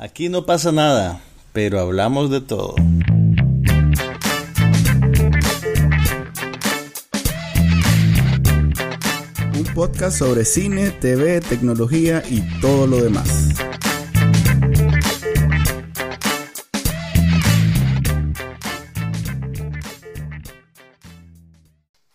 Aquí 0.00 0.28
no 0.28 0.46
pasa 0.46 0.70
nada, 0.70 1.20
pero 1.52 1.80
hablamos 1.80 2.30
de 2.30 2.40
todo. 2.40 2.76
Un 9.56 9.64
podcast 9.74 10.16
sobre 10.16 10.44
cine, 10.44 10.92
TV, 10.92 11.40
tecnología 11.40 12.22
y 12.30 12.42
todo 12.60 12.86
lo 12.86 13.02
demás. 13.02 13.48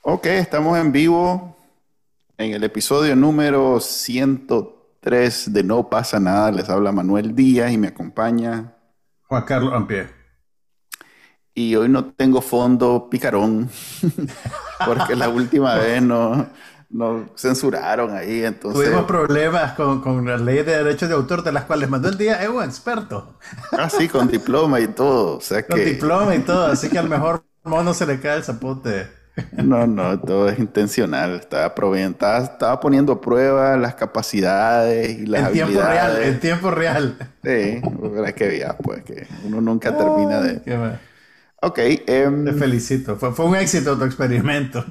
Ok, 0.03 0.27
estamos 0.27 0.79
en 0.79 0.93
vivo 0.93 1.57
en 2.37 2.53
el 2.53 2.63
episodio 2.63 3.13
número 3.17 3.81
103 3.81 4.82
de 5.03 5.63
No 5.63 5.89
pasa 5.89 6.19
nada. 6.19 6.51
Les 6.51 6.69
habla 6.69 6.91
Manuel 6.91 7.35
Díaz 7.35 7.71
y 7.71 7.77
me 7.77 7.89
acompaña 7.89 8.73
Juan 9.27 9.43
Carlos 9.43 9.73
Ampie. 9.73 10.07
Y 11.55 11.75
hoy 11.75 11.89
no 11.89 12.05
tengo 12.05 12.41
fondo 12.41 13.09
picarón, 13.09 13.69
porque 14.85 15.15
la 15.15 15.29
última 15.29 15.75
vez 15.79 16.01
no, 16.01 16.47
no 16.89 17.25
censuraron 17.35 18.15
ahí. 18.15 18.43
Entonces... 18.43 18.85
Tuvimos 18.85 19.05
problemas 19.05 19.73
con, 19.73 20.01
con 20.01 20.25
las 20.25 20.41
leyes 20.41 20.65
de 20.65 20.77
derechos 20.77 21.09
de 21.09 21.15
autor, 21.15 21.43
de 21.43 21.51
las 21.51 21.65
cuales 21.65 21.89
Manuel 21.89 22.17
Díaz 22.17 22.41
es 22.41 22.49
un 22.49 22.63
experto. 22.63 23.37
Ah, 23.71 23.89
sí, 23.89 24.07
con 24.07 24.27
diploma 24.27 24.79
y 24.79 24.87
todo. 24.87 25.37
O 25.37 25.41
sea 25.41 25.65
con 25.65 25.83
diploma 25.83 26.35
y 26.35 26.39
todo, 26.39 26.67
así 26.67 26.89
que 26.89 26.97
al 26.97 27.09
mejor 27.09 27.43
mono 27.63 27.93
se 27.93 28.05
le 28.05 28.19
cae 28.19 28.37
el 28.37 28.43
zapote. 28.43 29.22
No, 29.51 29.87
no, 29.87 30.19
todo 30.19 30.49
es 30.49 30.59
intencional. 30.59 31.35
Estaba, 31.35 31.73
estaba, 31.95 32.37
estaba 32.43 32.79
poniendo 32.79 33.13
a 33.13 33.21
prueba 33.21 33.77
las 33.77 33.95
capacidades 33.95 35.19
y 35.19 35.25
las 35.25 35.47
en 35.47 35.53
tiempo 35.53 35.81
real, 35.81 36.23
en 36.23 36.39
tiempo 36.39 36.71
real. 36.71 37.17
Sí, 37.43 37.81
es 38.25 38.33
que 38.35 38.59
ya, 38.59 38.77
pues, 38.77 39.03
que 39.03 39.27
uno 39.45 39.59
nunca 39.61 39.95
termina 39.97 40.39
de... 40.39 40.61
Qué 40.61 40.77
ok. 41.61 41.79
Um... 42.27 42.45
Te 42.45 42.53
felicito. 42.53 43.15
Fue, 43.15 43.31
fue 43.33 43.45
un 43.45 43.55
éxito 43.55 43.97
tu 43.97 44.03
experimento. 44.03 44.85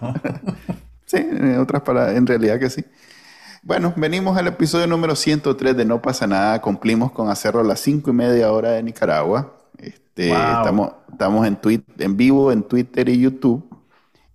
sí, 1.07 1.19
en 1.19 1.59
otras 1.59 1.83
palabras, 1.83 2.17
en 2.17 2.27
realidad 2.27 2.59
que 2.59 2.71
sí. 2.71 2.85
Bueno, 3.63 3.95
venimos 3.97 4.37
al 4.37 4.49
episodio 4.49 4.89
número 4.89 5.15
103 5.15 5.77
de 5.77 5.85
No 5.85 6.03
pasa 6.03 6.27
nada. 6.27 6.61
Cumplimos 6.61 7.13
con 7.13 7.31
hacerlo 7.31 7.61
a 7.61 7.65
las 7.65 7.79
5 7.79 8.11
y 8.11 8.13
media 8.13 8.51
hora 8.51 8.73
de 8.73 8.83
Nicaragua. 8.83 9.57
Este, 9.79 10.31
estamos, 10.31 10.91
estamos 11.13 11.47
en, 11.47 11.57
tweet, 11.57 11.85
en 11.99 12.17
vivo 12.17 12.51
en 12.51 12.65
Twitter 12.65 13.09
y 13.09 13.21
YouTube. 13.21 13.72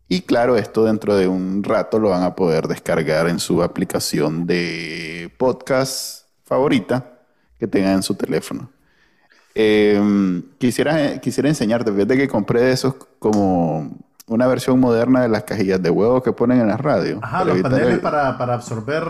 Y 0.09 0.21
claro, 0.21 0.55
esto 0.55 0.85
dentro 0.85 1.15
de 1.17 1.27
un 1.27 1.63
rato 1.63 1.99
lo 1.99 2.09
van 2.09 2.23
a 2.23 2.35
poder 2.35 2.67
descargar 2.67 3.27
en 3.27 3.39
su 3.39 3.61
aplicación 3.61 4.47
de 4.47 5.33
podcast 5.37 6.27
favorita 6.45 7.19
que 7.59 7.67
tengan 7.67 7.95
en 7.95 8.03
su 8.03 8.15
teléfono. 8.15 8.69
Em, 9.53 10.43
quisiera, 10.59 11.19
quisiera 11.19 11.49
enseñarte, 11.49 11.91
fíjate 11.91 12.15
que 12.15 12.27
compré 12.27 12.71
esos 12.71 12.95
como 13.19 13.97
una 14.27 14.47
versión 14.47 14.79
moderna 14.79 15.21
de 15.21 15.29
las 15.29 15.43
cajillas 15.43 15.81
de 15.81 15.89
huevo 15.89 16.21
que 16.21 16.31
ponen 16.31 16.61
en 16.61 16.67
la 16.67 16.77
radio. 16.77 17.19
Ajá, 17.21 17.43
los 17.43 17.61
paneles 17.61 17.99
para, 17.99 18.29
absorber 18.29 19.03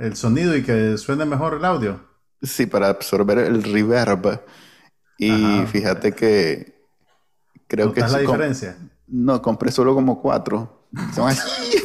el 0.00 0.16
sonido 0.16 0.56
y 0.56 0.62
que 0.62 0.98
suene 0.98 1.24
mejor 1.24 1.54
el 1.54 1.64
audio. 1.64 2.00
Sí, 2.42 2.66
para 2.66 2.88
absorber 2.88 3.38
el 3.38 3.62
reverb. 3.62 4.40
Y 5.18 5.64
fíjate 5.66 6.12
que 6.12 6.82
creo 7.68 7.92
que... 7.92 8.00
es 8.00 8.10
la 8.10 8.18
diferencia? 8.18 8.76
No, 9.12 9.42
compré 9.42 9.70
solo 9.70 9.94
como 9.94 10.20
cuatro. 10.20 10.86
Son 11.14 11.28
así. 11.28 11.76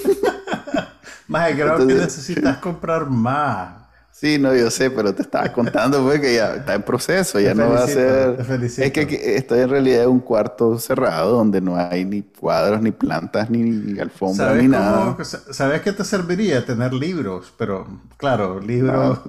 más 1.28 1.52
creo 1.52 1.78
que 1.78 1.94
necesitas 1.94 2.58
comprar 2.58 3.10
más. 3.10 3.88
Sí, 4.12 4.40
no, 4.40 4.56
yo 4.56 4.72
sé, 4.72 4.90
pero 4.90 5.14
te 5.14 5.22
estaba 5.22 5.52
contando 5.54 6.04
pues, 6.04 6.20
que 6.20 6.34
ya 6.34 6.56
está 6.56 6.74
en 6.74 6.82
proceso, 6.82 7.40
ya 7.40 7.54
no 7.54 7.70
va 7.70 7.84
a 7.84 7.88
ser... 7.88 8.40
Es 8.60 8.92
que, 8.92 9.36
estoy 9.36 9.60
en 9.60 9.70
realidad 9.70 10.06
en 10.06 10.10
un 10.10 10.20
cuarto 10.22 10.80
cerrado 10.80 11.36
donde 11.36 11.62
no 11.62 11.78
hay 11.78 12.04
ni 12.04 12.24
cuadros, 12.24 12.82
ni 12.82 12.90
plantas, 12.90 13.48
ni, 13.52 14.00
alfombra, 14.00 14.56
ni 14.56 14.68
nada. 14.68 15.16
¿Sabes 15.24 15.82
qué 15.84 15.94
te 15.94 16.04
serviría? 16.04 16.66
Tener 16.66 16.96
libros, 16.96 17.54
pero 17.60 17.86
claro, 18.18 18.60
libros, 18.60 19.20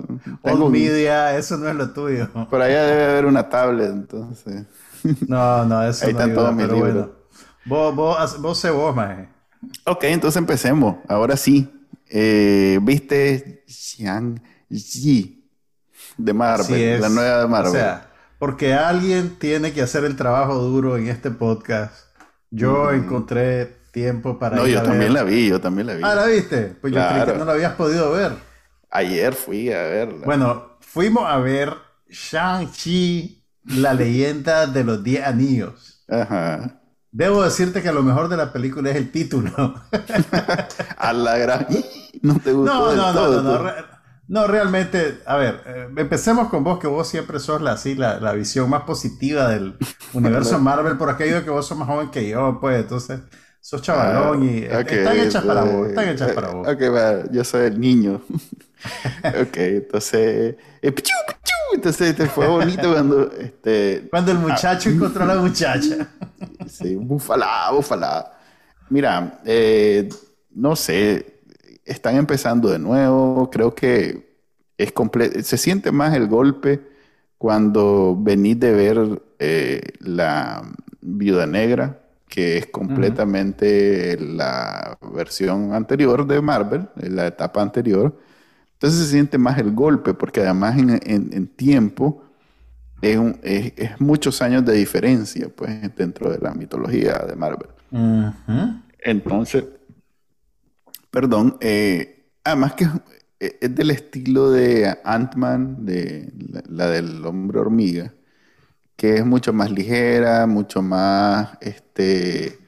ah, 0.42 0.54
media, 0.70 1.36
eso 1.36 1.58
no 1.58 1.68
es 1.68 1.74
lo 1.74 1.90
tuyo. 1.90 2.30
Por 2.48 2.62
allá 2.62 2.86
debe 2.86 3.04
haber 3.10 3.26
una 3.26 3.46
tablet, 3.46 3.90
entonces... 3.90 4.64
No, 5.26 5.66
no, 5.66 5.82
eso 5.86 6.06
Ahí 6.06 6.14
no 6.14 6.20
están 6.20 6.34
todos 6.34 6.54
mis 6.54 6.66
libros. 6.66 7.08
Vos, 7.68 7.94
vos, 7.94 8.40
vos 8.40 8.58
sé 8.58 8.70
vos, 8.70 8.96
maje. 8.96 9.28
Ok, 9.84 10.04
entonces 10.04 10.38
empecemos. 10.38 10.96
Ahora 11.06 11.36
sí. 11.36 11.70
Eh, 12.10 12.78
¿Viste 12.82 13.64
Shang-Chi 13.66 15.50
de 16.16 16.32
Marvel? 16.32 17.00
la 17.00 17.08
nueva 17.10 17.40
de 17.42 17.46
Marvel. 17.46 17.70
O 17.70 17.74
sea, 17.74 18.10
porque 18.38 18.72
alguien 18.72 19.36
tiene 19.38 19.72
que 19.72 19.82
hacer 19.82 20.04
el 20.04 20.16
trabajo 20.16 20.54
duro 20.54 20.96
en 20.96 21.08
este 21.08 21.30
podcast. 21.30 21.94
Yo 22.50 22.84
mm. 22.84 22.94
encontré 22.94 23.76
tiempo 23.92 24.38
para 24.38 24.56
No, 24.56 24.66
yo 24.66 24.82
también 24.82 25.12
la 25.12 25.22
vi, 25.22 25.48
yo 25.48 25.60
también 25.60 25.88
la 25.88 25.94
vi. 25.94 26.02
Ah, 26.02 26.14
¿la 26.14 26.26
viste? 26.26 26.76
Pues 26.80 26.94
yo 26.94 27.06
creí 27.06 27.24
que 27.26 27.34
no 27.34 27.44
la 27.44 27.52
habías 27.52 27.74
podido 27.74 28.12
ver. 28.12 28.32
Ayer 28.90 29.34
fui 29.34 29.70
a 29.70 29.82
verla. 29.82 30.24
Bueno, 30.24 30.78
fuimos 30.80 31.24
a 31.26 31.36
ver 31.38 31.74
Shang-Chi, 32.08 33.44
la 33.64 33.92
leyenda 33.92 34.66
de 34.66 34.84
los 34.84 35.04
10 35.04 35.26
anillos. 35.26 36.04
Ajá. 36.08 36.80
Debo 37.10 37.42
decirte 37.42 37.82
que 37.82 37.92
lo 37.92 38.02
mejor 38.02 38.28
de 38.28 38.36
la 38.36 38.52
película 38.52 38.90
es 38.90 38.96
el 38.96 39.10
título. 39.10 39.50
a 40.98 41.12
la 41.12 41.38
gran... 41.38 41.66
No 42.22 42.38
te 42.38 42.52
gustó. 42.52 42.94
No, 42.94 42.94
no, 42.94 43.12
no, 43.12 43.42
no, 43.42 43.72
no, 44.28 44.46
realmente, 44.46 45.20
a 45.24 45.36
ver, 45.36 45.62
eh, 45.64 45.88
empecemos 45.96 46.48
con 46.48 46.62
vos, 46.62 46.78
que 46.78 46.86
vos 46.86 47.08
siempre 47.08 47.40
sos 47.40 47.62
la, 47.62 47.72
así, 47.72 47.94
la, 47.94 48.20
la 48.20 48.32
visión 48.32 48.68
más 48.68 48.82
positiva 48.82 49.48
del 49.48 49.74
universo 50.12 50.58
Marvel, 50.58 50.98
por 50.98 51.08
aquello 51.08 51.42
que 51.44 51.50
vos 51.50 51.66
sos 51.66 51.78
más 51.78 51.88
joven 51.88 52.10
que 52.10 52.28
yo, 52.28 52.58
pues, 52.60 52.78
entonces, 52.78 53.20
sos 53.58 53.80
chavalón 53.80 54.44
y 54.44 54.64
ah, 54.66 54.80
están 54.80 55.18
hechas 55.18 55.44
para 55.44 55.62
vos, 55.62 55.88
están 55.88 56.08
hechas 56.10 56.32
para 56.32 56.50
vos. 56.50 56.68
Ok, 56.68 57.30
yo 57.32 57.42
soy 57.44 57.66
el 57.66 57.80
niño. 57.80 58.20
ok, 59.24 59.56
entonces, 59.56 60.56
eh, 60.82 60.92
pichu, 60.92 61.12
pichu, 61.26 61.37
entonces 61.74 62.10
este, 62.10 62.26
fue 62.26 62.46
bonito 62.46 62.92
cuando... 62.92 63.30
Este, 63.32 64.08
cuando 64.10 64.32
el 64.32 64.38
muchacho 64.38 64.90
encontró 64.90 65.24
a 65.24 65.26
la 65.26 65.36
muchacha. 65.36 66.08
sí, 66.66 66.94
búfala, 66.94 67.70
búfala. 67.72 68.32
Mira, 68.90 69.40
eh, 69.44 70.08
no 70.50 70.76
sé, 70.76 71.40
están 71.84 72.16
empezando 72.16 72.68
de 72.68 72.78
nuevo, 72.78 73.50
creo 73.50 73.74
que 73.74 74.28
es 74.76 74.92
se 75.44 75.58
siente 75.58 75.90
más 75.90 76.14
el 76.14 76.28
golpe 76.28 76.80
cuando 77.36 78.16
venís 78.18 78.58
de 78.60 78.72
ver 78.72 79.22
eh, 79.38 79.80
la 80.00 80.62
Viuda 81.00 81.46
Negra, 81.46 82.00
que 82.28 82.58
es 82.58 82.66
completamente 82.66 84.18
la 84.20 84.98
versión 85.14 85.72
anterior 85.72 86.26
de 86.26 86.40
Marvel, 86.40 86.88
la 86.96 87.26
etapa 87.26 87.62
anterior. 87.62 88.18
Entonces 88.78 89.00
se 89.00 89.10
siente 89.12 89.38
más 89.38 89.58
el 89.58 89.72
golpe, 89.72 90.14
porque 90.14 90.40
además 90.40 90.78
en 90.78 91.46
tiempo 91.48 92.22
es, 93.00 94.00
muchos 94.00 94.42
años 94.42 94.64
de 94.64 94.74
diferencia, 94.74 95.48
pues, 95.54 95.94
dentro 95.96 96.30
de 96.30 96.38
la 96.38 96.52
mitología 96.52 97.14
de 97.28 97.36
Marvel. 97.36 97.68
Entonces, 99.00 99.64
perdón, 101.10 101.56
eh, 101.60 102.30
además 102.44 102.74
que 102.74 102.88
es 103.38 103.74
del 103.74 103.90
estilo 103.90 104.50
de 104.50 104.98
Ant-Man, 105.04 105.86
de 105.86 106.32
la, 106.68 106.88
del 106.88 107.24
hombre 107.24 107.60
hormiga, 107.60 108.12
que 108.96 109.16
es 109.18 109.26
mucho 109.26 109.52
más 109.52 109.70
ligera, 109.70 110.46
mucho 110.46 110.82
más, 110.82 111.56
este, 111.60 112.58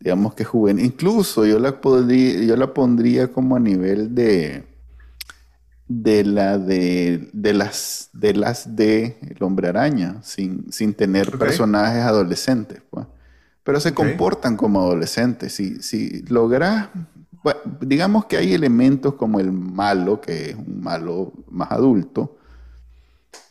digamos 0.00 0.34
que 0.34 0.44
juvenil. 0.44 0.84
Incluso 0.84 1.46
yo 1.46 1.60
la, 1.60 1.80
yo 1.80 2.56
la 2.56 2.74
pondría 2.74 3.28
como 3.28 3.54
a 3.54 3.60
nivel 3.60 4.12
de 4.12 4.64
de 6.00 6.24
la 6.24 6.58
de, 6.58 7.28
de 7.32 7.52
las 7.52 8.08
de 8.12 8.34
las 8.34 8.76
de 8.76 9.18
El 9.20 9.42
Hombre 9.42 9.68
Araña, 9.68 10.22
sin, 10.22 10.72
sin 10.72 10.94
tener 10.94 11.38
personajes 11.38 12.02
adolescentes, 12.02 12.82
pues. 12.90 13.06
Pero 13.64 13.78
se 13.78 13.94
comportan 13.94 14.56
como 14.56 14.80
adolescentes. 14.80 15.54
Si, 15.54 15.80
si 15.82 16.22
logras, 16.22 16.88
digamos 17.80 18.24
que 18.24 18.36
hay 18.36 18.54
elementos 18.54 19.14
como 19.14 19.38
el 19.38 19.52
malo, 19.52 20.20
que 20.20 20.50
es 20.50 20.56
un 20.56 20.80
malo 20.82 21.32
más 21.48 21.70
adulto, 21.70 22.38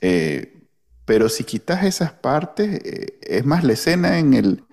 eh, 0.01 0.68
pero 1.06 1.30
si 1.30 1.45
quitas 1.45 1.86
esas 1.86 2.12
partes, 2.12 2.81
eh, 2.83 3.19
es 3.21 3.45
más 3.45 3.63
la 3.63 3.74
escena 3.74 4.19
en 4.19 4.33
el, 4.33 4.63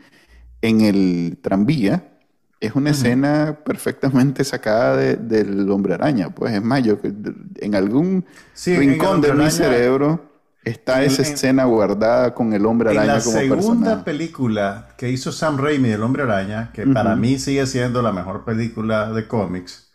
en 0.60 0.80
el 0.80 1.38
tranvía, 1.40 2.17
es 2.60 2.74
una 2.74 2.90
escena 2.90 3.58
perfectamente 3.64 4.42
sacada 4.44 4.96
del 4.96 5.70
hombre 5.70 5.94
araña. 5.94 6.30
Pues 6.30 6.54
es 6.54 6.62
más, 6.62 6.82
yo 6.82 6.98
en 7.02 7.74
algún 7.74 8.24
rincón 8.66 9.20
de 9.20 9.32
mi 9.32 9.50
cerebro 9.50 10.28
está 10.64 11.02
esa 11.02 11.22
escena 11.22 11.64
guardada 11.64 12.34
con 12.34 12.52
el 12.52 12.66
hombre 12.66 12.90
araña 12.90 13.20
como 13.20 13.36
personaje. 13.36 13.48
La 13.48 13.62
segunda 13.62 14.04
película 14.04 14.88
que 14.96 15.10
hizo 15.10 15.30
Sam 15.32 15.58
Raimi 15.58 15.88
del 15.88 16.02
hombre 16.02 16.24
araña, 16.24 16.72
que 16.72 16.86
para 16.86 17.14
mí 17.16 17.38
sigue 17.38 17.66
siendo 17.66 18.02
la 18.02 18.12
mejor 18.12 18.44
película 18.44 19.12
de 19.12 19.26
cómics, 19.26 19.92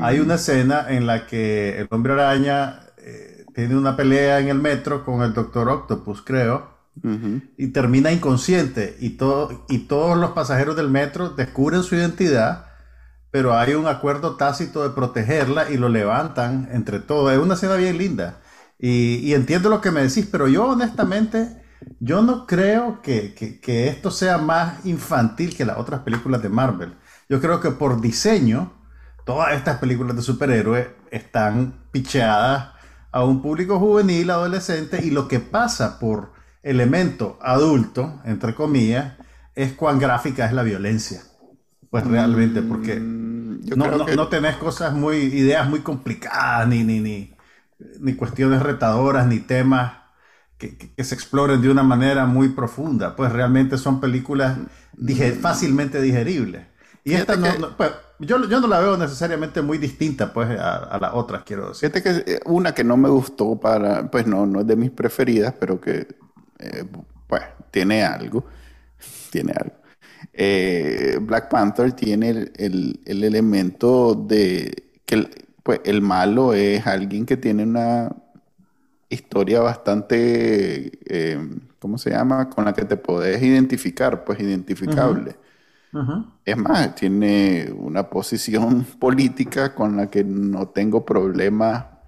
hay 0.00 0.20
una 0.20 0.34
escena 0.34 0.86
en 0.88 1.06
la 1.06 1.26
que 1.26 1.78
el 1.78 1.88
hombre 1.90 2.14
araña 2.14 2.80
eh, 2.98 3.44
tiene 3.54 3.76
una 3.76 3.96
pelea 3.96 4.38
en 4.38 4.48
el 4.48 4.58
metro 4.58 5.04
con 5.04 5.22
el 5.22 5.34
Doctor 5.34 5.68
Octopus, 5.68 6.22
creo, 6.22 6.77
Ujú. 7.02 7.42
y 7.56 7.68
termina 7.68 8.12
inconsciente 8.12 8.96
y, 9.00 9.10
todo, 9.10 9.64
y 9.68 9.80
todos 9.86 10.16
los 10.18 10.32
pasajeros 10.32 10.76
del 10.76 10.88
metro 10.90 11.30
descubren 11.30 11.82
su 11.82 11.94
identidad, 11.94 12.66
pero 13.30 13.56
hay 13.56 13.74
un 13.74 13.86
acuerdo 13.86 14.36
tácito 14.36 14.82
de 14.82 14.90
protegerla 14.90 15.70
y 15.70 15.76
lo 15.76 15.88
levantan 15.88 16.68
entre 16.72 17.00
todos. 17.00 17.32
Es 17.32 17.38
una 17.38 17.54
escena 17.54 17.76
bien 17.76 17.98
linda. 17.98 18.40
Y, 18.78 19.16
y 19.16 19.34
entiendo 19.34 19.68
lo 19.70 19.80
que 19.80 19.90
me 19.90 20.02
decís, 20.02 20.26
pero 20.30 20.48
yo 20.48 20.66
honestamente, 20.68 21.62
yo 22.00 22.22
no 22.22 22.46
creo 22.46 23.02
que, 23.02 23.34
que- 23.34 23.60
que 23.60 23.88
esto 23.88 24.10
sea 24.10 24.38
más 24.38 24.84
infantil 24.86 25.56
que 25.56 25.64
las 25.64 25.78
otras 25.78 26.00
películas 26.00 26.42
de 26.42 26.48
Marvel. 26.48 26.94
Yo 27.28 27.40
creo 27.40 27.60
que 27.60 27.70
por 27.72 28.00
diseño, 28.00 28.72
todas 29.24 29.52
estas 29.54 29.78
películas 29.78 30.16
de 30.16 30.22
superhéroes 30.22 30.88
están 31.10 31.74
picheadas 31.92 32.70
a 33.12 33.24
un 33.24 33.42
público 33.42 33.78
juvenil, 33.78 34.30
adolescente, 34.30 35.04
y 35.04 35.10
lo 35.10 35.28
que 35.28 35.40
pasa 35.40 35.98
por 35.98 36.32
elemento 36.62 37.38
adulto, 37.42 38.20
entre 38.24 38.54
comillas, 38.54 39.14
es 39.54 39.72
cuán 39.74 39.98
gráfica 39.98 40.46
es 40.46 40.52
la 40.52 40.62
violencia. 40.62 41.22
Pues 41.90 42.06
realmente, 42.06 42.62
porque 42.62 43.00
Mm, 43.00 43.70
no, 43.74 43.90
no- 43.92 44.06
que- 44.06 44.12
no 44.12 44.28
tenés 44.28 44.56
cosas 44.56 44.92
muy, 44.94 45.16
ideas 45.18 45.68
muy 45.68 45.80
complicadas, 45.80 46.68
ni, 46.68 46.84
ni, 46.84 47.00
ni, 47.00 47.34
ni 48.00 48.14
cuestiones 48.14 48.62
retadoras, 48.62 49.26
ni 49.26 49.40
temas 49.40 49.92
que, 50.58 50.76
que- 50.76 50.94
que 50.94 51.04
se 51.04 51.14
exploren 51.14 51.62
de 51.62 51.70
una 51.70 51.82
manera 51.82 52.26
muy 52.26 52.48
profunda. 52.50 53.16
Pues 53.16 53.32
realmente 53.32 53.78
son 53.78 54.00
películas 54.00 54.58
dige- 54.96 55.34
fácilmente 55.38 56.00
digeribles. 56.02 56.66
Y 57.04 57.14
esta 57.14 57.36
no, 57.36 57.76
pues, 57.76 57.90
yo, 58.18 58.44
yo 58.48 58.60
no 58.60 58.66
la 58.68 58.80
veo 58.80 58.96
necesariamente 58.96 59.62
muy 59.62 59.78
distinta 59.78 60.32
pues, 60.32 60.50
a, 60.58 60.76
a 60.78 60.98
las 60.98 61.12
otras, 61.14 61.42
quiero 61.44 61.68
decir. 61.68 61.90
Fíjate 61.90 62.02
que 62.02 62.10
eh, 62.34 62.40
una 62.46 62.74
que 62.74 62.82
no 62.84 62.96
me 62.96 63.08
gustó 63.08 63.58
para, 63.60 64.10
pues 64.10 64.26
no, 64.26 64.46
no 64.46 64.60
es 64.60 64.66
de 64.66 64.76
mis 64.76 64.90
preferidas, 64.90 65.54
pero 65.60 65.80
que 65.80 66.08
eh, 66.58 66.84
pues 67.26 67.42
tiene 67.70 68.02
algo, 68.04 68.44
tiene 69.30 69.52
algo. 69.52 69.74
Eh, 70.32 71.18
Black 71.22 71.50
Panther 71.50 71.92
tiene 71.92 72.30
el, 72.30 72.52
el- 72.56 73.00
el 73.06 73.24
elemento 73.24 74.14
de 74.14 74.92
que 75.06 75.14
el, 75.16 75.30
pues, 75.62 75.80
el 75.84 76.02
malo 76.02 76.54
es 76.54 76.86
alguien 76.86 77.26
que 77.26 77.36
tiene 77.36 77.64
una 77.64 78.14
historia 79.08 79.60
bastante, 79.60 80.92
eh, 81.06 81.38
¿cómo 81.78 81.98
se 81.98 82.10
llama? 82.10 82.50
Con 82.50 82.64
la 82.64 82.74
que 82.74 82.84
te 82.84 82.96
podés 82.96 83.42
identificar, 83.42 84.24
pues 84.24 84.40
identificable. 84.40 85.36
Es 86.44 86.56
más, 86.56 86.94
tiene 86.94 87.70
una 87.76 88.08
posición 88.08 88.84
política 88.98 89.74
con 89.74 89.96
la 89.96 90.10
que 90.10 90.24
no 90.24 90.68
tengo 90.68 91.04
problema 91.04 92.00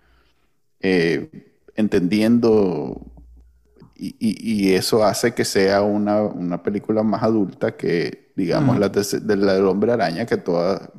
eh, 0.80 1.30
entendiendo 1.76 3.00
y, 4.00 4.16
y- 4.18 4.68
y 4.70 4.74
eso 4.74 5.04
hace 5.04 5.34
que 5.34 5.44
sea 5.44 5.82
una, 5.82 6.22
una 6.22 6.62
película 6.62 7.02
más 7.02 7.22
adulta 7.22 7.76
que, 7.76 8.32
digamos, 8.36 8.78
la 8.78 8.88
de, 8.88 9.02
de 9.20 9.36
la 9.36 9.54
del 9.54 9.66
hombre 9.66 9.92
araña, 9.92 10.24
que 10.26 10.36
toda, 10.38 10.90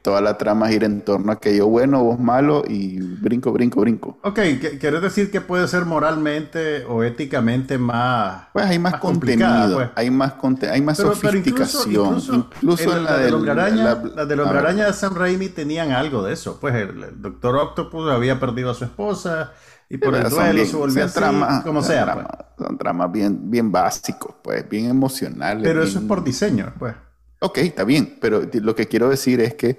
toda 0.00 0.22
la 0.22 0.38
trama 0.38 0.68
gira 0.68 0.86
en 0.86 1.02
torno 1.02 1.30
a 1.32 1.38
que 1.38 1.54
yo 1.54 1.66
bueno, 1.68 2.02
vos 2.02 2.18
malo 2.18 2.64
y 2.66 2.98
brinco, 2.98 3.52
brinco, 3.52 3.80
brinco. 3.82 4.18
Ok, 4.22 4.38
¿qu- 4.38 4.78
¿quieres 4.78 5.02
decir 5.02 5.30
que 5.30 5.42
puede 5.42 5.68
ser 5.68 5.84
moralmente 5.84 6.84
o 6.86 7.02
éticamente 7.04 7.76
más... 7.76 8.44
Pues 8.54 8.64
hay 8.64 8.78
más, 8.78 8.92
Más 8.92 9.00
contenido, 9.02 9.74
pues. 9.74 9.90
hay 9.96 10.10
más, 10.10 10.32
conte- 10.34 10.70
hay 10.70 10.80
más 10.80 10.96
Pero, 10.96 11.12
pero 11.20 11.36
incluso, 11.36 11.66
sofisticación. 11.66 12.06
incluso, 12.06 12.34
Incluso, 12.62 12.82
en 12.92 12.98
en 12.98 13.04
la, 13.04 13.10
la 13.10 13.16
del 13.18 13.24
del 13.26 13.34
Hombre 13.34 13.50
Araña, 13.52 13.84
la- 13.84 14.02
la 14.16 14.24
del 14.26 14.40
Hombre. 14.40 14.58
Araña 14.58 14.86
de 14.86 14.92
Sam 14.94 15.14
Raimi 15.14 15.48
tenían 15.50 15.92
algo 15.92 16.22
de 16.22 16.32
eso. 16.32 16.56
Pues 16.58 16.74
el, 16.74 17.02
el 17.02 17.20
Doctor 17.20 17.56
Octopus 17.56 18.10
había 18.10 18.40
perdido 18.40 18.70
a 18.70 18.74
su 18.74 18.84
esposa 18.84 19.52
y 19.88 19.98
por 19.98 20.14
el 20.14 20.28
duelo 20.28 20.52
bien- 20.54 20.66
se 20.66 20.76
volvió 20.76 21.04
así, 21.04 21.14
tramas- 21.14 21.62
como 21.64 21.82
son 21.82 21.90
sea. 21.90 22.14
pues. 22.14 22.26
Son 22.68 22.78
tramas 22.78 23.10
bien, 23.12 23.50
bien 23.50 23.70
básicos, 23.72 24.34
pues, 24.42 24.68
bien 24.68 24.86
emocionales. 24.86 25.62
Pero 25.62 25.82
eso 25.82 25.98
es 25.98 26.04
por 26.04 26.22
diseño, 26.22 26.72
pues. 26.78 26.94
Ok, 27.40 27.58
está 27.58 27.84
bien, 27.84 28.16
pero 28.20 28.42
lo 28.52 28.74
que 28.74 28.86
quiero 28.86 29.08
decir 29.10 29.40
es 29.40 29.54
que 29.54 29.78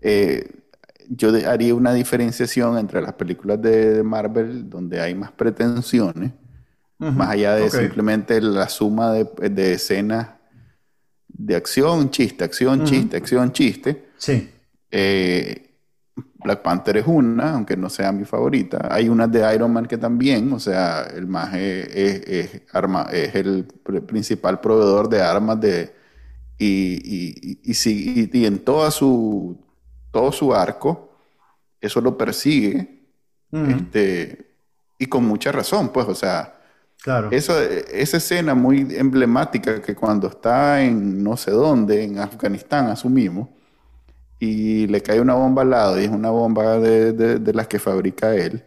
eh, 0.00 0.50
yo 1.08 1.30
haría 1.48 1.74
una 1.74 1.94
diferenciación 1.94 2.76
entre 2.78 3.00
las 3.00 3.14
películas 3.14 3.60
de, 3.62 4.02
Marvel 4.02 4.68
donde 4.68 5.00
hay 5.00 5.14
más 5.14 5.32
pretensiones, 5.32 6.32
más 6.98 7.30
allá 7.30 7.54
de 7.54 7.70
simplemente 7.70 8.40
la 8.40 8.68
suma 8.68 9.12
de, 9.12 9.24
de 9.50 9.74
escenas 9.74 10.28
de 11.28 11.54
acción, 11.56 12.10
chiste, 12.10 12.44
acción, 12.44 12.84
chiste, 12.84 13.16
acción, 13.16 13.52
chiste. 13.52 14.08
Sí. 14.16 14.50
Eh, 14.90 15.65
Black 16.46 16.62
Panther 16.62 16.96
es 16.98 17.06
una, 17.06 17.52
aunque 17.54 17.76
no 17.76 17.90
sea 17.90 18.12
mi 18.12 18.24
favorita. 18.24 18.88
Hay 18.90 19.08
unas 19.08 19.30
de 19.32 19.54
Iron 19.54 19.72
Man 19.72 19.86
que 19.86 19.98
también, 19.98 20.52
o 20.52 20.58
sea, 20.60 21.04
el 21.04 21.26
más 21.26 21.54
es, 21.54 22.62
arma, 22.72 23.08
es 23.12 23.34
el 23.34 23.66
pr- 23.84 24.06
principal 24.06 24.60
proveedor 24.60 25.08
de 25.08 25.22
armas 25.22 25.60
de 25.60 25.94
y, 26.58 26.66
y, 27.04 27.60
y, 27.64 27.70
y 27.70 27.74
si- 27.74 28.30
y- 28.32 28.38
y 28.40 28.46
en 28.46 28.60
toda 28.64 28.90
su 28.90 29.58
todo 30.12 30.32
su 30.32 30.54
arco, 30.54 31.10
eso 31.80 32.00
lo 32.00 32.16
persigue, 32.18 33.04
este, 33.62 34.54
y 34.98 35.06
con 35.06 35.24
mucha 35.26 35.52
razón, 35.52 35.90
pues, 35.92 36.08
o 36.08 36.14
sea, 36.14 36.54
Claro. 37.02 37.28
eso, 37.30 37.60
esa 37.60 38.16
escena 38.18 38.54
muy 38.54 38.86
emblemática 38.96 39.82
que 39.82 39.94
cuando 39.96 40.28
está 40.28 40.82
en 40.82 41.22
no 41.24 41.36
sé 41.36 41.50
dónde, 41.52 42.04
en 42.04 42.18
Afganistán, 42.18 42.86
asumimos, 42.88 43.48
y 44.38 44.86
le 44.88 45.02
cae 45.02 45.20
una 45.20 45.34
bomba 45.34 45.62
al 45.62 45.70
lado, 45.70 46.00
y 46.00 46.04
es 46.04 46.10
una 46.10 46.30
bomba 46.30 46.78
de, 46.78 47.12
de- 47.12 47.38
de 47.38 47.54
las 47.54 47.68
que 47.68 47.78
fabrica 47.78 48.34
él, 48.34 48.64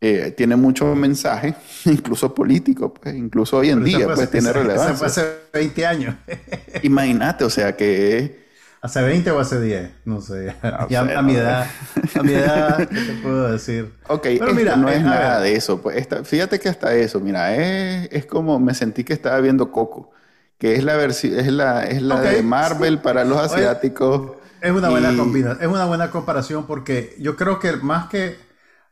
eh, 0.00 0.32
tiene 0.36 0.56
mucho 0.56 0.94
mensaje, 0.94 1.54
incluso 1.84 2.34
político, 2.34 2.92
pues, 2.94 3.14
incluso 3.14 3.58
hoy 3.58 3.70
en 3.70 3.84
Pero 3.90 4.00
día, 4.00 4.12
fue- 4.14 4.14
pues 4.14 4.30
tiene 4.30 4.52
esa- 4.74 4.94
relevancia. 4.94 4.94
fue 4.94 5.06
hace 5.06 5.40
20 5.52 5.86
años. 5.86 6.14
Imagínate, 6.82 7.44
o 7.44 7.50
sea, 7.50 7.76
que 7.76 8.40
¿Hace 8.82 9.02
20 9.02 9.30
o 9.30 9.38
hace 9.38 9.60
10? 9.60 9.90
No 10.04 10.20
sé. 10.20 10.56
Ya 10.88 11.00
sé, 11.00 11.12
a 11.14 11.22
mi 11.22 11.34
no. 11.34 11.36
edad, 11.36 11.82
a 12.14 12.22
mi 12.22 12.32
edad, 12.34 12.90
¿qué 12.92 13.02
te 13.02 13.14
puedo 13.14 13.50
decir? 13.52 13.92
Ok, 14.08 14.26
Pero 14.36 14.52
esto 14.52 14.54
mira, 14.54 14.76
no 14.76 14.90
eh, 14.90 14.92
es 14.92 15.04
a 15.04 15.04
nada 15.04 15.40
de 15.40 15.54
eso. 15.54 15.80
Pues 15.82 15.96
esta- 15.96 16.24
fíjate 16.24 16.58
que 16.58 16.68
hasta 16.68 16.94
eso, 16.96 17.20
mira, 17.20 17.54
es, 17.54 18.08
es 18.12 18.26
como 18.26 18.58
me 18.58 18.74
sentí 18.74 19.04
que 19.04 19.12
estaba 19.12 19.40
viendo 19.40 19.70
Coco, 19.70 20.10
que 20.58 20.74
es 20.74 20.82
la 20.84 20.96
versión, 20.96 21.38
es 21.38 21.46
la, 21.52 21.84
es 21.84 22.02
la 22.02 22.16
Ok, 22.16 22.24
de 22.24 22.42
Marvel 22.42 23.00
para 23.00 23.24
los 23.24 23.38
Oye, 23.48 23.66
asiáticos. 23.68 24.32
Es 24.62 24.72
una 24.72 24.88
buena 24.90 25.12
Y- 25.12 25.16
combina- 25.16 25.58
es 25.60 25.66
una 25.66 25.84
buena 25.86 26.10
comparación 26.10 26.66
porque 26.66 27.16
yo 27.18 27.36
creo 27.36 27.58
que 27.58 27.72
más 27.78 28.08
que, 28.08 28.36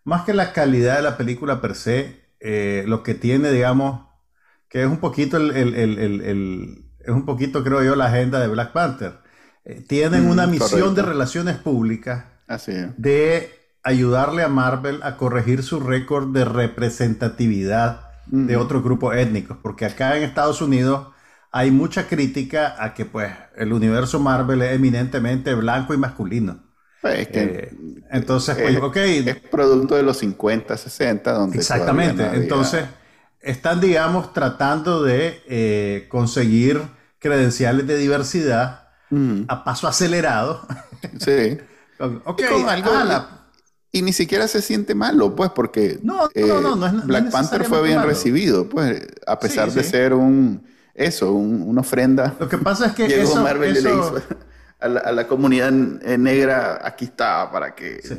más 0.05 0.25
que 0.25 0.35
la 0.35 0.53
calidad 0.53 0.97
de 0.97 1.03
la 1.03 1.17
película 1.17 1.61
per 1.61 1.75
se, 1.75 2.25
eh, 2.41 2.85
lo 2.87 3.03
que 3.03 3.15
tiene, 3.15 3.51
digamos, 3.51 4.07
que 4.69 4.83
es 4.83 4.89
un 4.89 4.99
poquito 4.99 5.37
el, 5.39 5.51
el- 5.53 5.75
el- 5.75 5.99
el- 6.23 6.85
es 7.01 7.09
un 7.11 7.25
poquito, 7.27 7.65
creo 7.65 7.83
yo, 7.83 7.97
la 7.97 8.07
agenda 8.07 8.41
de 8.41 8.49
Black 8.49 8.73
Panther. 8.73 9.19
Eh, 9.65 9.85
tienen 9.87 10.27
Mm, 10.27 10.31
una 10.31 10.47
misión 10.47 10.69
correcto. 10.71 10.95
de 10.95 11.03
relaciones 11.03 11.57
públicas 11.57 12.25
Así 12.47 12.73
es. 12.73 12.89
de 12.97 13.51
ayudarle 13.83 14.43
a 14.43 14.49
Marvel 14.49 15.01
a 15.03 15.17
corregir 15.17 15.63
su 15.63 15.81
récord 15.81 16.29
de 16.33 16.45
representatividad 16.45 18.01
de 18.27 18.57
Ujú. 18.57 18.65
otros 18.65 18.83
grupos 18.83 19.17
étnicos, 19.17 19.57
porque 19.63 19.87
acá 19.87 20.17
en 20.17 20.23
Estados 20.25 20.61
Unidos 20.61 21.09
hay 21.53 21.71
mucha 21.71 22.07
crítica 22.09 22.77
a 22.83 22.95
que 22.95 23.05
pues 23.07 23.33
el 23.57 23.73
universo 23.73 24.21
Marvel 24.21 24.63
es 24.63 24.75
eminentemente 24.75 25.55
blanco 25.55 25.95
y 25.95 25.99
masculino. 25.99 26.65
Pues 27.01 27.21
es 27.21 27.29
que 27.29 27.41
Eh, 27.43 27.71
entonces, 28.11 28.57
pues, 28.57 28.75
es, 28.77 28.83
ok, 28.83 28.97
es 28.97 29.37
producto 29.51 29.95
de 29.95 30.03
los 30.03 30.19
50, 30.19 30.77
60, 30.77 31.33
donde 31.33 31.59
exactamente. 31.59 32.15
todavía 32.15 32.27
no 32.27 32.31
había- 32.33 32.43
Entonces, 32.43 32.85
están, 33.41 33.81
digamos, 33.81 34.33
tratando 34.33 35.03
de 35.03 35.41
eh, 35.47 36.07
conseguir 36.09 36.83
credenciales 37.21 37.87
de 37.87 37.97
diversidad 37.99 38.89
Ujú. 39.11 39.45
a 39.49 39.65
paso 39.65 39.87
acelerado. 39.89 40.67
Sí. 41.21 41.59
ok, 42.25 42.41
Y 42.41 42.45
con 42.45 42.69
algo- 42.69 42.91
ah, 42.95 43.05
la- 43.05 43.29
Y 43.91 44.03
ni 44.03 44.13
siquiera 44.13 44.47
se 44.49 44.61
siente 44.61 44.95
malo, 44.95 45.35
pues, 45.35 45.51
porque 45.55 45.99
No, 46.03 46.25
no, 46.25 46.31
eh, 46.35 46.47
no, 46.47 46.77
no 46.77 46.87
es- 46.87 46.93
es 46.95 47.07
Black 47.07 47.31
Panther 47.31 47.65
fue 47.65 47.83
bien 47.83 47.97
malo. 47.97 48.09
recibido, 48.11 48.69
pues, 48.69 49.07
a 49.27 49.39
pesar 49.39 49.71
Sí, 49.71 49.77
de 49.79 49.85
sí. 49.85 49.91
ser 49.91 50.13
un, 50.15 50.63
eso, 50.99 51.33
un- 51.33 51.63
una 51.63 51.81
ofrenda. 51.83 52.35
Lo 52.41 52.49
que 52.49 52.59
pasa 52.59 52.87
es 52.87 52.93
que 52.93 53.09
Llegó 53.09 53.23
eso, 53.23 53.43
Marvel 53.43 53.71
y 53.77 53.81
le 53.83 53.91
hizo 53.91 54.15
a 54.81 54.89
la, 54.89 55.01
a 55.01 55.13
la 55.13 55.27
comunidad 55.27 55.73
eh, 56.03 56.19
negra, 56.19 56.81
aquí 56.85 57.07
está, 57.07 57.51
para 57.51 57.75
que 57.75 58.01
Sí. 58.03 58.15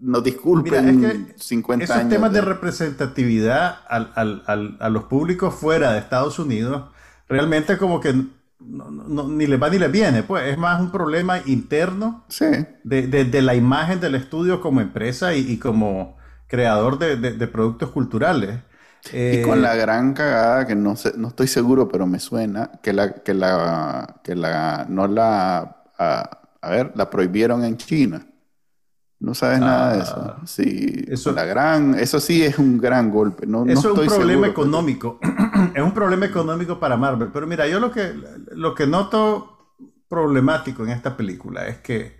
nos 0.00 0.22
Mira, 0.22 0.32
disculpen 0.34 1.04
es 1.04 1.12
que 1.34 1.38
50 1.42 1.84
esos 1.84 1.96
años. 1.96 2.10
temas 2.10 2.32
de 2.32 2.40
de- 2.40 2.44
representatividad 2.46 3.76
al- 3.88 4.12
al- 4.14 4.42
al- 4.46 4.76
a 4.80 4.88
los 4.88 5.04
públicos 5.04 5.54
fuera 5.54 5.92
de 5.92 5.98
Estados 5.98 6.38
Unidos, 6.38 6.90
realmente 7.28 7.78
como 7.78 8.00
que 8.00 8.12
no- 8.60 8.90
no- 8.90 9.28
ni 9.28 9.46
les 9.46 9.60
va 9.62 9.68
ni 9.70 9.78
les 9.78 9.90
viene, 9.92 10.22
pues 10.22 10.46
es 10.52 10.58
más 10.58 10.80
un 10.80 10.90
problema 10.90 11.38
interno 11.46 12.24
Sí, 12.28 12.46
de, 12.82 13.06
de- 13.06 13.24
de 13.24 13.42
la 13.42 13.54
imagen 13.54 14.00
del 14.00 14.14
estudio 14.14 14.60
como 14.60 14.80
empresa 14.80 15.34
y, 15.34 15.40
y 15.52 15.58
como 15.58 16.16
creador 16.48 16.98
de 16.98 17.46
productos 17.48 17.90
culturales. 17.90 18.60
Y 19.12 19.38
Eh, 19.38 19.42
con 19.42 19.62
la 19.62 19.74
gran 19.76 20.14
cagada, 20.14 20.66
que 20.66 20.74
no 20.74 20.96
sé, 20.96 21.12
no 21.16 21.28
estoy 21.28 21.46
seguro, 21.48 21.88
pero 21.88 22.06
me 22.06 22.18
suena, 22.20 22.70
que 22.82 22.92
la, 22.92 23.14
que 23.22 23.34
la, 23.34 24.20
que 24.24 24.34
la, 24.34 24.86
no 24.88 25.06
la, 25.08 25.84
a, 25.98 26.40
a 26.60 26.70
ver, 26.70 26.92
la 26.96 27.10
prohibieron 27.10 27.64
en 27.64 27.76
China. 27.76 28.26
No 29.20 29.34
sabes 29.34 29.62
nada 29.62 29.94
de 29.96 30.02
eso. 30.02 30.20
Ah, 30.20 30.42
sí, 30.44 31.04
eso, 31.08 31.32
la 31.32 31.44
gran, 31.44 31.94
eso 31.98 32.20
sí 32.20 32.42
es 32.42 32.58
un 32.58 32.78
gran 32.78 33.10
golpe. 33.10 33.46
No, 33.46 33.64
eso 33.66 33.88
es 33.88 33.94
un 33.94 34.04
problema 34.04 34.46
económico. 34.46 35.18
es 35.74 35.82
un 35.82 35.94
problema 35.94 36.26
económico 36.26 36.78
para 36.78 36.96
Marvel. 36.96 37.30
Pero 37.32 37.46
mira, 37.46 37.66
yo 37.66 37.80
lo 37.80 37.90
que, 37.90 38.14
lo 38.52 38.74
que 38.74 38.86
noto 38.86 39.76
problemático 40.08 40.84
en 40.84 40.90
esta 40.90 41.16
película 41.16 41.66
es 41.66 41.78
que, 41.78 42.18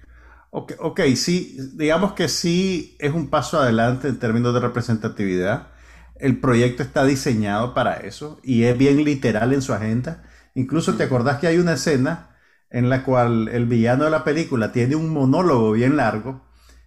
ok, 0.50 0.72
okay 0.80 1.16
sí, 1.16 1.56
digamos 1.74 2.12
que 2.14 2.28
sí 2.28 2.96
es 3.00 3.12
un 3.12 3.28
paso 3.30 3.60
adelante 3.60 4.08
en 4.08 4.18
términos 4.18 4.54
de 4.54 4.60
representatividad. 4.60 5.68
El 6.16 6.38
proyecto 6.38 6.82
está 6.82 7.04
diseñado 7.04 7.74
para 7.74 7.94
eso 7.96 8.40
y 8.42 8.64
es 8.64 8.78
bien 8.78 9.04
literal 9.04 9.52
en 9.52 9.62
su 9.62 9.72
agenda. 9.72 10.22
Incluso 10.54 10.94
te 10.94 11.04
acordás 11.04 11.38
que 11.38 11.48
hay 11.48 11.58
una 11.58 11.74
escena 11.74 12.36
en 12.70 12.88
la 12.88 13.04
cual 13.04 13.48
el 13.48 13.66
villano 13.66 14.04
de 14.04 14.10
la 14.10 14.24
película 14.24 14.72
tiene 14.72 14.96
un 14.96 15.10
monólogo 15.10 15.72
bien 15.72 15.96
largo 15.96 16.42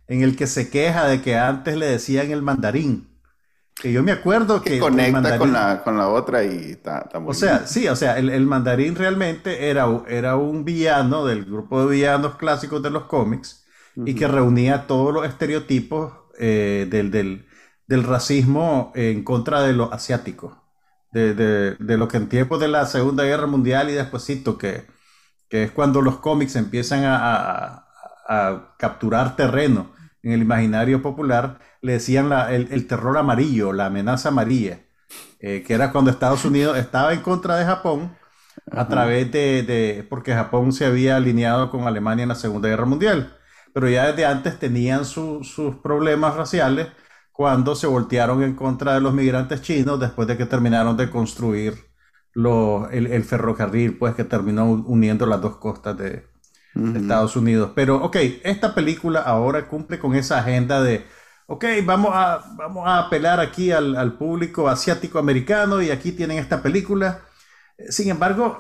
en 0.08 0.22
el 0.22 0.36
que 0.36 0.48
se 0.48 0.70
queja 0.70 1.08
de 1.08 1.22
que 1.22 1.38
antes 1.38 1.78
le 1.78 1.86
decían 1.86 2.32
el 2.32 2.42
mandarín. 2.42 3.08
Que 3.76 3.92
yo 3.92 4.02
me 4.02 4.12
acuerdo 4.12 4.62
que... 4.62 4.80
conecta 4.80 5.38
con, 5.38 5.54
la, 5.54 5.84
con 5.84 5.98
la 5.98 6.10
otra 6.10 6.44
y 6.44 6.72
está, 6.72 7.10
O 7.26 7.34
sea, 7.34 7.68
sí, 7.68 7.88
o 7.88 7.96
sea, 7.96 8.18
el, 8.18 8.46
mandarín 8.46 8.96
realmente 8.96 9.70
era, 9.70 9.86
era 10.08 10.36
un 10.36 10.66
villano 10.66 11.26
del 11.26 11.46
grupo 11.46 11.82
de 11.82 11.96
villanos 11.96 12.36
clásicos 12.36 12.82
de 12.82 12.90
los 12.90 13.04
cómics 13.04 13.66
y 13.96 14.16
que 14.16 14.28
reunía 14.28 14.88
todos 14.88 15.14
los 15.14 15.26
estereotipos 15.26 16.14
eh, 16.40 16.88
del, 16.90 17.12
del, 17.12 17.47
racismo 17.90 18.92
en 18.96 19.24
contra 19.24 19.62
de 19.62 19.74
los 19.74 19.92
asiáticos. 19.92 20.54
De, 21.12 21.34
de, 21.34 21.98
lo 21.98 22.08
que 22.08 22.18
en 22.18 22.30
tiempos 22.30 22.60
de 22.60 22.68
la 22.68 22.86
Segunda 22.86 23.24
Guerra 23.24 23.48
Mundial 23.48 23.90
y 23.90 23.94
despuésito 23.94 24.58
que, 24.58 24.86
que 25.50 25.64
es 25.64 25.72
cuando 25.72 26.02
los 26.02 26.18
cómics 26.18 26.56
empiezan 26.56 27.06
a, 27.06 27.88
a 28.28 28.76
capturar 28.78 29.36
terreno 29.36 29.92
en 30.22 30.34
el 30.34 30.42
imaginario 30.42 31.02
popular, 31.02 31.60
le 31.82 31.94
decían 31.94 32.32
el, 32.50 32.88
terror 32.88 33.18
amarillo, 33.18 33.72
la 33.72 33.86
amenaza 33.86 34.30
amarilla, 34.30 34.82
eh, 35.40 35.64
que 35.66 35.74
era 35.74 35.92
cuando 35.92 36.12
Estados 36.12 36.44
Unidos 36.44 36.78
estaba 36.78 37.14
en 37.14 37.22
contra 37.22 37.56
de 37.56 37.66
Japón 37.66 38.16
a 38.72 38.88
través 38.88 39.32
de, 39.32 40.06
porque 40.10 40.34
Japón 40.34 40.74
se 40.74 40.86
había 40.86 41.16
alineado 41.16 41.70
con 41.70 41.88
Alemania 41.88 42.24
en 42.24 42.30
la 42.30 42.36
Segunda 42.36 42.68
Guerra 42.68 42.86
Mundial, 42.86 43.38
pero 43.74 43.88
ya 43.88 44.08
desde 44.08 44.26
antes 44.26 44.60
tenían 44.60 45.06
sus 45.06 45.76
problemas 45.82 46.36
raciales 46.36 46.88
cuando 47.38 47.76
se 47.76 47.86
voltearon 47.86 48.42
en 48.42 48.56
contra 48.56 48.96
de 48.96 49.00
los 49.00 49.14
migrantes 49.14 49.62
chinos 49.62 50.00
después 50.00 50.28
de 50.28 50.38
que 50.38 50.48
terminaron 50.48 50.98
de 50.98 51.12
construir 51.12 51.76
el, 52.34 53.06
el, 53.06 53.24
ferrocarril, 53.24 53.96
pues 53.96 54.16
que 54.16 54.24
terminó 54.24 54.66
uniendo 54.66 55.28
las 55.28 55.40
dos 55.40 55.58
costas 55.58 55.96
de, 56.00 56.26
Estados 56.96 57.36
Unidos. 57.36 57.74
Pero, 57.76 58.04
ok, 58.04 58.16
esta 58.44 58.74
película 58.74 59.20
ahora 59.20 59.68
cumple 59.68 60.00
con 60.00 60.16
esa 60.16 60.40
agenda 60.40 60.82
de, 60.82 61.06
ok, 61.46 61.66
vamos 61.86 62.12
a, 62.14 62.42
vamos 62.58 62.88
a 62.88 63.00
apelar 63.06 63.40
aquí 63.40 63.72
al, 63.72 64.18
público 64.18 64.68
asiático-americano 64.68 65.80
y 65.84 65.92
aquí 65.92 66.14
tienen 66.14 66.40
esta 66.40 66.64
película. 66.64 67.22
Sin 67.90 68.10
embargo... 68.10 68.60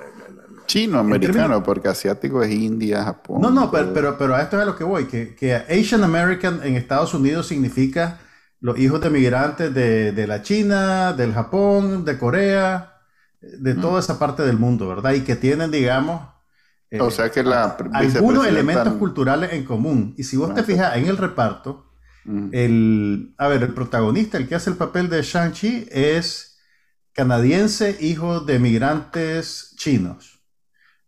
Chino-americano, 0.68 1.64
porque 1.64 1.88
asiático 1.88 2.44
es 2.44 2.52
India, 2.52 3.04
Japón. 3.04 3.42
No, 3.42 3.50
no, 3.50 3.72
pero, 3.72 4.18
pero, 4.20 4.36
a 4.36 4.42
esto 4.44 4.58
es 4.58 4.62
a 4.62 4.66
lo 4.66 4.76
que 4.76 4.84
voy, 4.84 5.06
que, 5.06 5.36
que 5.36 5.56
Asian 5.56 6.04
American 6.04 6.62
en 6.64 6.76
Estados 6.76 7.16
Unidos 7.16 7.48
significa 7.48 8.20
los 8.60 8.78
hijos 8.80 9.02
de 9.02 9.10
migrantes 9.10 9.74
de, 9.74 10.28
la 10.28 10.42
China, 10.42 11.14
del 11.14 11.34
Japón, 11.34 12.06
de 12.06 12.18
Corea, 12.18 12.94
de 13.42 13.76
toda 13.76 14.00
esa 14.00 14.18
parte 14.18 14.44
del 14.44 14.58
mundo, 14.58 14.88
¿verdad? 14.88 15.14
Y 15.14 15.22
que 15.22 15.36
tienen, 15.36 15.72
digamos, 15.72 16.22
o 17.00 17.12
sea 17.12 17.30
que 17.30 17.44
la 17.44 17.78
algunos 17.94 18.48
elementos 18.48 18.94
culturales 18.94 19.54
en 19.54 19.66
común. 19.66 20.16
Y 20.18 20.24
si 20.24 20.38
vos 20.38 20.54
te 20.54 20.64
fijas 20.64 20.96
en 20.98 21.08
el 21.08 21.18
reparto, 21.18 21.86
el, 22.52 23.34
a 23.38 23.48
ver, 23.48 23.64
el 23.64 23.74
protagonista, 23.74 24.38
el 24.38 24.48
que 24.50 24.56
hace 24.56 24.70
el 24.70 24.76
papel 24.76 25.10
de 25.10 25.22
Shang-Chi, 25.22 25.88
es 25.92 26.60
canadiense, 27.14 27.98
hijo 28.02 28.42
de 28.42 28.60
migrantes 28.60 29.74
chinos. 29.78 30.42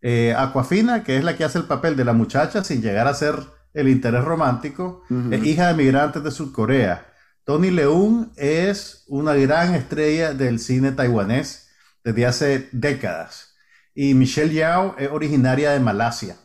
Eh, 0.02 0.34
Aquafina, 0.38 1.04
que 1.04 1.18
es 1.18 1.24
la 1.26 1.36
que 1.36 1.44
hace 1.44 1.58
el 1.58 1.66
papel 1.66 1.98
de 1.98 2.06
la 2.06 2.14
muchacha 2.14 2.64
sin 2.64 2.82
llegar 2.82 3.08
a 3.08 3.14
ser 3.14 3.36
el 3.74 3.90
interés 3.90 4.24
romántico, 4.24 5.04
es 5.30 5.46
hija 5.46 5.68
de 5.68 5.74
migrantes 5.74 6.24
de 6.24 6.52
Corea 6.52 7.09
Tony 7.50 7.72
Leung 7.72 8.30
es 8.36 9.06
una 9.08 9.34
gran 9.34 9.74
estrella 9.74 10.36
del 10.36 10.60
cine 10.60 10.92
taiwanés 10.92 11.72
desde 12.04 12.28
hace 12.28 12.70
décadas. 12.72 13.56
Y 13.96 14.14
Michelle 14.14 14.54
Yao 14.54 14.94
es 15.00 15.10
originaria 15.10 15.72
de 15.72 15.80
Malasia. 15.80 16.36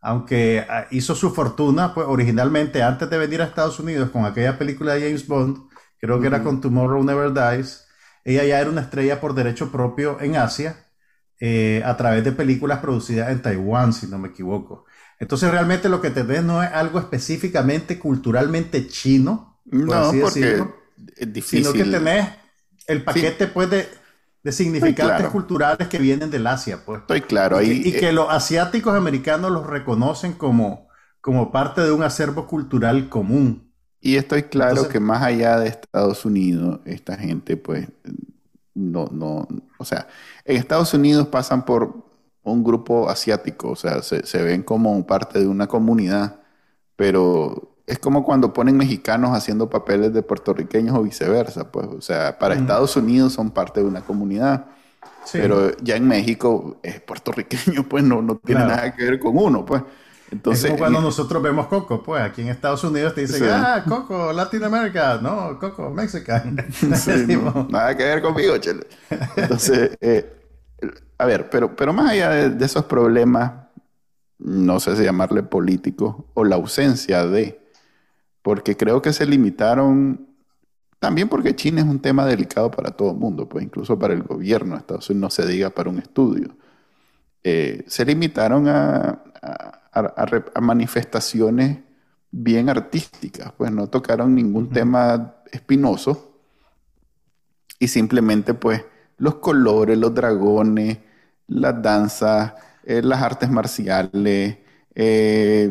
Aunque 0.00 0.64
ah, 0.70 0.86
hizo 0.92 1.16
su 1.16 1.34
fortuna, 1.34 1.92
pues 1.94 2.06
originalmente 2.08 2.84
antes 2.84 3.10
de 3.10 3.18
venir 3.18 3.42
a 3.42 3.46
Estados 3.46 3.80
Unidos 3.80 4.10
con 4.10 4.24
aquella 4.24 4.56
película 4.56 4.94
de 4.94 5.00
James 5.00 5.26
Bond, 5.26 5.68
creo 5.98 6.20
que 6.20 6.28
era 6.28 6.44
con 6.44 6.60
Tomorrow 6.60 7.02
Never 7.02 7.32
Dies, 7.32 7.84
ella 8.22 8.44
ya 8.44 8.60
era 8.60 8.70
una 8.70 8.82
estrella 8.82 9.20
por 9.20 9.34
derecho 9.34 9.72
propio 9.72 10.20
en 10.20 10.36
Asia, 10.36 10.86
eh, 11.40 11.82
a 11.84 11.96
través 11.96 12.22
de 12.22 12.30
películas 12.30 12.78
producidas 12.78 13.32
en 13.32 13.42
Taiwán, 13.42 13.92
si 13.92 14.06
no 14.06 14.16
me 14.18 14.28
equivoco. 14.28 14.84
Entonces 15.18 15.50
realmente 15.50 15.88
lo 15.88 16.00
que 16.00 16.10
te 16.10 16.22
ves 16.22 16.44
no 16.44 16.62
es 16.62 16.70
algo 16.72 17.00
específicamente 17.00 17.98
culturalmente 17.98 18.86
chino, 18.86 19.55
no, 19.66 20.12
porque 20.20 20.64
es 21.16 21.32
difícil. 21.32 21.64
Sino 21.64 21.72
que 21.72 21.90
tenés 21.90 22.28
el 22.86 23.02
paquete 23.02 23.46
pues 23.48 23.70
de 23.70 23.88
de 24.46 24.52
significantes 24.52 25.26
culturales 25.30 25.88
que 25.88 25.98
vienen 25.98 26.30
del 26.30 26.46
Asia, 26.46 26.84
pues. 26.86 27.00
Estoy 27.00 27.20
claro. 27.22 27.56
Ahí, 27.56 27.82
y, 27.84 27.90
que, 27.90 28.12
los 28.12 28.30
asiáticos 28.30 28.94
americanos 28.94 29.50
los 29.50 29.66
reconocen 29.66 30.34
como, 30.34 30.86
como 31.20 31.50
parte 31.50 31.80
de 31.80 31.90
un 31.90 32.04
acervo 32.04 32.46
cultural 32.46 33.08
común. 33.08 33.72
Y 34.00 34.14
estoy 34.14 34.44
claro 34.44 34.88
que 34.88 35.00
más 35.00 35.24
allá 35.24 35.58
de 35.58 35.66
Estados 35.66 36.24
Unidos, 36.24 36.78
esta 36.84 37.16
gente, 37.16 37.56
pues, 37.56 37.88
no, 38.72 39.08
no, 39.10 39.48
o 39.78 39.84
sea, 39.84 40.06
en 40.44 40.58
Estados 40.58 40.94
Unidos 40.94 41.26
pasan 41.26 41.64
por 41.64 42.06
un 42.44 42.62
grupo 42.62 43.10
asiático, 43.10 43.70
o 43.70 43.76
sea, 43.76 44.00
se, 44.04 44.24
se 44.26 44.42
ven 44.44 44.62
como 44.62 45.04
parte 45.08 45.40
de 45.40 45.48
una 45.48 45.66
comunidad, 45.66 46.40
pero 46.94 47.75
es 47.86 47.98
como 48.00 48.24
cuando 48.24 48.52
ponen 48.52 48.76
mexicanos 48.76 49.30
haciendo 49.30 49.70
papeles 49.70 50.12
de 50.12 50.22
puertorriqueños 50.22 50.96
o 50.96 51.02
viceversa, 51.02 51.70
pues, 51.70 51.86
o 51.86 52.00
sea, 52.00 52.36
para 52.38 52.54
Estados 52.54 52.96
Unidos 52.96 53.32
son 53.32 53.50
parte 53.50 53.80
de 53.80 53.86
una 53.86 54.00
comunidad, 54.00 54.66
pero 55.32 55.76
ya 55.78 55.96
en 55.96 56.06
México 56.08 56.78
es 56.82 57.00
puertorriqueño, 57.00 57.84
pues 57.88 58.02
no, 58.02 58.22
no 58.22 58.36
tiene 58.36 58.62
nada 58.62 58.92
que 58.94 59.04
ver 59.04 59.20
con 59.20 59.38
uno, 59.38 59.64
pues. 59.64 59.82
Entonces, 60.32 60.64
es 60.64 60.70
como 60.70 60.80
cuando 60.80 61.00
nosotros 61.00 61.40
vemos 61.40 61.68
Coco, 61.68 62.02
pues 62.02 62.20
aquí 62.20 62.42
en 62.42 62.48
Estados 62.48 62.82
Unidos 62.82 63.14
te 63.14 63.20
dicen, 63.20 63.48
ah, 63.48 63.84
Coco, 63.88 64.32
Latinoamérica, 64.32 65.20
no, 65.22 65.56
Coco, 65.60 65.90
Mexican. 65.90 66.56
nada 67.70 67.96
que 67.96 68.02
ver 68.02 68.20
conmigo, 68.20 68.58
chele. 68.58 68.88
Entonces, 69.36 69.96
eh, 70.00 70.36
a 71.16 71.26
ver, 71.26 71.48
pero, 71.48 71.76
pero 71.76 71.92
más 71.92 72.10
allá 72.10 72.30
de, 72.30 72.50
de 72.50 72.64
esos 72.64 72.84
problemas, 72.86 73.52
no 74.38 74.80
sé 74.80 74.96
si 74.96 75.04
llamarle 75.04 75.44
políticos, 75.44 76.16
o 76.34 76.44
la 76.44 76.56
ausencia 76.56 77.24
de, 77.24 77.65
porque 78.46 78.76
creo 78.76 79.02
que 79.02 79.12
se 79.12 79.26
limitaron, 79.26 80.24
también 81.00 81.28
porque 81.28 81.56
China 81.56 81.80
es 81.80 81.86
un 81.88 81.98
tema 81.98 82.24
delicado 82.24 82.70
para 82.70 82.92
todo 82.92 83.10
el 83.10 83.16
mundo, 83.16 83.48
pues 83.48 83.64
incluso 83.64 83.98
para 83.98 84.14
el 84.14 84.22
gobierno, 84.22 84.76
Estados 84.76 85.10
Unidos 85.10 85.20
no 85.20 85.30
se 85.30 85.50
diga 85.50 85.70
para 85.70 85.90
un 85.90 85.98
estudio, 85.98 86.56
eh, 87.42 87.82
se 87.88 88.04
limitaron 88.04 88.68
a, 88.68 89.20
manifestaciones 90.62 91.78
bien 92.30 92.68
artísticas, 92.68 93.50
pues 93.56 93.72
no 93.72 93.88
tocaron 93.88 94.32
ningún 94.32 94.70
tema 94.70 95.38
espinoso 95.50 96.38
y 97.80 97.88
simplemente 97.88 98.54
pues 98.54 98.84
los 99.18 99.34
colores, 99.36 99.98
los 99.98 100.14
dragones, 100.14 100.98
las 101.48 101.82
danzas, 101.82 102.54
eh, 102.84 103.02
las 103.02 103.20
artes 103.22 103.50
marciales, 103.50 104.58
eh, 104.94 105.68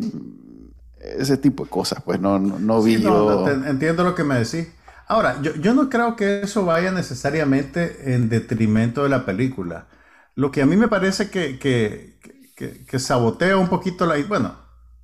ese 1.17 1.37
tipo 1.37 1.63
de 1.63 1.69
cosas, 1.69 2.01
pues 2.03 2.19
no, 2.19 2.39
no, 2.39 2.81
vi 2.81 3.01
yo... 3.01 3.47
entiendo 3.47 4.03
lo 4.03 4.15
que 4.15 4.23
me 4.23 4.35
decís. 4.35 4.67
Ahora, 5.07 5.39
yo, 5.41 5.53
yo, 5.55 5.73
no 5.73 5.89
creo 5.89 6.15
que 6.15 6.41
eso 6.41 6.65
vaya 6.65 6.91
necesariamente 6.91 8.15
en 8.15 8.27
detrimento 8.27 9.03
de 9.03 9.09
la 9.09 9.25
película. 9.25 9.87
Lo 10.33 10.51
que 10.51 10.61
a 10.61 10.65
mí 10.65 10.75
me 10.75 10.87
parece 10.87 11.29
que, 11.29 11.59
que, 11.59 12.17
que, 12.55 12.99
sabotea 12.99 13.57
un 13.57 13.69
poquito 13.69 14.05
la... 14.05 14.15
Bueno, 14.27 14.55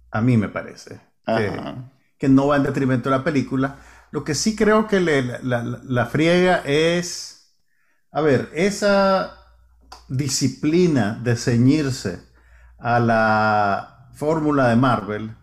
a 0.10 0.22
mí 0.22 0.38
me 0.38 0.50
parece 0.50 1.00
que, 2.18 2.30
no 2.30 2.48
va 2.48 2.58
en 2.58 2.64
detrimento 2.64 3.10
de 3.10 3.18
la 3.18 3.24
película. 3.24 3.78
Lo 4.10 4.24
que 4.24 4.34
sí 4.34 4.56
creo 4.56 4.88
que 4.88 5.00
le, 5.00 5.22
la, 5.44 5.64
la 5.64 6.06
friega 6.08 6.62
es... 6.66 7.56
A 8.12 8.22
ver, 8.22 8.50
esa 8.54 9.38
disciplina 10.10 11.20
de 11.24 11.36
ceñirse 11.36 12.20
a 12.78 13.00
la 13.00 14.10
fórmula 14.14 14.68
de 14.68 14.76
Marvel 14.76 15.36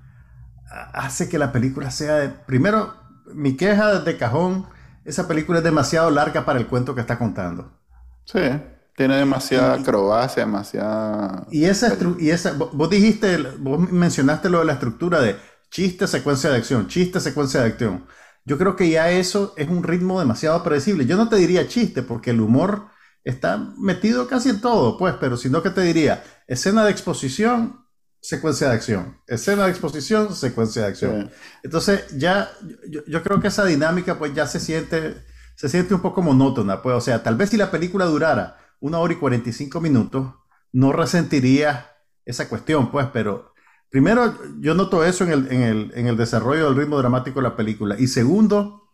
hace 0.71 1.29
que 1.29 1.39
la 1.39 1.53
película 1.53 1.91
sea 1.91 2.17
de... 2.17 2.29
Primero, 2.29 2.95
mi 3.35 3.57
queja 3.57 4.01
de 4.01 4.17
cajón, 4.17 4.67
esa 5.05 5.29
película 5.29 5.59
es 5.59 5.65
demasiado 5.65 6.11
larga 6.11 6.45
para 6.45 6.59
el 6.59 6.67
cuento 6.67 6.95
que 6.95 7.01
está 7.01 7.19
contando. 7.19 7.73
Sí, 8.25 8.41
tiene 8.97 9.17
demasiada 9.17 9.75
acrobacia, 9.75 10.45
demasiada... 10.45 11.47
Y 11.51 11.65
esa, 11.65 11.97
y 12.19 12.31
esa, 12.31 12.53
vos 12.53 12.91
dijiste, 12.91 13.39
vos 13.59 13.91
mencionaste 13.91 14.51
lo 14.51 14.61
de 14.61 14.67
la 14.67 14.75
estructura 14.75 15.21
de 15.21 15.37
chiste, 15.71 16.07
secuencia 16.07 16.51
de 16.51 16.57
acción, 16.57 16.89
chiste, 16.89 17.21
secuencia 17.21 17.61
de 17.61 17.67
acción. 17.67 18.07
Yo 18.45 18.57
creo 18.57 18.77
que 18.77 18.89
ya 18.89 19.11
eso 19.11 19.53
es 19.57 19.69
un 19.69 19.83
ritmo 19.83 20.19
demasiado 20.19 20.63
predecible. 20.63 21.07
Yo 21.07 21.17
no 21.17 21.29
te 21.29 21.37
diría 21.37 21.69
chiste, 21.69 22.03
porque 22.03 22.31
el 22.31 22.41
humor 22.41 22.87
está 23.25 23.59
metido 23.79 24.27
casi 24.27 24.49
en 24.49 24.61
todo, 24.61 24.97
pues, 24.97 25.15
pero 25.21 25.37
sino 25.37 25.63
que 25.63 25.71
te 25.71 25.83
diría 25.83 26.25
escena 26.47 26.85
de 26.85 26.91
exposición, 26.91 27.85
secuencia 28.21 28.69
de 28.69 28.75
acción. 28.75 29.21
Escena 29.27 29.65
de 29.65 29.71
exposición, 29.71 30.35
secuencia 30.35 30.83
de 30.83 30.89
acción. 30.89 31.31
Entonces, 31.63 32.07
ya 32.17 32.51
yo, 33.07 33.23
creo 33.23 33.41
que 33.41 33.49
esa 33.49 33.65
dinámica, 33.65 34.19
pues, 34.19 34.35
ya 34.35 34.47
se 34.47 34.61
siente, 34.61 35.25
se 35.57 35.69
siente 35.69 35.95
un 35.95 36.01
poco 36.01 36.23
monótona, 36.23 36.83
pues, 36.83 36.97
o 36.97 37.01
sea, 37.01 37.23
tal 37.23 37.37
vez 37.37 37.51
si 37.51 37.57
la 37.57 37.71
película 37.71 38.05
durara 38.07 38.59
una 38.81 38.99
hora 38.99 39.13
y 39.13 39.17
45 39.17 39.81
minutos, 39.81 40.35
no 40.73 40.93
resentiría 40.93 41.91
esa 42.25 42.49
cuestión, 42.49 42.91
pues, 42.91 43.07
pero 43.13 43.55
primero, 43.91 44.35
yo 44.61 44.75
noto 44.75 45.05
eso 45.05 45.25
en 45.25 45.33
el, 45.33 45.53
en 45.53 45.63
el, 45.63 45.93
en 45.95 46.07
el 46.07 46.17
desarrollo 46.17 46.67
del 46.67 46.77
ritmo 46.77 46.99
dramático 46.99 47.41
de 47.41 47.49
la 47.49 47.57
película. 47.57 47.97
Y 47.99 48.07
segundo, 48.07 48.93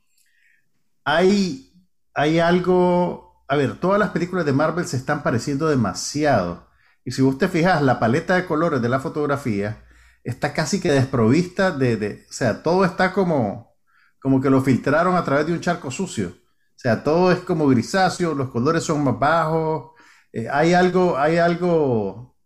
hay, 1.04 1.72
hay 2.14 2.38
algo, 2.38 3.44
a 3.48 3.56
ver, 3.56 3.78
todas 3.78 3.98
las 3.98 4.10
películas 4.10 4.46
de 4.46 4.52
Marvel 4.52 4.86
se 4.86 4.96
están 4.96 5.22
pareciendo 5.22 5.68
demasiado. 5.68 6.68
Y 7.04 7.10
si 7.12 7.22
vos 7.22 7.38
te 7.38 7.48
fijas, 7.48 7.82
la 7.82 8.00
paleta 8.00 8.34
de 8.34 8.46
colores 8.46 8.80
de 8.80 8.88
la 8.88 9.00
fotografía 9.00 9.84
está 10.22 10.52
casi 10.54 10.80
que 10.80 10.90
desprovista 10.90 11.70
de, 11.70 11.96
de, 11.96 12.24
o 12.28 12.32
sea, 12.32 12.62
todo 12.62 12.84
está 12.84 13.12
como, 13.12 13.76
como 14.18 14.40
que 14.40 14.48
lo 14.48 14.62
filtraron 14.62 15.16
a 15.16 15.24
través 15.24 15.46
de 15.46 15.52
un 15.52 15.60
charco 15.60 15.90
sucio. 15.90 16.28
O 16.28 16.78
sea, 16.84 17.04
todo 17.04 17.30
es 17.30 17.40
como 17.40 17.68
grisáceo, 17.68 18.34
los 18.34 18.48
colores 18.50 18.82
son 18.82 19.04
más 19.04 19.18
bajos. 19.18 19.92
Eh, 20.32 20.48
hay 20.50 20.72
algo, 20.72 21.16
hay 21.18 21.36
algo 21.36 22.36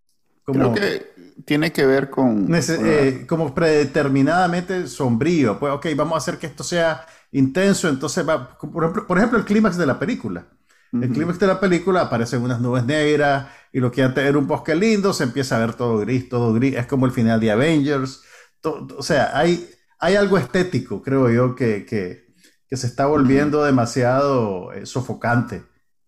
como... 0.45 0.73
Creo 0.73 0.75
que 0.75 1.13
tiene 1.45 1.73
que 1.73 1.87
ver 1.87 2.11
con... 2.11 2.53
Eh, 2.53 3.25
como 3.29 3.55
predeterminadamente 3.55 4.87
sombrío. 4.87 5.59
Pues, 5.59 5.73
ok, 5.73 5.87
vamos 5.97 6.15
a 6.15 6.19
hacer 6.19 6.39
que 6.39 6.49
esto 6.49 6.65
sea 6.65 7.07
intenso. 7.33 7.89
Entonces, 7.89 8.29
va, 8.29 8.59
por 8.59 8.85
ejemplo, 8.85 9.07
por 9.07 9.19
ejemplo 9.19 9.39
el 9.39 9.45
clímax 9.45 9.77
de 9.77 9.87
la 9.87 9.99
película. 9.99 10.47
El 10.93 11.11
clímax 11.11 11.39
de 11.39 11.47
la 11.47 11.61
película 11.61 12.03
aparecen 12.03 12.43
unas 12.43 12.61
nubes 12.61 12.85
negras 12.85 13.47
y 13.73 13.81
lo 13.81 13.91
que 13.91 14.03
antes 14.03 14.25
era 14.25 14.39
un 14.39 14.47
bosque 14.47 14.75
lindo 14.75 15.13
se 15.13 15.25
empieza 15.25 15.57
a 15.57 15.61
ver 15.61 15.75
todo 15.75 15.99
gris, 15.99 16.29
todo 16.29 16.53
gris. 16.53 16.77
Es 16.77 16.87
como 16.87 17.07
el 17.07 17.13
final 17.13 17.41
de 17.41 17.51
Avengers. 17.51 18.23
o 18.63 19.03
sea, 19.03 19.37
hay, 19.37 19.69
hay 19.99 20.17
algo 20.17 20.39
estético, 20.39 21.03
creo 21.03 21.31
yo, 21.31 21.55
que, 21.55 21.85
que, 21.85 22.35
que 22.67 22.77
se 22.77 22.87
está 22.87 23.07
volviendo 23.07 23.65
demasiado 23.65 24.73
eh, 24.73 24.87
sofocante 24.87 25.63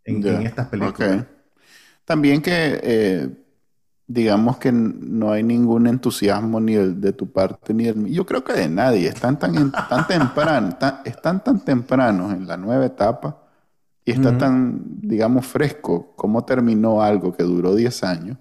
en, 0.04 0.26
en, 0.26 0.42
estas 0.42 0.68
películas. 0.68 1.26
También 2.04 2.42
que, 2.42 2.80
eh, 2.82 3.28
digamos 4.06 4.58
que 4.58 4.72
no 4.72 5.30
hay 5.30 5.42
ningún 5.42 5.86
entusiasmo 5.86 6.60
ni 6.60 6.74
de 6.74 7.12
tu 7.12 7.30
parte 7.30 7.72
ni 7.72 7.84
del 7.84 8.06
Yo 8.06 8.26
creo 8.26 8.42
que 8.42 8.54
de 8.54 8.68
nadie. 8.68 9.08
Están 9.08 9.38
tan, 9.38 9.70
tan 9.70 10.06
temprano, 10.08 10.76
están 11.04 11.44
tan 11.44 11.64
tempranos 11.64 12.32
en 12.32 12.46
la 12.46 12.56
nueva 12.56 12.86
etapa 12.86 13.49
y 14.04 14.12
está 14.12 14.36
tan, 14.38 14.82
digamos, 15.00 15.46
fresco 15.46 16.14
como 16.16 16.44
terminó 16.44 17.02
algo 17.02 17.36
que 17.36 17.42
duró 17.42 17.74
10 17.74 18.04
años, 18.04 18.38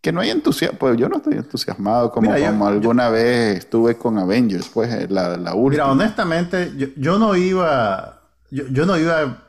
que 0.00 0.12
no 0.12 0.20
hay 0.20 0.30
entusiasmo, 0.30 0.78
pues 0.78 0.96
yo 0.96 1.08
no 1.08 1.18
estoy 1.18 1.34
entusiasmado 1.34 2.10
como, 2.10 2.32
como 2.34 2.66
alguna 2.66 3.10
vez 3.10 3.58
estuve 3.58 3.96
con 3.96 4.18
Avengers, 4.18 4.68
pues 4.68 4.92
eh, 4.92 5.06
la, 5.08 5.36
la 5.36 5.54
última. 5.54 5.84
Mira, 5.84 5.92
honestamente, 5.92 6.72
yo, 6.96 7.18
no 7.18 7.36
iba, 7.36 8.22
yo, 8.50 8.86
no 8.86 8.98
iba 8.98 9.42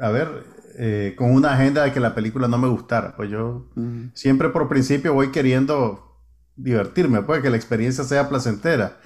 a 0.00 0.08
ver 0.10 0.44
eh, 0.78 1.14
con 1.16 1.32
una 1.32 1.52
agenda 1.52 1.84
de 1.84 1.92
que 1.92 2.00
la 2.00 2.14
película 2.14 2.48
no 2.48 2.58
me 2.58 2.68
gustara, 2.68 3.14
pues 3.16 3.30
yo 3.30 3.66
siempre 4.14 4.48
por 4.48 4.68
principio 4.68 5.12
voy 5.12 5.30
queriendo 5.30 6.20
divertirme, 6.56 7.22
pues 7.22 7.42
que 7.42 7.50
la 7.50 7.56
experiencia 7.56 8.04
sea 8.04 8.28
placentera. 8.28 8.98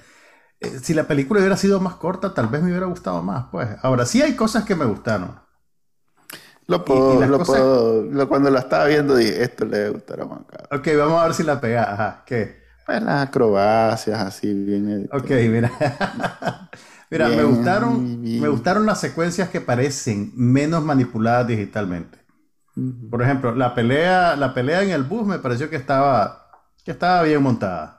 Eh, 0.61 0.79
si 0.81 0.93
la 0.93 1.05
película 1.05 1.39
hubiera 1.39 1.57
sido 1.57 1.79
más 1.79 1.95
corta, 1.95 2.33
tal 2.33 2.47
vez 2.47 2.61
me 2.61 2.69
hubiera 2.69 2.87
gustado 2.87 3.21
más, 3.23 3.45
pues. 3.51 3.69
Ahora, 3.81 4.05
sí 4.05 4.21
hay 4.21 4.35
cosas 4.35 4.65
que 4.65 4.75
me 4.75 4.85
gustaron. 4.85 5.39
Lo 6.67 6.85
puedo, 6.85 7.25
lo 7.25 7.43
puedo, 7.43 8.29
cuando 8.29 8.51
la 8.51 8.59
estaba 8.59 8.85
viendo 8.85 9.15
dije, 9.15 9.41
esto 9.41 9.65
le 9.65 9.89
gustará 9.89 10.25
más. 10.25 10.41
Ok, 10.69 10.87
vamos 10.97 11.19
a 11.19 11.25
ver 11.25 11.33
si 11.33 11.41
la 11.41 11.59
pega. 11.59 11.93
Ajá, 11.93 12.23
¿qué? 12.27 12.59
Pues 12.85 13.01
las 13.01 13.27
acrobacias 13.27 14.19
así 14.19 14.53
bien. 14.53 15.09
Ok, 15.11 15.29
mira. 15.49 15.71
mira, 17.09 17.27
me 17.29 17.43
gustaron, 17.43 18.21
me 18.21 18.47
gustaron 18.49 18.85
las 18.85 18.99
secuencias 18.99 19.49
que 19.49 19.61
parecen 19.61 20.31
menos 20.35 20.83
manipuladas 20.83 21.47
digitalmente. 21.47 22.19
Por 23.09 23.23
ejemplo, 23.23 23.55
la 23.55 23.73
pelea, 23.73 24.35
la 24.35 24.53
pelea 24.53 24.83
en 24.83 24.91
el 24.91 25.03
bus 25.03 25.25
me 25.25 25.39
pareció 25.39 25.71
que 25.71 25.75
estaba, 25.75 26.51
que 26.83 26.91
estaba 26.91 27.23
bien 27.23 27.41
montada. 27.41 27.98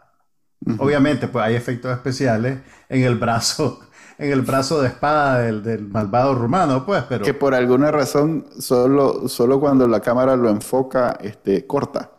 Obviamente, 0.79 1.27
pues 1.29 1.45
hay 1.45 1.55
efectos 1.55 1.93
especiales 1.93 2.59
en 2.89 3.03
el 3.03 3.17
brazo, 3.17 3.81
en 4.19 4.31
el 4.31 4.43
brazo 4.43 4.83
de 4.83 4.89
espada 4.89 5.41
del, 5.41 5.89
malvado 5.89 6.35
rumano, 6.35 6.85
pues, 6.85 7.03
pero... 7.09 7.25
Que 7.25 7.35
por 7.35 7.55
alguna 7.55 7.91
razón, 7.91 8.47
solo, 8.59 9.29
solo 9.29 9.59
cuando 9.59 9.89
la 9.89 10.01
cámara 10.01 10.37
lo 10.37 10.51
enfoca, 10.51 11.19
este, 11.23 11.67
corta. 11.67 12.13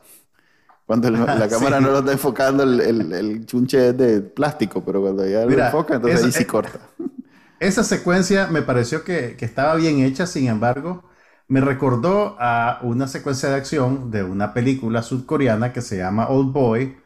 Cuando 0.88 1.10
la 1.10 1.47
cámara 1.47 1.80
no 1.80 1.91
lo 1.91 1.99
está 1.99 2.12
enfocando, 2.12 2.63
el, 2.63 2.82
el, 3.13 3.45
chunche 3.45 3.89
es 3.89 3.97
de 3.97 4.19
plástico, 4.19 4.84
pero 4.84 5.01
cuando 5.01 5.25
ya 5.25 5.45
lo 5.45 5.51
enfoca, 5.51 5.95
entonces 5.95 6.23
ahí 6.23 6.32
sí 6.32 6.45
corta. 6.45 6.80
Esa 7.60 7.84
secuencia 7.84 8.47
me 8.47 8.63
pareció 8.63 9.04
que, 9.04 9.38
que, 9.38 9.45
estaba 9.45 9.75
bien 9.75 9.99
hecha, 9.99 10.25
sin 10.25 10.47
embargo, 10.47 11.06
me 11.47 11.62
recordó 11.62 12.36
a 12.39 12.80
una 12.82 13.08
secuencia 13.08 13.49
de 13.49 13.56
acción 13.56 14.10
de 14.10 14.23
una 14.23 14.54
película 14.54 15.04
sudcoreana 15.04 15.71
que 15.71 15.82
se 15.82 15.97
llama 15.97 16.27
Old 16.27 16.51
Boy, 16.51 16.97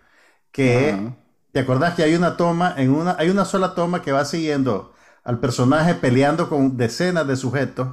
que... 0.52 0.98
¿Te 1.56 1.62
acordás 1.62 1.94
que 1.94 2.04
hay 2.04 2.14
una 2.16 2.36
toma, 2.36 2.74
en 2.76 2.92
una, 2.92 3.16
hay 3.18 3.30
una 3.30 3.46
sola 3.46 3.76
toma 3.76 4.02
que 4.02 4.12
va 4.12 4.26
siguiendo 4.26 4.94
al 5.24 5.40
personaje 5.40 5.96
peleando 5.96 6.50
con 6.50 6.76
decenas 6.76 7.26
de 7.28 7.38
sujetos 7.38 7.88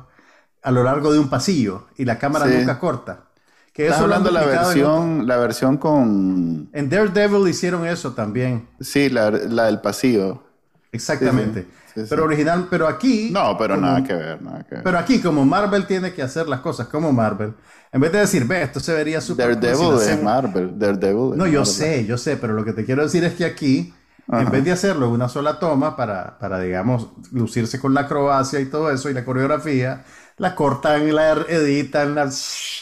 a 0.65 0.73
lo 0.73 0.83
largo 0.83 1.13
de 1.13 1.21
un 1.21 1.31
pasillo 1.31 1.87
y 1.97 2.05
la 2.05 2.19
cámara 2.19 2.47
nunca 2.47 2.81
corta? 2.81 3.27
Que 3.73 3.87
eso 3.87 3.99
hablando 3.99 4.33
la 4.33 4.45
versión, 4.45 5.29
la 5.29 5.37
versión 5.37 5.77
con... 5.77 6.71
En 6.73 6.91
Daredevil 6.91 7.47
hicieron 7.47 7.87
eso 7.87 8.15
también. 8.15 8.69
Sí, 8.81 9.09
la, 9.09 9.31
del 9.31 9.81
pasillo. 9.81 10.43
Exactamente. 10.91 11.69
Pero 12.09 12.25
original, 12.25 12.67
pero 12.71 12.89
aquí... 12.89 13.31
No, 13.31 13.57
pero 13.59 13.77
nada 13.77 14.03
que 14.03 14.15
ver, 14.15 14.43
nada 14.43 14.65
que 14.65 14.77
ver. 14.77 14.85
Pero 14.85 14.99
aquí, 14.99 15.21
como 15.21 15.45
Marvel 15.45 15.87
tiene 15.87 16.13
que 16.13 16.23
hacer 16.23 16.49
las 16.49 16.61
cosas 16.61 16.89
como 16.89 17.13
Marvel, 17.13 17.55
en 17.93 18.01
vez 18.01 18.11
de 18.11 18.21
decir, 18.21 18.47
ve, 18.47 18.63
esto 18.63 18.81
se 18.81 18.95
vería 18.95 19.21
súper 19.21 19.61
Daredevil 19.61 20.01
es 20.01 20.23
Marvel. 20.23 20.79
Daredevil 20.79 21.37
no, 21.37 21.47
yo 21.47 21.67
sé, 21.67 22.07
yo 22.07 22.17
sé, 22.17 22.39
pero 22.39 22.55
lo 22.55 22.65
que 22.65 22.73
te 22.73 22.87
quiero 22.87 23.03
decir 23.03 23.23
es 23.25 23.35
que 23.35 23.45
aquí, 23.45 23.93
en 24.29 24.51
vez 24.51 24.65
de 24.65 24.73
hacerlo 24.73 25.07
en 25.07 25.13
una 25.13 25.29
sola 25.29 25.59
toma 25.59 25.95
para, 25.95 26.39
para, 26.39 26.59
digamos, 26.59 27.11
lucirse 27.33 27.79
con 27.79 27.93
la 27.93 28.03
acrobacia 28.03 28.61
y 28.61 28.67
todo 28.67 28.91
eso 28.91 29.11
y 29.11 29.15
la 29.15 29.27
coreografía, 29.27 30.05
la 30.39 30.55
cortan, 30.55 31.15
la 31.15 31.33
editan, 31.33 32.15
la, 32.15 32.31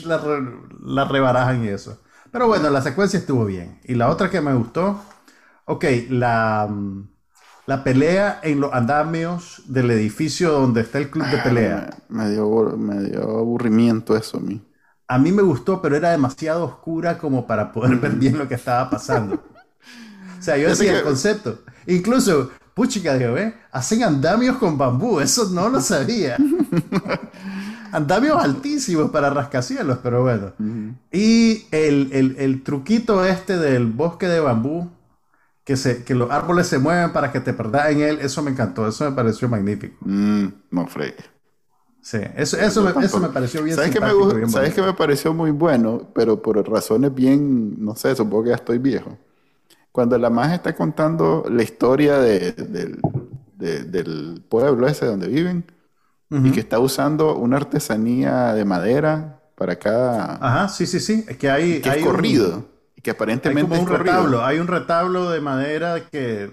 la, 0.04 1.04
rebarajan 1.06 1.64
y 1.64 1.68
eso. 1.68 2.00
Pero 2.30 2.46
bueno, 2.46 2.70
la 2.70 2.80
secuencia 2.80 3.18
estuvo 3.18 3.44
bien. 3.44 3.80
Y 3.84 3.96
la 3.96 4.10
otra 4.10 4.30
que 4.30 4.40
me 4.40 4.54
gustó, 4.54 5.02
ok, 5.64 5.84
la, 6.10 6.68
la 7.70 7.84
pelea 7.84 8.40
en 8.42 8.58
los 8.58 8.72
andamios 8.72 9.62
del 9.68 9.92
edificio 9.92 10.50
donde 10.50 10.80
está 10.80 10.98
el 10.98 11.08
club 11.08 11.24
de 11.28 11.38
pelea. 11.38 11.96
me, 12.08 12.28
dio, 12.28 12.76
me 12.76 13.00
dio 13.04 13.22
aburrimiento 13.38 14.16
eso 14.16 14.38
a 14.38 14.40
mí 14.40 14.60
a 15.06 15.18
mí 15.18 15.30
me 15.32 15.42
gustó, 15.42 15.80
pero 15.82 15.96
era 15.96 16.10
demasiado 16.10 16.64
oscura 16.64 17.18
como 17.18 17.44
para 17.44 17.72
poder 17.72 17.96
ver 17.96 18.12
bien 18.12 18.38
lo 18.38 18.46
que 18.46 18.54
estaba 18.54 18.88
pasando. 18.90 19.42
O 20.38 20.42
sea, 20.42 20.56
yo 20.56 20.68
decía 20.68 20.98
el 20.98 21.02
concepto. 21.02 21.62
Incluso, 21.86 22.50
puchica, 22.74 23.18
digo, 23.18 23.36
¿eh? 23.36 23.52
Hacen 23.72 24.04
andamios 24.04 24.56
con 24.58 24.78
bambú, 24.78 25.18
eso 25.18 25.48
no 25.50 25.68
lo 25.68 25.80
sabía. 25.80 26.36
andamios 27.92 28.42
altísimos 28.42 29.10
para 29.10 29.30
rascacielos, 29.30 29.98
pero 30.00 30.22
bueno. 30.22 30.52
Y 31.10 31.66
el, 31.72 32.62
truquito 32.64 33.24
este 33.24 33.58
del 33.58 33.86
bosque 33.86 34.28
de 34.28 34.38
bambú, 34.38 34.90
que, 35.70 35.76
se, 35.76 36.02
que 36.02 36.16
los 36.16 36.28
árboles 36.32 36.66
se 36.66 36.80
mueven 36.80 37.12
para 37.12 37.30
que 37.30 37.38
te 37.38 37.52
perdas 37.52 37.92
en 37.92 38.00
él, 38.00 38.18
eso 38.20 38.42
me 38.42 38.50
encantó, 38.50 38.88
eso 38.88 39.08
me 39.08 39.14
pareció 39.14 39.48
magnífico. 39.48 39.94
Mm, 40.00 40.46
no, 40.68 40.86
Frey. 40.88 41.14
Sí, 42.02 42.18
eso, 42.34 42.56
eso, 42.58 42.82
me, 42.82 43.04
eso 43.04 43.20
me 43.20 43.28
pareció 43.28 43.62
bien 43.62 43.76
¿Sabes 43.76 43.92
que 43.92 44.00
me, 44.00 44.48
¿Sabes 44.48 44.74
que 44.74 44.82
me 44.82 44.94
pareció 44.94 45.32
muy 45.32 45.52
bueno? 45.52 46.10
Pero 46.12 46.42
por 46.42 46.56
razones 46.68 47.14
bien, 47.14 47.76
no 47.84 47.94
sé, 47.94 48.16
supongo 48.16 48.42
que 48.42 48.48
ya 48.48 48.56
estoy 48.56 48.78
viejo. 48.78 49.16
Cuando 49.92 50.18
la 50.18 50.28
magia 50.28 50.56
está 50.56 50.74
contando 50.74 51.44
la 51.48 51.62
historia 51.62 52.18
de, 52.18 52.50
del 52.50 54.42
pueblo 54.48 54.88
ese 54.88 55.06
donde 55.06 55.28
viven 55.28 55.64
y 56.30 56.50
que 56.50 56.58
está 56.58 56.80
usando 56.80 57.36
una 57.36 57.58
artesanía 57.58 58.54
de 58.54 58.64
madera 58.64 59.40
para 59.54 59.76
cada... 59.76 60.34
Ajá, 60.44 60.68
sí, 60.68 60.84
sí, 60.84 60.98
sí. 60.98 61.24
Es 61.28 61.36
que 61.36 61.48
hay... 61.48 61.80
Que 61.80 61.90
hay 61.90 62.02
corrido. 62.02 62.64
y 62.64 62.69
que 63.02 63.10
aparentemente 63.10 63.74
hay 63.74 63.80
un 63.80 63.88
retablo. 63.88 64.44
Hay 64.44 64.58
un 64.58 64.66
retablo 64.66 65.30
de 65.30 65.40
madera 65.40 66.00
que 66.10 66.50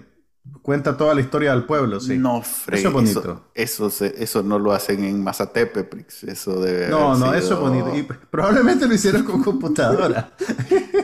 cuenta 0.62 0.96
toda 0.96 1.14
la 1.14 1.20
historia 1.20 1.52
del 1.52 1.64
pueblo, 1.64 1.98
sí. 2.00 2.18
No, 2.18 2.42
Frey, 2.42 2.80
Eso 2.80 2.88
es 2.88 2.94
bonito. 2.94 3.44
Eso, 3.54 3.90
eso, 4.00 4.42
no 4.42 4.58
lo 4.58 4.72
hacen 4.72 5.02
en 5.04 5.22
Mazatepe, 5.22 5.84
Prix. 5.84 6.24
Eso 6.24 6.60
debe 6.60 6.88
No, 6.88 7.16
no, 7.16 7.32
eso 7.34 7.54
es 7.54 7.60
bonito. 7.60 7.96
Y 7.96 8.02
probablemente 8.30 8.86
lo 8.86 8.94
hicieron 8.94 9.24
con 9.24 9.42
computadora. 9.42 10.32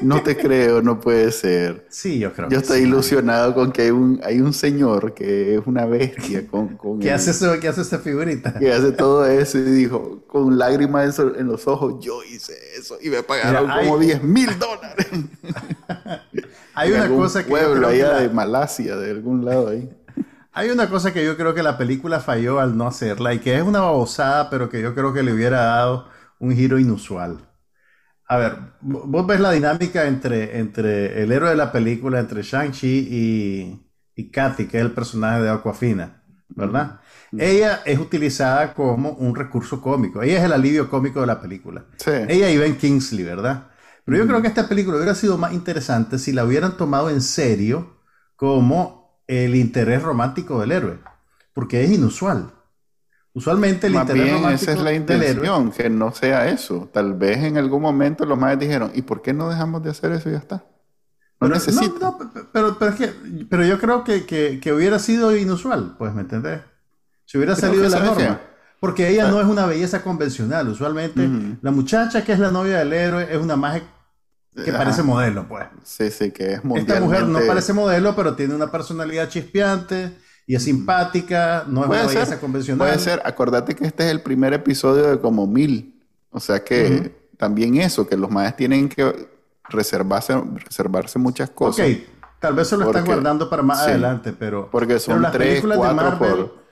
No 0.02 0.22
te 0.22 0.36
creo, 0.36 0.82
no 0.82 1.00
puede 1.00 1.32
ser. 1.32 1.86
Sí, 1.88 2.18
yo 2.18 2.30
creo 2.34 2.48
Yo 2.50 2.58
que 2.58 2.62
estoy 2.62 2.80
sí. 2.80 2.86
ilusionado 2.86 3.54
con 3.54 3.72
que 3.72 3.82
hay 3.82 3.90
un, 3.90 4.20
hay 4.22 4.38
un 4.38 4.52
señor 4.52 5.14
que 5.14 5.54
es 5.56 5.62
una 5.64 5.86
bestia 5.86 6.46
con, 6.46 6.76
con 6.76 6.98
¿Qué 7.00 7.08
el- 7.08 7.14
hace, 7.14 7.30
eso, 7.30 7.58
¿Qué 7.58 7.68
hace 7.68 7.80
esta 7.80 7.98
figurita? 8.00 8.52
que 8.58 8.70
hace 8.70 8.92
todo 8.92 9.24
eso 9.24 9.56
y 9.56 9.62
dijo 9.62 10.22
con 10.26 10.58
lágrimas 10.58 11.18
en, 11.18 11.46
los 11.46 11.66
ojos, 11.66 12.04
yo 12.04 12.22
hice 12.24 12.52
eso 12.78 12.98
y 13.00 13.08
me 13.08 13.22
pagaron 13.22 13.62
Mira, 13.62 13.74
hay- 13.76 13.86
como 13.86 13.98
10 13.98 14.22
mil 14.24 14.50
dólares. 14.58 15.06
Hay 16.74 16.88
En 16.90 16.94
una 16.94 17.04
algún 17.04 17.22
cosa 17.22 17.44
que 17.44 17.50
yo 17.50 17.56
pueblo 17.56 17.88
creo 17.88 17.88
que 17.88 17.94
allá 18.02 18.12
la- 18.14 18.20
de 18.20 18.28
Malasia, 18.30 18.96
de 18.96 19.10
algún 19.10 19.44
lado 19.44 19.68
ahí. 19.68 19.90
Hay 20.52 20.70
una 20.70 20.88
cosa 20.88 21.12
que 21.12 21.24
yo 21.24 21.36
creo 21.36 21.54
que 21.54 21.62
la 21.62 21.76
película 21.78 22.20
falló 22.20 22.60
al 22.60 22.76
no 22.76 22.86
hacerla 22.86 23.34
y 23.34 23.40
que 23.40 23.56
es 23.56 23.62
una 23.62 23.80
babosada, 23.80 24.50
pero 24.50 24.68
que 24.68 24.80
yo 24.80 24.94
creo 24.94 25.12
que 25.12 25.22
le 25.22 25.32
hubiera 25.32 25.62
dado 25.64 26.08
un 26.38 26.52
giro 26.54 26.78
inusual. 26.78 27.38
A 28.28 28.38
ver, 28.38 28.52
vo- 28.82 29.04
vos 29.06 29.26
ves 29.26 29.40
la 29.40 29.52
dinámica 29.52 30.06
entre, 30.06 30.58
entre 30.58 31.22
el 31.22 31.32
héroe 31.32 31.50
de 31.50 31.56
la 31.56 31.72
película, 31.72 32.20
entre 32.20 32.42
Shang-Chi 32.42 33.08
y, 33.10 33.86
y 34.16 34.30
Kathy, 34.30 34.66
que 34.66 34.78
es 34.78 34.84
el 34.84 34.92
personaje 34.92 35.42
de 35.42 35.50
Aquafina, 35.50 36.22
¿verdad? 36.48 37.00
Ella 37.36 37.82
es 37.84 37.98
utilizada 37.98 38.74
como 38.74 39.10
un 39.12 39.34
recurso 39.34 39.80
cómico. 39.82 40.22
Ella 40.22 40.38
es 40.38 40.44
el 40.44 40.52
alivio 40.52 40.88
cómico 40.88 41.20
de 41.20 41.26
la 41.26 41.40
película. 41.40 41.84
Sí. 41.98 42.12
Ella 42.28 42.50
y 42.50 42.58
Ben 42.58 42.76
Kingsley, 42.76 43.24
¿verdad? 43.24 43.68
Pero 44.04 44.18
yo 44.18 44.26
creo 44.26 44.42
que 44.42 44.48
esta 44.48 44.68
película 44.68 44.96
hubiera 44.96 45.14
sido 45.14 45.38
más 45.38 45.52
interesante 45.52 46.18
si 46.18 46.32
la 46.32 46.44
hubieran 46.44 46.76
tomado 46.76 47.10
en 47.10 47.20
serio 47.22 47.98
como 48.36 49.20
el 49.26 49.54
interés 49.56 50.02
romántico 50.02 50.60
del 50.60 50.72
héroe, 50.72 50.98
porque 51.54 51.84
es 51.84 51.90
inusual. 51.92 52.52
Usualmente 53.34 53.86
el 53.88 53.94
Más 53.94 53.96
interés 53.96 54.28
bien 54.28 54.28
romántico 54.28 54.50
esa 54.50 54.72
es 54.72 54.78
la 54.80 54.92
héroe. 55.20 55.50
intención, 55.50 55.70
que 55.72 55.88
no 55.90 56.12
sea 56.12 56.48
eso. 56.48 56.88
Tal 56.92 57.14
vez 57.14 57.38
en 57.38 57.56
algún 57.58 57.82
momento 57.82 58.24
los 58.26 58.38
más 58.38 58.58
dijeron, 58.58 58.92
¿y 58.94 59.02
por 59.02 59.20
qué 59.22 59.32
no 59.34 59.48
dejamos 59.50 59.82
de 59.82 59.90
hacer 59.90 60.12
eso 60.12 60.28
y 60.30 60.32
ya 60.32 60.38
está? 60.38 60.64
No 61.40 61.48
Pero, 61.48 61.56
necesita. 61.56 61.94
no, 61.98 61.98
no, 61.98 62.18
pero, 62.52 62.78
pero, 62.78 62.90
es 62.92 62.96
que, 62.96 63.08
pero 63.50 63.64
yo 63.66 63.78
creo 63.78 64.04
que, 64.04 64.24
que- 64.26 64.60
que 64.60 64.72
hubiera 64.72 64.98
sido 64.98 65.36
inusual, 65.36 65.96
pues, 65.98 66.14
¿me 66.14 66.22
entendés? 66.22 66.62
Si 67.26 67.38
hubiera 67.38 67.56
salido 67.56 67.84
de 67.84 67.90
la 67.90 68.00
¿sabes 68.00 68.00
norma. 68.00 68.40
qué? 68.40 68.53
Porque 68.80 69.08
ella 69.08 69.28
no 69.30 69.40
es 69.40 69.46
una 69.46 69.66
belleza 69.66 70.02
convencional. 70.02 70.68
Usualmente, 70.68 71.28
la 71.62 71.70
muchacha 71.70 72.22
que 72.24 72.32
es 72.32 72.38
la 72.38 72.50
novia 72.50 72.78
del 72.78 72.92
héroe 72.92 73.26
es 73.30 73.38
una 73.38 73.56
magia 73.56 73.82
que 74.54 74.70
Ajá. 74.70 74.78
parece 74.78 75.02
modelo, 75.02 75.46
pues. 75.48 75.66
Sí, 75.82 76.10
sí, 76.10 76.30
que 76.30 76.44
es 76.44 76.52
Esta 76.56 76.68
mundialmente... 76.68 77.00
mujer 77.00 77.24
no 77.26 77.40
parece 77.46 77.72
modelo, 77.72 78.14
pero 78.14 78.34
tiene 78.36 78.54
una 78.54 78.70
personalidad 78.70 79.28
chispeante 79.28 80.16
y 80.46 80.54
es 80.54 80.62
simpática, 80.62 81.64
no 81.66 81.82
es 81.84 81.88
una 81.88 82.02
belleza 82.06 82.26
ser, 82.26 82.38
convencional. 82.40 82.86
puede 82.86 82.98
ser. 83.00 83.22
Acordate 83.24 83.74
que 83.74 83.86
este 83.86 84.04
es 84.04 84.10
el 84.10 84.20
primer 84.20 84.52
episodio 84.52 85.10
de 85.10 85.18
como 85.18 85.46
mil. 85.46 86.00
O 86.30 86.38
sea 86.38 86.62
que 86.62 87.14
también 87.38 87.76
eso, 87.76 88.06
que 88.06 88.16
los 88.16 88.30
maestros 88.30 88.58
tienen 88.58 88.88
que 88.88 89.28
reservarse, 89.70 90.34
reservarse 90.56 91.18
muchas 91.18 91.48
Ok, 91.48 91.54
cosas. 91.54 91.86
tal 92.38 92.54
vez 92.54 92.68
se 92.68 92.76
lo 92.76 92.82
están 92.84 93.02
Porque- 93.02 93.14
guardando 93.14 93.48
para 93.48 93.62
más 93.62 93.84
sí. 93.84 93.90
adelante, 93.90 94.32
pero, 94.38 94.68
Porque 94.70 94.88
pero 94.88 95.00
son 95.00 95.22
las 95.22 95.32
tres, 95.32 95.48
películas 95.48 95.76
de 95.76 95.78
cuatro 95.80 95.96
Marvel 95.96 96.18
por, 96.36 96.63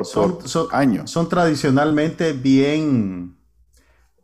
por, 0.00 0.06
son, 0.06 0.38
por 0.38 0.48
son- 0.48 0.68
año. 0.70 1.06
son 1.06 1.28
tradicionalmente 1.28 2.32
bien 2.32 3.36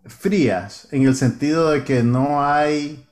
frías, 0.07 0.89
en 0.93 1.07
el 1.07 1.15
sentido 1.17 1.71
de 1.71 1.85
que 1.85 2.03
no 2.03 2.45
hay 2.45 3.07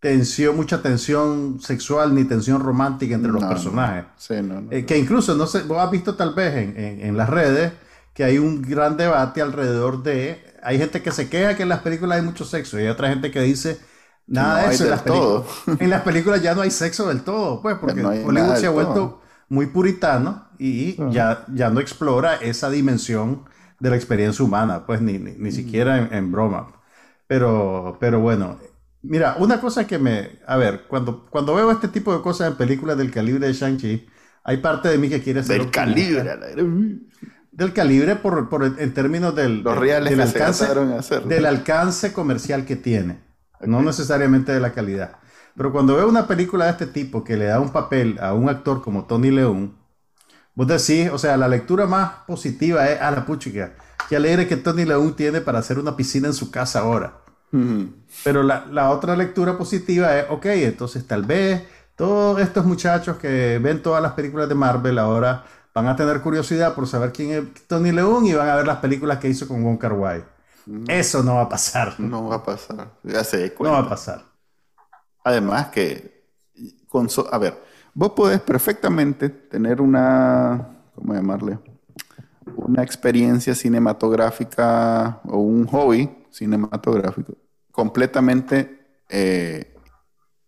tensión, 0.00 0.56
mucha 0.56 0.82
tensión 0.82 1.60
sexual 1.60 2.14
ni 2.14 2.24
tensión 2.24 2.60
romántica 2.62 3.14
entre 3.14 3.32
los 3.32 3.42
No, 3.42 3.48
personajes. 3.48 4.06
Sí, 4.16 4.34
no, 4.42 4.60
no. 4.62 4.72
Eh, 4.72 4.84
que 4.86 4.98
incluso, 4.98 5.34
no 5.34 5.46
sé, 5.46 5.62
vos 5.62 5.78
has 5.78 5.90
visto 5.90 6.14
tal 6.16 6.34
vez 6.34 6.54
en, 6.56 6.78
en- 6.78 7.00
en 7.06 7.16
las 7.16 7.28
redes 7.28 7.72
que 8.14 8.24
hay 8.24 8.38
un 8.38 8.62
gran 8.62 8.96
debate 8.96 9.42
alrededor 9.42 10.02
de... 10.02 10.44
Hay 10.62 10.78
gente 10.78 11.02
que 11.02 11.12
se 11.12 11.28
queja 11.28 11.56
que 11.56 11.62
en 11.62 11.68
las 11.68 11.80
películas 11.80 12.18
hay 12.18 12.24
mucho 12.24 12.44
sexo 12.44 12.78
y 12.78 12.82
hay 12.82 12.88
otra 12.88 13.08
gente 13.08 13.30
que 13.30 13.40
dice... 13.42 13.78
Nada 14.26 14.62
no 14.62 14.68
de 14.68 14.74
eso. 14.74 14.84
En 14.84 14.90
las, 14.90 15.04
pelicu- 15.04 15.06
todo. 15.06 15.46
en 15.78 15.90
las 15.90 16.02
películas 16.02 16.42
ya 16.42 16.54
no 16.54 16.62
hay 16.62 16.70
sexo 16.70 17.08
del 17.08 17.22
todo, 17.22 17.62
pues, 17.62 17.76
porque 17.78 18.02
Hollywood 18.04 18.56
se 18.56 18.66
ha 18.66 18.70
vuelto 18.70 18.94
todo. 18.94 19.22
muy 19.48 19.66
puritano 19.66 20.47
y 20.58 20.96
ya, 21.10 21.44
ya 21.54 21.70
no 21.70 21.80
explora 21.80 22.36
esa 22.36 22.70
dimensión 22.70 23.44
de 23.80 23.90
la 23.90 23.96
experiencia 23.96 24.44
humana, 24.44 24.86
pues 24.86 25.00
ni, 25.00 25.18
ni, 25.18 25.32
ni 25.32 25.52
siquiera 25.52 25.98
en, 25.98 26.12
en 26.12 26.32
broma. 26.32 26.72
Pero, 27.26 27.96
pero 28.00 28.20
bueno, 28.20 28.58
mira, 29.02 29.36
una 29.38 29.60
cosa 29.60 29.86
que 29.86 29.98
me... 29.98 30.40
A 30.46 30.56
ver, 30.56 30.86
cuando, 30.88 31.26
cuando 31.30 31.54
veo 31.54 31.70
este 31.70 31.88
tipo 31.88 32.14
de 32.16 32.22
cosas 32.22 32.50
en 32.50 32.56
películas 32.56 32.96
del 32.98 33.10
calibre 33.10 33.46
de 33.46 33.52
Shang-Chi, 33.52 34.06
hay 34.44 34.56
parte 34.58 34.88
de 34.88 34.98
mí 34.98 35.08
que 35.08 35.22
quiere 35.22 35.42
ser 35.42 35.58
Del 35.60 35.70
calibre. 35.70 36.30
a 36.30 36.36
la- 36.36 36.46
Del 37.52 37.72
calibre 37.72 38.16
por, 38.16 38.48
por- 38.48 38.64
en 38.78 38.94
términos 38.94 39.34
del, 39.34 39.62
Los 39.62 39.76
reales 39.76 40.10
del 40.10 40.20
alcance, 40.20 40.66
del 41.26 41.46
alcance 41.46 42.12
comercial 42.12 42.64
que 42.64 42.76
tiene, 42.76 43.20
no 43.60 43.82
necesariamente 43.82 44.52
de 44.52 44.60
la 44.60 44.72
calidad. 44.72 45.18
Pero 45.56 45.72
cuando 45.72 45.96
veo 45.96 46.08
una 46.08 46.26
película 46.28 46.66
de 46.66 46.70
este 46.72 46.86
tipo 46.86 47.24
que 47.24 47.36
le 47.36 47.46
da 47.46 47.60
un 47.60 47.70
papel 47.70 48.16
a 48.20 48.32
un 48.32 48.48
actor 48.48 48.80
como 48.80 49.06
Tony 49.06 49.30
Leung, 49.32 49.70
vos 50.58 50.66
decís, 50.66 51.10
o 51.12 51.18
sea, 51.18 51.36
la 51.36 51.48
lectura 51.48 51.86
más 51.86 52.10
positiva 52.26 52.88
es 52.88 53.00
a 53.00 53.10
la 53.10 53.24
puchica. 53.26 53.74
Qué 54.08 54.16
alegre 54.16 54.48
que 54.48 54.56
Tony 54.56 54.84
Leung 54.84 55.14
tiene 55.16 55.40
para 55.40 55.60
hacer 55.60 55.78
una 55.78 55.96
piscina 55.96 56.28
en 56.28 56.34
su 56.34 56.50
casa 56.50 56.80
ahora. 56.80 57.20
Pero 58.22 58.42
la, 58.42 58.66
la 58.70 58.90
otra 58.90 59.16
lectura 59.16 59.56
positiva 59.56 60.16
es, 60.18 60.26
ok, 60.30 60.46
entonces 60.46 61.06
tal 61.06 61.22
vez 61.24 61.62
todos 61.96 62.40
estos 62.40 62.64
muchachos 62.64 63.16
que 63.18 63.58
ven 63.58 63.82
todas 63.82 64.02
las 64.02 64.12
películas 64.12 64.48
de 64.48 64.54
Marvel 64.54 64.98
ahora 64.98 65.44
van 65.74 65.86
a 65.88 65.96
tener 65.96 66.20
curiosidad 66.20 66.74
por 66.74 66.86
saber 66.86 67.12
quién 67.12 67.30
es 67.32 67.66
Tony 67.66 67.92
Leung 67.92 68.26
y 68.26 68.34
van 68.34 68.48
a 68.48 68.56
ver 68.56 68.66
las 68.66 68.78
películas 68.78 69.18
que 69.18 69.28
hizo 69.28 69.46
con 69.48 69.62
Wong 69.64 69.78
Kar 69.78 69.92
Wai. 69.94 70.24
Eso 70.88 71.22
no 71.22 71.36
va 71.36 71.42
a 71.42 71.48
pasar. 71.48 71.98
No 72.00 72.28
va 72.28 72.36
a 72.36 72.42
pasar. 72.44 72.90
Ya 73.02 73.24
se 73.24 73.54
No 73.60 73.72
va 73.72 73.78
a 73.78 73.88
pasar. 73.88 74.24
Además 75.24 75.68
que, 75.68 76.24
con 76.88 77.08
so- 77.10 77.32
a 77.32 77.38
ver, 77.38 77.58
vos 77.98 78.12
podés 78.12 78.40
perfectamente 78.40 79.28
tener 79.28 79.80
una, 79.80 80.68
¿cómo 80.94 81.14
llamarle? 81.14 81.58
Una 82.56 82.82
experiencia 82.82 83.54
cinematográfica 83.54 85.20
o 85.24 85.38
un 85.38 85.66
hobby 85.66 86.10
cinematográfico 86.30 87.34
completamente 87.72 88.78
eh, 89.08 89.74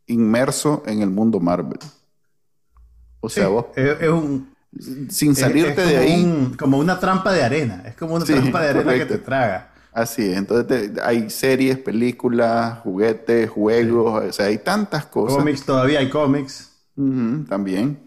inmerso 0.06 0.82
en 0.86 1.02
el 1.02 1.10
mundo 1.10 1.40
Marvel. 1.40 1.78
O 3.20 3.28
sea, 3.28 3.46
Sí, 3.46 3.52
vos, 3.52 3.66
es, 3.76 4.00
es 4.00 4.08
un, 4.08 4.52
sin 5.08 5.34
salirte 5.34 5.82
es 5.82 5.88
de 5.88 5.96
ahí, 5.98 6.24
un- 6.24 6.54
como 6.58 6.78
una 6.78 6.98
trampa 6.98 7.32
de 7.32 7.42
arena. 7.42 7.82
Es 7.86 7.94
como 7.96 8.14
una 8.14 8.24
Sí, 8.24 8.32
trampa 8.32 8.60
de 8.62 8.68
arena 8.70 8.84
correcto. 8.84 9.08
que 9.08 9.18
te 9.18 9.24
traga. 9.24 9.72
así 9.92 10.22
es. 10.30 10.36
Entonces 10.38 10.92
te- 10.94 11.00
hay 11.02 11.30
series, 11.30 11.78
películas, 11.78 12.78
juguetes, 12.80 13.50
juegos, 13.50 14.24
o 14.24 14.32
sea, 14.32 14.46
hay 14.46 14.58
tantas 14.58 15.06
cosas. 15.06 15.36
Cómics, 15.38 15.64
todavía 15.64 15.98
hay 16.00 16.10
cómics. 16.10 16.69
Ujú, 16.96 17.44
también. 17.48 18.00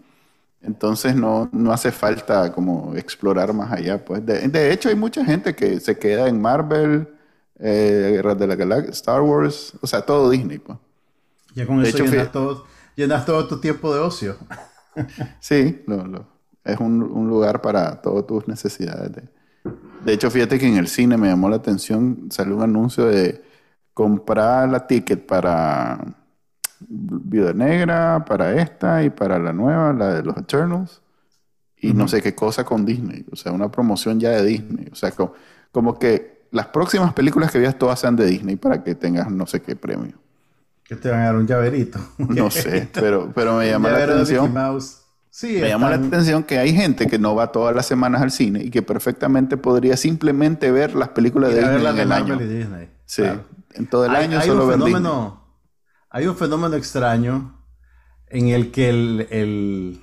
Entonces 0.62 1.16
no, 1.16 1.50
no 1.52 1.72
hace 1.72 1.92
falta 1.92 2.52
como 2.52 2.94
explorar 2.96 3.52
más 3.54 3.72
allá. 3.72 4.04
Pues. 4.04 4.24
De, 4.26 4.48
de 4.48 4.72
hecho, 4.72 4.88
hay 4.88 4.96
mucha 4.96 5.24
gente 5.24 5.54
que 5.56 5.80
se 5.80 5.98
queda 5.98 6.28
en 6.28 6.40
Marvel, 6.42 7.08
eh, 7.58 8.12
Guerras 8.14 8.38
de 8.38 8.46
la 8.48 8.56
Galaxia, 8.56 8.92
Star 8.92 9.22
Wars, 9.22 9.74
o 9.82 9.86
sea, 9.86 10.02
todo 10.02 10.30
Disney. 10.30 10.58
Pues. 10.58 10.78
Ya 11.54 11.66
con 11.66 11.80
De 11.80 11.88
eso 11.88 11.98
hecho, 11.98 12.04
llenas, 12.04 12.32
todo, 12.32 12.66
llenas 12.96 13.24
todo 13.26 13.46
tu 13.48 13.60
tiempo 13.60 13.94
de 13.94 14.00
ocio. 14.00 14.36
Sí, 15.40 15.82
lo- 15.86 16.06
lo- 16.06 16.26
es 16.64 16.78
un, 16.80 17.02
un 17.02 17.28
lugar 17.28 17.60
para 17.60 18.00
todas 18.00 18.26
tus 18.26 18.48
necesidades. 18.48 19.12
De, 19.12 19.28
de 20.04 20.12
hecho, 20.14 20.30
fíjate 20.30 20.58
que 20.58 20.66
en 20.68 20.76
el 20.78 20.88
cine 20.88 21.16
me 21.18 21.28
llamó 21.28 21.48
la 21.50 21.56
atención, 21.56 22.28
salió 22.30 22.56
un 22.56 22.62
anuncio 22.62 23.06
de 23.06 23.42
comprar 23.94 24.68
la 24.70 24.86
ticket 24.86 25.26
para 25.26 25.98
Viuda 26.80 27.52
Negra, 27.52 28.24
para 28.26 28.60
esta 28.60 29.02
y 29.02 29.10
para 29.10 29.38
la 29.38 29.52
nueva, 29.52 29.92
la 29.92 30.14
de 30.14 30.22
los 30.22 30.36
Eternals, 30.36 31.00
y 31.76 31.92
no 31.92 32.08
sé 32.08 32.22
qué 32.22 32.34
cosa 32.34 32.64
con 32.64 32.84
Disney, 32.84 33.24
o 33.30 33.36
sea, 33.36 33.52
una 33.52 33.70
promoción 33.70 34.18
ya 34.20 34.30
de 34.30 34.44
Disney, 34.44 34.88
o 34.90 34.94
sea, 34.94 35.10
como, 35.12 35.32
como 35.72 35.98
que 35.98 36.46
las 36.50 36.66
próximas 36.68 37.12
películas 37.12 37.50
que 37.50 37.58
veas 37.58 37.78
todas 37.78 37.98
sean 38.00 38.16
de 38.16 38.26
Disney 38.26 38.56
para 38.56 38.82
que 38.82 38.94
tengas 38.94 39.30
no 39.30 39.46
sé 39.46 39.60
qué 39.60 39.76
premio. 39.76 40.14
Que 40.84 40.96
te 40.96 41.08
van 41.10 41.20
a 41.20 41.24
dar 41.24 41.36
un 41.36 41.46
llaverito. 41.46 41.98
No 42.18 42.50
sé, 42.50 42.88
pero, 42.92 43.32
pero 43.34 43.56
me 43.56 43.68
llama 43.68 43.90
la 43.90 44.04
atención. 44.04 44.52
Sí, 45.30 45.58
Me 45.60 45.68
llama 45.68 45.90
la 45.90 45.96
atención 45.96 46.44
que 46.44 46.58
hay 46.58 46.72
gente 46.72 47.08
que 47.08 47.18
no 47.18 47.34
va 47.34 47.50
todas 47.50 47.74
las 47.74 47.86
semanas 47.86 48.22
al 48.22 48.30
cine 48.30 48.62
y 48.62 48.70
que 48.70 48.82
perfectamente 48.82 49.56
podría 49.56 49.96
simplemente 49.96 50.70
ver 50.70 50.94
las 50.94 51.08
películas 51.08 51.52
de 51.52 51.60
Disney 51.60 51.86
en 51.86 51.98
el 51.98 52.12
año. 52.12 52.36
Disney. 52.38 52.88
Sí, 53.04 53.22
Claro. 53.22 53.40
en 53.72 53.86
todo 53.88 54.04
el 54.06 54.14
Hay- 54.14 54.24
año 54.26 54.38
hay 54.38 54.46
solo 54.46 54.64
un 54.66 54.70
fenómeno, 54.72 55.43
Hay 56.14 56.28
un 56.28 56.36
fenómeno 56.36 56.76
extraño 56.76 57.60
en 58.28 58.46
el 58.48 58.70
que 58.70 58.88
el, 58.88 59.26
el- 59.30 60.00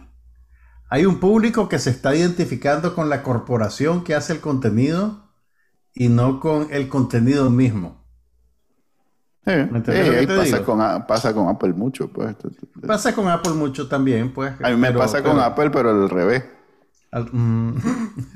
hay 0.89 1.05
un 1.05 1.21
público 1.21 1.69
que 1.69 1.79
se 1.79 1.89
está 1.89 2.13
identificando 2.13 2.93
con 2.93 3.07
la 3.07 3.23
corporación 3.23 4.03
que 4.03 4.13
hace 4.13 4.33
el 4.33 4.41
contenido 4.41 5.31
y 5.93 6.09
no 6.09 6.41
con 6.41 6.67
el 6.69 6.89
contenido 6.89 7.49
mismo. 7.49 8.05
Eh, 9.45 9.69
¿Me 9.71 9.77
ahí 9.77 10.27
te 10.27 10.35
pasa 10.37 10.57
digo? 10.57 10.65
con, 10.65 11.07
pasa 11.07 11.33
con 11.33 11.47
Apple 11.47 11.71
mucho, 11.71 12.09
pues. 12.11 12.35
Pasa 12.85 13.15
con 13.15 13.29
Apple 13.29 13.53
mucho 13.53 13.87
también, 13.87 14.33
pues. 14.33 14.53
A 14.61 14.69
mí 14.69 14.75
me 14.75 14.87
pero- 14.87 14.99
pasa 14.99 15.23
con 15.23 15.31
pero- 15.31 15.43
Apple, 15.45 15.69
pero 15.69 15.89
al 15.91 16.09
revés. 16.09 16.43
al- 17.13 17.29
mm. 17.31 17.75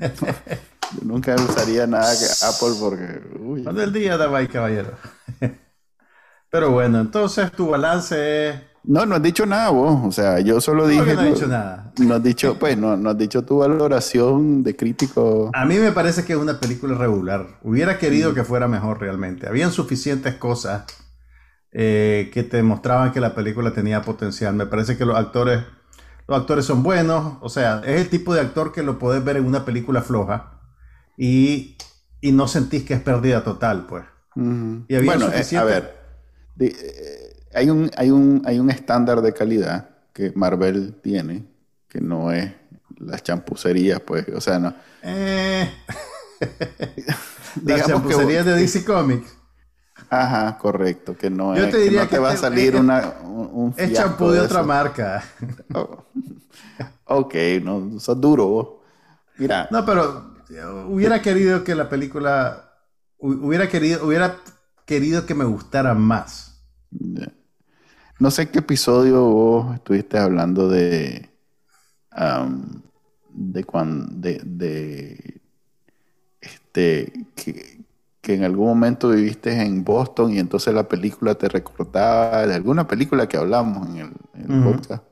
Yo 0.96 1.02
nunca 1.04 1.34
usaría 1.34 1.86
nada 1.86 2.10
que 2.18 2.24
Apple 2.46 2.76
porque... 2.80 3.38
uy. 3.38 3.64
El 3.66 3.92
día 3.92 4.16
daba 4.16 4.38
ahí, 4.38 4.48
caballero. 4.48 4.92
Pero 6.56 6.70
bueno, 6.70 7.00
entonces 7.00 7.52
tu 7.52 7.68
balance 7.68 8.48
es. 8.48 8.56
No, 8.84 9.04
no 9.04 9.16
has 9.16 9.22
dicho 9.22 9.44
nada 9.44 9.68
vos. 9.68 10.00
O 10.06 10.10
sea, 10.10 10.40
yo 10.40 10.58
solo 10.60 10.84
¿Cómo 10.84 11.04
dije... 11.04 11.14
no 11.14 11.20
he 11.20 11.24
lo- 11.28 11.34
dicho 11.34 11.46
nada? 11.46 11.92
No 11.98 12.14
has 12.14 12.22
dicho, 12.22 12.58
pues, 12.58 12.78
no, 12.78 12.96
no 12.96 13.10
has 13.10 13.18
dicho 13.18 13.42
tu 13.44 13.58
valoración 13.58 14.62
de 14.62 14.74
crítico. 14.74 15.50
A 15.52 15.64
mí 15.66 15.76
me 15.78 15.92
parece 15.92 16.24
que 16.24 16.32
es 16.32 16.38
una 16.38 16.60
película 16.60 16.96
regular. 16.96 17.58
Hubiera 17.62 17.98
querido 17.98 18.32
que 18.32 18.44
fuera 18.44 18.68
mejor 18.68 19.00
realmente. 19.00 19.46
Habían 19.48 19.70
suficientes 19.70 20.34
cosas 20.36 20.84
eh, 21.72 22.30
que 22.32 22.42
te 22.42 22.62
mostraban 22.62 23.12
que 23.12 23.20
la 23.20 23.34
película 23.34 23.72
tenía 23.72 24.02
potencial. 24.02 24.54
Me 24.54 24.66
parece 24.66 24.96
que 24.96 25.04
los 25.04 25.16
actores, 25.16 25.64
los 26.28 26.38
actores 26.40 26.64
son 26.64 26.82
buenos. 26.82 27.38
O 27.40 27.48
sea, 27.48 27.82
es 27.84 28.00
el 28.00 28.08
tipo 28.08 28.34
de 28.34 28.40
actor 28.40 28.72
que 28.72 28.82
lo 28.82 28.98
podés 28.98 29.24
ver 29.24 29.36
en 29.36 29.46
una 29.46 29.64
película 29.64 30.02
floja 30.02 30.60
y, 31.16 31.76
y 32.20 32.32
no 32.32 32.48
sentís 32.48 32.84
que 32.84 32.94
es 32.94 33.00
pérdida 33.00 33.44
total, 33.44 33.86
pues. 33.86 34.04
Y 34.88 34.94
había 34.94 35.16
bueno, 35.16 35.32
eh, 35.32 35.56
a 35.56 35.64
ver, 35.64 35.95
de- 36.56 36.66
eh, 36.78 37.36
hay, 37.54 37.70
un, 37.70 37.90
hay, 37.96 38.10
un, 38.10 38.42
hay 38.44 38.58
un 38.58 38.70
estándar 38.70 39.22
de 39.22 39.32
calidad 39.32 39.90
que 40.12 40.32
Marvel 40.34 40.94
tiene, 41.02 41.44
que 41.88 42.00
no 42.00 42.32
es 42.32 42.50
las 42.98 43.22
champucerías, 43.22 44.00
pues, 44.00 44.26
o 44.34 44.40
sea, 44.40 44.58
no. 44.58 44.74
Eh, 45.02 45.70
las 47.64 47.86
champucerías 47.86 48.44
de 48.44 48.52
DC 48.54 48.84
Comics. 48.84 49.34
Ajá, 50.10 50.58
correcto, 50.58 51.16
que 51.16 51.30
no 51.30 51.56
Yo 51.56 51.64
es, 51.64 51.70
te 51.70 51.78
que 51.78 51.82
diría 51.84 52.02
te 52.02 52.08
que 52.08 52.18
va 52.18 52.30
a 52.30 52.36
salir 52.36 52.74
es- 52.74 52.80
una, 52.80 53.14
un, 53.22 53.74
Es 53.76 53.92
champú 53.92 54.30
de 54.30 54.40
otra 54.40 54.60
eso. 54.60 54.66
marca. 54.68 55.24
Oh. 55.74 56.04
Ok, 57.06 57.34
no, 57.62 57.98
sos 58.00 58.20
duro 58.20 58.46
vos. 58.46 58.68
Mira, 59.38 59.68
No, 59.70 59.84
pero 59.84 60.34
eh, 60.50 60.64
hubiera 60.88 61.22
querido 61.22 61.62
que 61.64 61.74
la 61.74 61.88
película 61.88 62.72
hu- 63.18 63.40
hubiera 63.42 63.68
querido 63.68 64.06
hubiera 64.06 64.36
querido 64.86 65.26
que 65.26 65.34
me 65.34 65.44
gustara 65.44 65.94
más. 65.94 66.62
no 68.18 68.30
sé 68.30 68.42
en 68.42 68.48
qué 68.48 68.58
episodio 68.60 69.24
vos 69.24 69.74
estuviste 69.74 70.18
hablando 70.18 70.68
de 70.68 71.28
de 73.32 73.64
cuando 73.64 74.06
de, 74.16 74.40
de 74.44 75.40
este 76.40 77.12
que, 77.34 77.80
que 78.20 78.34
en 78.34 78.44
algún 78.44 78.66
momento 78.68 79.10
viviste 79.10 79.52
en 79.62 79.84
Boston 79.84 80.32
y 80.32 80.38
entonces 80.38 80.74
la 80.74 80.88
película 80.88 81.34
te 81.34 81.48
recordaba 81.48 82.46
de 82.46 82.54
alguna 82.54 82.86
película 82.86 83.28
que 83.28 83.36
hablamos 83.36 83.88
en 83.88 83.96
el, 83.96 84.12
en 84.34 84.42
el 84.42 84.52
Ujú. 84.52 84.72
podcast. 84.72 85.04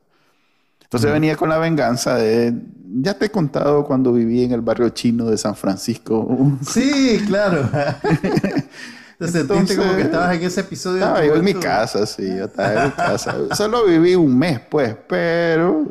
Entonces 0.82 1.12
venía 1.12 1.36
con 1.36 1.48
la 1.48 1.58
venganza 1.58 2.16
de 2.16 2.54
ya 3.02 3.18
te 3.18 3.26
he 3.26 3.30
contado 3.30 3.84
cuando 3.84 4.12
viví 4.12 4.44
en 4.44 4.52
el 4.52 4.60
barrio 4.60 4.90
chino 4.90 5.26
de 5.26 5.36
San 5.36 5.56
Francisco. 5.56 6.28
Sí, 6.66 7.20
claro. 7.26 7.68
Te 9.18 9.28
sentiste 9.28 9.40
Entonces, 9.54 9.76
como 9.78 9.96
que 9.96 10.02
estabas 10.02 10.36
en 10.36 10.42
ese 10.42 10.60
episodio. 10.60 10.98
Estaba 10.98 11.24
yo 11.24 11.34
en 11.36 11.44
mi 11.44 11.54
casa, 11.54 12.06
sí, 12.06 12.26
yo 12.36 12.44
estaba 12.46 12.74
en 12.74 12.84
mi 12.86 12.90
casa. 12.92 13.34
Solo 13.54 13.84
viví 13.86 14.14
un 14.14 14.36
mes, 14.38 14.60
pues, 14.70 14.96
pero 15.08 15.86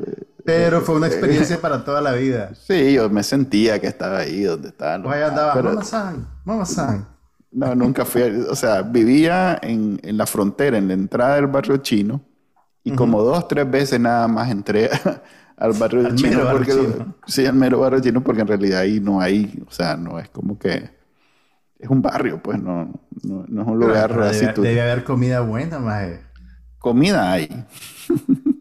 Pero 0.45 0.81
fue 0.81 0.95
una 0.95 1.07
experiencia 1.07 1.57
para 1.61 1.83
toda 1.85 2.01
la 2.01 2.11
vida. 2.13 2.51
sí, 2.55 2.93
yo 2.93 3.09
me 3.09 3.23
sentía 3.23 3.79
que 3.79 3.87
estaba 3.87 4.19
ahí 4.19 4.43
donde 4.43 4.69
estaba. 4.69 5.01
Pues 5.03 5.15
ahí 5.15 5.23
andaba, 5.23 5.53
pero- 5.53 5.81
San, 5.83 6.27
San. 6.65 7.07
no, 7.51 7.75
nunca 7.75 8.03
fui, 8.05 8.21
o 8.23 8.55
sea, 8.55 8.81
vivía 8.81 9.57
en, 9.61 9.99
en 10.03 10.17
la 10.17 10.25
frontera, 10.25 10.77
en 10.77 10.87
la 10.87 10.93
entrada 10.95 11.35
del 11.35 11.47
barrio 11.47 11.77
chino, 11.77 12.21
y 12.83 12.91
como 12.91 13.21
dos, 13.23 13.47
tres 13.47 13.69
veces 13.71 13.99
nada 13.99 14.27
más 14.27 14.51
entré 14.51 14.89
al 15.57 15.71
barrio 15.73 16.05
Al 16.07 16.15
chino, 16.15 16.31
mero 16.39 16.45
barrio 16.45 16.65
chino. 16.75 17.15
sí, 17.25 17.45
al 17.45 17.53
mero 17.55 17.79
barrio 17.79 18.01
chino, 18.01 18.21
porque 18.21 18.41
en 18.41 18.47
realidad 18.47 18.79
ahí 18.81 18.99
no 18.99 19.21
hay, 19.21 19.63
o 19.65 19.71
sea, 19.71 19.95
no 19.95 20.19
es 20.19 20.27
como 20.29 20.59
que, 20.59 20.89
es 21.79 21.89
un 21.89 22.01
barrio, 22.01 22.41
pues, 22.41 22.61
no, 22.61 22.85
no, 23.23 23.45
no 23.47 23.61
es 23.61 23.67
un 23.67 23.79
lugar 23.79 24.09
Pero 24.09 24.23
así. 24.25 24.39
debe, 24.41 24.53
tú- 24.53 24.61
debe 24.61 24.81
haber 24.81 25.03
comida 25.03 25.41
buena, 25.41 25.79
maje. 25.79 26.21
comida 26.79 27.31
hay. 27.31 27.65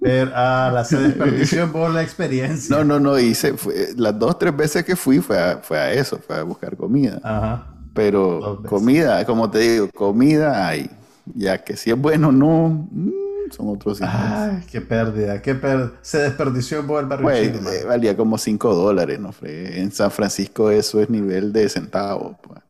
Pero, 0.00 0.30
ah, 0.34 0.70
la 0.72 0.84
se 0.84 0.98
desperdició 0.98 1.68
vos 1.68 1.92
la 1.92 2.02
experiencia. 2.02 2.76
No, 2.76 2.84
no, 2.84 2.98
no, 3.00 3.18
hice, 3.18 3.54
fue- 3.56 3.88
las 3.96 4.18
dos, 4.18 4.38
tres 4.38 4.56
veces 4.56 4.84
que 4.84 4.96
fui 4.96 5.20
fue 5.20 5.38
a, 5.38 5.58
fue 5.58 5.78
a 5.78 5.92
eso, 5.92 6.18
fue 6.18 6.36
a 6.36 6.42
buscar 6.42 6.76
comida. 6.76 7.20
Ajá. 7.22 7.66
Pero 7.94 8.62
comida, 8.68 9.24
como 9.26 9.50
te 9.50 9.58
digo, 9.58 9.90
comida 9.94 10.66
hay. 10.66 10.90
Ya 11.34 11.62
que 11.62 11.76
si 11.76 11.90
es 11.90 11.98
bueno 12.00 12.28
o 12.28 12.32
no, 12.32 12.88
mm, 12.90 13.10
son 13.52 13.68
otros. 13.68 14.00
Ay, 14.02 14.62
qué 14.70 14.80
pérdida, 14.80 15.40
qué 15.42 15.54
pérdida. 15.54 15.92
Se 16.00 16.18
desperdició 16.18 16.82
vos 16.84 17.00
el 17.02 17.06
barrio 17.06 17.24
Pues, 17.24 17.52
chino, 17.52 17.70
eh, 17.70 17.84
valía 17.84 18.16
como 18.16 18.38
5 18.38 18.74
dólares, 18.74 19.20
¿no? 19.20 19.28
Fre- 19.32 19.76
En 19.76 19.92
San 19.92 20.10
Francisco 20.10 20.70
eso 20.70 21.00
es 21.00 21.10
nivel 21.10 21.52
de 21.52 21.68
centavos. 21.68 22.36
pues. 22.42 22.60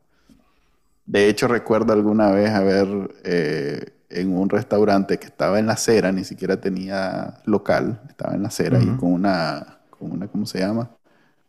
De 1.05 1.27
hecho, 1.29 1.47
recuerdo 1.47 1.93
alguna 1.93 2.31
vez 2.31 2.51
haber 2.51 2.87
eh, 3.23 3.93
en 4.09 4.37
un 4.37 4.49
restaurante 4.49 5.17
que 5.19 5.25
estaba 5.27 5.59
en 5.59 5.67
la 5.67 5.73
acera, 5.73 6.11
ni 6.11 6.23
siquiera 6.23 6.61
tenía 6.61 7.41
local, 7.45 8.01
estaba 8.09 8.35
en 8.35 8.41
la 8.43 8.47
acera 8.49 8.81
y 8.81 8.91
Ujú. 8.91 8.93
con 8.93 9.11
una, 9.13 9.79
con 9.89 10.11
una, 10.11 10.27
¿cómo 10.27 10.45
se 10.45 10.59
llama? 10.59 10.91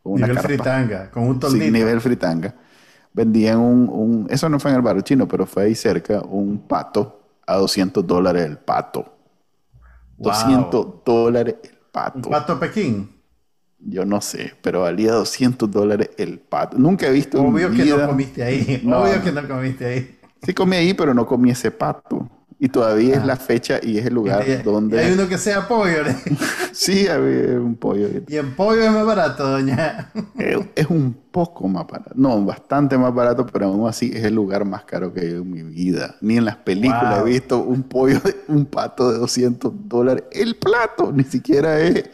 Con 0.03 0.13
una 0.13 0.29
Nivel 0.29 0.31
carpa. 0.31 0.69
fritanga, 0.69 1.11
con 1.11 1.27
un 1.27 1.39
Sí, 1.39 1.63
toldito. 1.63 1.71
nivel 1.71 2.01
fritanga. 2.01 2.55
Vendían 3.13 3.59
un, 3.59 3.89
un- 3.89 4.27
eso 4.29 4.49
no 4.49 4.59
fue 4.59 4.71
en 4.71 4.77
el 4.77 4.83
barrio 4.83 5.03
chino, 5.03 5.27
pero 5.27 5.45
fue 5.45 5.63
ahí 5.65 5.75
cerca, 5.75 6.21
un 6.21 6.59
pato 6.67 7.21
a 7.47 7.57
200 7.57 8.05
dólares 8.07 8.45
el 8.45 8.57
pato. 8.59 9.13
Wow. 10.17 10.91
200 10.97 11.03
dólares 11.05 11.55
el 11.63 11.77
pato. 11.91 12.19
Un 12.19 12.23
pato 12.29 12.57
Pekín. 12.59 13.14
Yo 13.79 14.05
no 14.05 14.19
sé, 14.21 14.53
pero 14.61 14.81
valía 14.81 15.11
200 15.13 15.69
dólares 15.69 16.09
el 16.17 16.39
pato. 16.39 16.77
Nunca 16.77 17.07
he 17.07 17.11
visto 17.11 17.37
en 17.39 17.45
Obvio 17.47 17.69
que 17.71 17.83
vida- 17.83 17.97
no 17.97 18.07
comiste 18.07 18.43
ahí. 18.43 18.81
No, 18.83 19.01
Obvio 19.01 19.17
no. 19.17 19.23
que 19.23 19.31
no 19.31 19.47
comiste 19.47 19.85
ahí. 19.85 20.19
Sí 20.41 20.53
comí 20.53 20.75
ahí, 20.75 20.93
pero 20.93 21.13
no 21.13 21.25
comí 21.25 21.51
ese 21.51 21.71
pato. 21.71 22.29
Y 22.57 22.69
todavía 22.69 23.15
es 23.15 23.25
la 23.25 23.35
fecha 23.35 23.79
y 23.83 23.97
es 23.97 24.05
el 24.05 24.13
lugar 24.13 24.43
Ah. 24.47 24.49
Y- 24.49 24.63
donde... 24.63 24.99
hay 24.99 25.11
uno 25.11 25.27
que 25.27 25.37
sea 25.37 25.67
pollo. 25.67 26.03
¿no? 26.03 26.15
Sí, 26.71 27.07
había 27.07 27.59
un 27.59 27.75
pollo. 27.75 28.07
Y 28.27 28.35
en 28.37 28.53
pollo 28.55 28.81
es 28.81 28.91
más 28.91 29.05
barato, 29.05 29.47
doña. 29.49 30.11
Es 30.37 30.57
es 30.75 30.87
un 30.89 31.15
poco 31.31 31.67
más 31.69 31.85
barato. 31.87 32.11
No, 32.15 32.43
bastante 32.43 32.97
más 32.97 33.13
barato, 33.13 33.45
pero 33.45 33.67
aún 33.67 33.87
así 33.87 34.11
es 34.13 34.23
el 34.25 34.35
lugar 34.35 34.65
más 34.65 34.83
caro 34.83 35.13
que 35.13 35.21
he 35.21 35.25
ido 35.29 35.41
en 35.41 35.51
mi 35.51 35.63
vida. 35.63 36.15
Ni 36.21 36.37
en 36.37 36.43
las 36.45 36.57
películas 36.57 37.19
Wow. 37.19 37.27
he 37.27 37.29
visto 37.31 37.59
un 37.59 37.83
pollo, 37.83 38.19
un 38.47 38.65
pato 38.65 39.11
de 39.11 39.19
200 39.19 39.71
dólares. 39.87 40.23
El 40.31 40.55
plato, 40.55 41.11
ni 41.13 41.23
siquiera 41.23 41.79
es... 41.79 42.05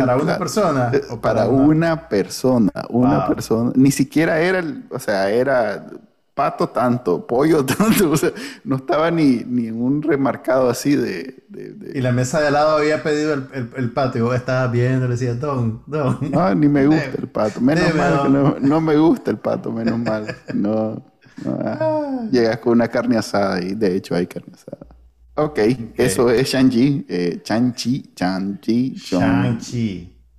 ¿Para 0.00 0.16
una 0.16 0.38
persona? 0.38 0.90
Eh, 0.92 1.02
¿O 1.10 1.20
Para, 1.20 1.40
para 1.40 1.48
una? 1.48 2.08
persona, 2.08 2.72
una 2.90 3.18
Wow. 3.20 3.28
persona. 3.34 3.72
Ni 3.76 3.90
siquiera 3.90 4.40
era, 4.40 4.58
el, 4.60 4.84
o 4.90 4.98
sea, 4.98 5.30
era 5.30 5.86
pato 6.34 6.68
tanto, 6.70 7.26
pollo 7.26 7.64
tanto, 7.66 8.10
o 8.10 8.16
sea, 8.16 8.30
no 8.64 8.76
estaba 8.76 9.10
ni, 9.10 9.44
ni 9.46 9.70
un 9.70 10.02
remarcado 10.02 10.70
así 10.70 10.96
de... 10.96 11.44
de- 11.48 11.72
de- 11.74 11.98
Y 11.98 12.00
la 12.00 12.10
mesa 12.12 12.40
de 12.40 12.46
al 12.46 12.54
lado 12.54 12.78
había 12.78 13.02
pedido 13.02 13.34
el, 13.34 13.48
el, 13.52 13.70
el 13.76 13.90
pato 13.92 14.16
y 14.18 14.22
vos 14.22 14.34
estabas 14.34 14.72
viendo, 14.72 15.04
le 15.06 15.12
decías, 15.12 15.38
don, 15.38 15.82
don. 15.86 16.18
No, 16.30 16.54
ni 16.54 16.68
me 16.68 16.86
gusta 16.86 17.18
el 17.18 17.28
pato. 17.28 17.60
Menos 17.60 17.94
mal 17.94 18.22
que 18.22 18.28
no, 18.30 18.56
no 18.60 18.80
me 18.80 18.96
gusta 18.96 19.30
el 19.30 19.38
pato, 19.38 19.70
menos 19.72 19.98
mal. 19.98 20.34
No, 20.54 21.04
no, 21.44 21.58
ah. 21.64 22.22
Llegas 22.30 22.58
con 22.58 22.72
una 22.72 22.88
carne 22.88 23.18
asada 23.18 23.60
y 23.62 23.74
de 23.74 23.94
hecho 23.96 24.14
hay 24.14 24.26
carne 24.26 24.52
asada. 24.54 24.86
Ok, 25.34 25.58
eso 25.96 26.30
es 26.30 26.48
Shang-Chi. 26.50 27.06
Eh, 27.08 27.40
Shang-Chi, 27.44 28.12
Shang-Chi, 28.14 29.02
Shang- 29.16 29.58
Shang-Chi. 29.62 29.86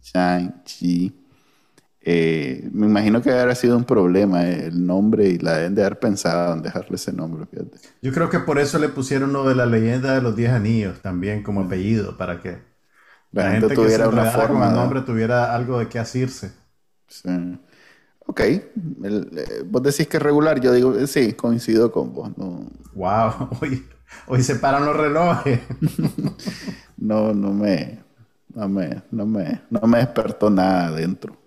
Shang-Chi. 0.01 1.13
Eh, 2.01 2.69
me 2.73 2.87
imagino 2.87 3.21
que 3.21 3.31
habrá 3.31 3.55
sido 3.55 3.77
un 3.77 3.85
problema 3.85 4.45
eh, 4.47 4.67
el 4.67 4.85
nombre 4.85 5.27
y 5.27 5.39
la 5.39 5.57
deben 5.57 5.75
de 5.75 5.83
haber 5.83 5.99
pensado 5.99 6.53
en 6.55 6.63
dejarle 6.63 6.95
ese 6.97 7.13
nombre, 7.13 7.45
fíjate. 7.47 7.79
Yo 8.03 8.13
creo 8.13 8.29
que 8.29 8.37
por 8.39 8.59
eso 8.59 8.77
le 8.77 8.89
pusieron 8.89 9.33
lo 9.33 9.47
de 9.49 9.55
la 9.55 9.65
leyenda 9.65 10.13
de 10.13 10.21
los 10.21 10.35
10 10.35 10.51
anillos 10.51 11.01
también 11.01 11.41
como 11.41 11.61
apellido, 11.61 12.17
para 12.17 12.39
que 12.39 12.61
La, 13.31 13.51
gente, 13.51 13.69
tuviera 13.71 14.07
una 14.07 14.25
enredara 14.25 14.51
con 14.51 14.63
forma. 14.63 14.67
el 14.67 14.73
de- 14.73 14.73
nombre 14.73 15.01
tuviera 15.01 15.55
algo 15.55 15.79
de 15.79 15.89
qué 15.89 15.99
asirse. 15.99 16.53
Sí. 17.07 17.29
Ok, 18.27 18.39
El- 18.41 19.31
eh, 19.37 19.63
vos 19.65 19.83
decís 19.83 20.07
que 20.07 20.17
es 20.17 20.23
regular, 20.23 20.59
yo 20.61 20.73
digo, 20.73 20.95
eh, 20.97 21.07
sí, 21.07 21.33
coincido 21.33 21.91
con 21.91 22.13
vos. 22.13 22.37
No, 22.37 22.67
Wow, 22.93 23.49
hoy, 23.61 23.83
hoy 24.27 24.43
se 24.43 24.55
paran 24.55 24.85
los 24.85 24.95
relojes. 24.95 25.61
no, 26.97 27.33
no 27.33 27.53
me, 27.53 28.03
no 28.53 28.67
me, 28.69 29.03
no 29.11 29.25
me, 29.25 29.61
no 29.69 29.81
me 29.87 29.97
despertó 29.99 30.49
nada 30.49 30.87
adentro. 30.87 31.37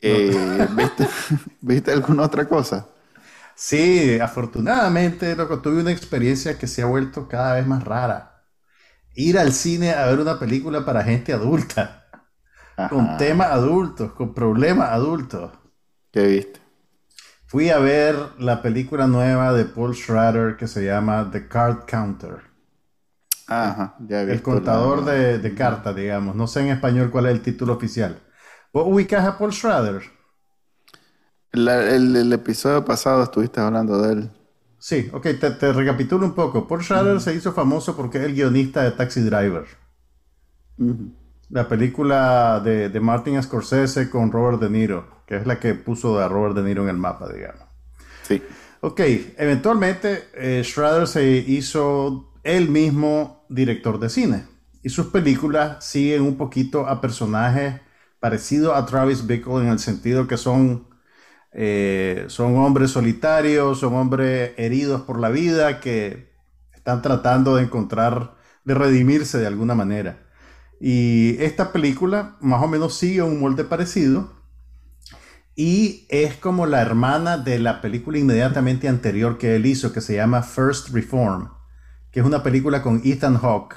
Eh, 0.00 0.68
¿viste, 0.76 1.08
¿Viste 1.60 1.92
alguna 1.92 2.24
otra 2.24 2.48
cosa? 2.48 2.86
Sí, 3.54 4.18
afortunadamente, 4.20 5.34
loco, 5.34 5.60
tuve 5.60 5.80
una 5.80 5.90
experiencia 5.92 6.58
que 6.58 6.66
se 6.66 6.82
ha 6.82 6.86
vuelto 6.86 7.26
cada 7.28 7.54
vez 7.54 7.66
más 7.66 7.82
rara. 7.84 8.44
Ir 9.14 9.38
al 9.38 9.52
cine 9.52 9.92
a 9.92 10.06
ver 10.06 10.20
una 10.20 10.38
película 10.38 10.84
para 10.84 11.04
gente 11.04 11.32
adulta, 11.32 12.08
con 12.86 13.16
temas 13.16 13.48
adultos, 13.52 14.12
con 14.12 14.34
problemas 14.34 14.90
adultos. 14.90 15.52
¿Qué 16.10 16.26
viste? 16.26 16.60
Fui 17.46 17.70
a 17.70 17.78
ver 17.78 18.14
la 18.38 18.62
película 18.62 19.06
nueva 19.06 19.52
de 19.52 19.64
Paul 19.64 19.94
Schrader 19.96 20.56
que 20.56 20.68
se 20.68 20.84
llama 20.84 21.28
The 21.32 21.48
Card 21.48 21.84
Counter. 21.86 22.42
Ajá, 23.48 23.96
ya 24.08 24.22
he 24.22 24.26
El 24.26 24.40
contador 24.42 25.04
la- 25.04 25.04
de, 25.04 25.38
de 25.38 25.54
cartas, 25.54 25.94
digamos. 25.96 26.36
No 26.36 26.46
sé 26.46 26.60
en 26.60 26.68
español 26.68 27.10
cuál 27.10 27.26
es 27.26 27.32
el 27.32 27.42
título 27.42 27.72
oficial. 27.74 28.20
¿Vos 28.72 28.84
ubicás 28.86 29.24
a 29.26 29.36
Paul 29.38 29.52
Schrader? 29.52 30.02
la- 31.52 31.90
el, 31.94 32.14
el 32.14 32.32
episodio 32.32 32.84
pasado 32.84 33.22
estuviste 33.24 33.60
hablando 33.60 34.00
de 34.00 34.12
él. 34.12 34.30
Sí, 34.78 35.10
ok, 35.12 35.22
te, 35.38 35.50
te 35.50 35.70
recapitulo 35.74 36.24
un 36.24 36.34
poco. 36.34 36.66
Paul 36.66 36.82
Schrader 36.82 37.20
se 37.20 37.34
hizo 37.34 37.52
famoso 37.52 37.94
porque 37.94 38.16
es 38.18 38.24
el 38.24 38.34
guionista 38.34 38.82
de 38.84 38.92
Taxi 38.92 39.20
Driver. 39.20 39.66
Ujú. 40.78 41.12
La 41.48 41.68
película 41.68 42.60
de, 42.60 42.88
de 42.88 43.00
Martin 43.00 43.42
Scorsese 43.42 44.10
con 44.10 44.32
Robert 44.32 44.60
De 44.60 44.68
Niro, 44.68 45.22
que 45.26 45.36
es 45.36 45.46
la 45.46 45.60
que 45.60 45.74
puso 45.74 46.18
a 46.18 46.28
Robert 46.28 46.56
De 46.56 46.62
Niro 46.62 46.82
en 46.82 46.88
el 46.88 46.96
mapa, 46.96 47.32
digamos. 47.32 47.62
Sí. 48.22 48.42
Ok, 48.80 49.00
eventualmente 49.36 50.28
eh, 50.34 50.62
Schrader 50.62 51.06
se 51.08 51.24
hizo 51.24 52.32
él 52.42 52.68
mismo 52.68 53.44
director 53.48 53.98
de 53.98 54.08
cine. 54.08 54.44
Y 54.82 54.90
sus 54.90 55.06
películas 55.06 55.84
siguen 55.84 56.22
un 56.22 56.36
poquito 56.36 56.86
a 56.86 57.00
personajes 57.00 57.80
parecidos 58.20 58.76
a 58.76 58.86
Travis 58.86 59.26
Bickle 59.26 59.62
en 59.62 59.68
el 59.68 59.78
sentido 59.78 60.26
que 60.26 60.36
son, 60.36 60.88
eh, 61.52 62.24
son 62.28 62.56
hombres 62.56 62.90
solitarios, 62.90 63.80
son 63.80 63.94
hombres 63.94 64.52
heridos 64.56 65.02
por 65.02 65.18
la 65.18 65.30
vida 65.30 65.80
que 65.80 66.32
están 66.72 67.02
tratando 67.02 67.56
de 67.56 67.64
encontrar, 67.64 68.36
de 68.64 68.74
redimirse 68.74 69.38
de 69.38 69.46
alguna 69.46 69.74
manera. 69.74 70.25
Y 70.80 71.36
esta 71.40 71.72
película 71.72 72.36
más 72.40 72.62
o 72.62 72.68
menos 72.68 72.96
sigue 72.96 73.22
un 73.22 73.40
molde 73.40 73.64
parecido. 73.64 74.34
Y 75.54 76.06
es 76.10 76.34
como 76.34 76.66
la 76.66 76.82
hermana 76.82 77.38
de 77.38 77.58
la 77.58 77.80
película 77.80 78.18
inmediatamente 78.18 78.88
anterior 78.88 79.38
que 79.38 79.56
él 79.56 79.64
hizo, 79.64 79.92
que 79.92 80.02
se 80.02 80.14
llama 80.14 80.42
First 80.42 80.90
Reform, 80.90 81.48
que 82.10 82.20
es 82.20 82.26
una 82.26 82.42
película 82.42 82.82
con 82.82 83.00
Ethan 83.04 83.38
Hawke, 83.38 83.76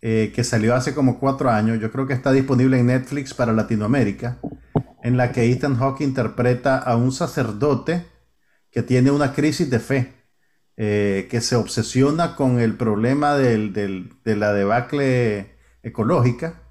eh, 0.00 0.32
que 0.34 0.42
salió 0.42 0.74
hace 0.74 0.92
como 0.92 1.20
cuatro 1.20 1.48
años. 1.48 1.78
Yo 1.80 1.92
creo 1.92 2.08
que 2.08 2.12
está 2.12 2.32
disponible 2.32 2.78
en 2.78 2.86
Netflix 2.86 3.34
para 3.34 3.52
Latinoamérica, 3.52 4.40
en 5.04 5.16
la 5.16 5.30
que 5.30 5.50
Ethan 5.52 5.76
Hawke 5.76 6.00
interpreta 6.00 6.76
a 6.76 6.96
un 6.96 7.12
sacerdote 7.12 8.06
que 8.72 8.82
tiene 8.82 9.12
una 9.12 9.32
crisis 9.32 9.70
de 9.70 9.78
fe, 9.78 10.12
eh, 10.76 11.28
que 11.30 11.40
se 11.40 11.54
obsesiona 11.54 12.34
con 12.34 12.58
el 12.58 12.76
problema 12.76 13.36
del- 13.36 13.72
del- 13.72 14.12
de 14.24 14.34
la 14.34 14.52
debacle 14.52 15.53
ecológica 15.84 16.62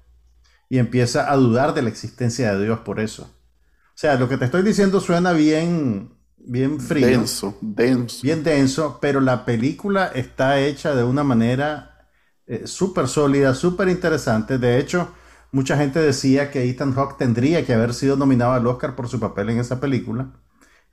y 0.68 0.78
empieza 0.78 1.30
a 1.32 1.36
dudar 1.36 1.74
de 1.74 1.82
la 1.82 1.90
existencia 1.90 2.54
de 2.56 2.64
Dios 2.66 2.80
por 2.80 3.00
eso. 3.00 3.24
O 3.24 3.98
sea, 3.98 4.16
lo 4.16 4.28
que 4.28 4.38
te 4.38 4.46
estoy 4.46 4.62
diciendo 4.62 5.00
suena 5.00 5.32
bien, 5.32 6.14
bien 6.38 6.80
frío, 6.80 7.26
Denso, 7.26 7.56
denso. 7.60 8.22
bien 8.22 8.42
denso, 8.44 8.98
pero 9.00 9.20
la 9.20 9.44
película 9.44 10.06
está 10.14 10.60
hecha 10.60 10.94
de 10.94 11.04
una 11.04 11.24
manera 11.24 12.08
eh, 12.46 12.66
súper 12.66 13.08
sólida, 13.08 13.54
súper 13.54 13.88
interesante. 13.88 14.58
De 14.58 14.78
hecho, 14.78 15.14
mucha 15.52 15.76
gente 15.76 16.00
decía 16.00 16.50
que 16.50 16.68
Ethan 16.68 16.94
Hawke 16.94 17.18
tendría 17.18 17.64
que 17.66 17.74
haber 17.74 17.94
sido 17.94 18.16
nominado 18.16 18.52
al 18.52 18.66
Oscar 18.66 18.96
por 18.96 19.08
su 19.08 19.20
papel 19.20 19.50
en 19.50 19.60
esa 19.60 19.80
película. 19.80 20.32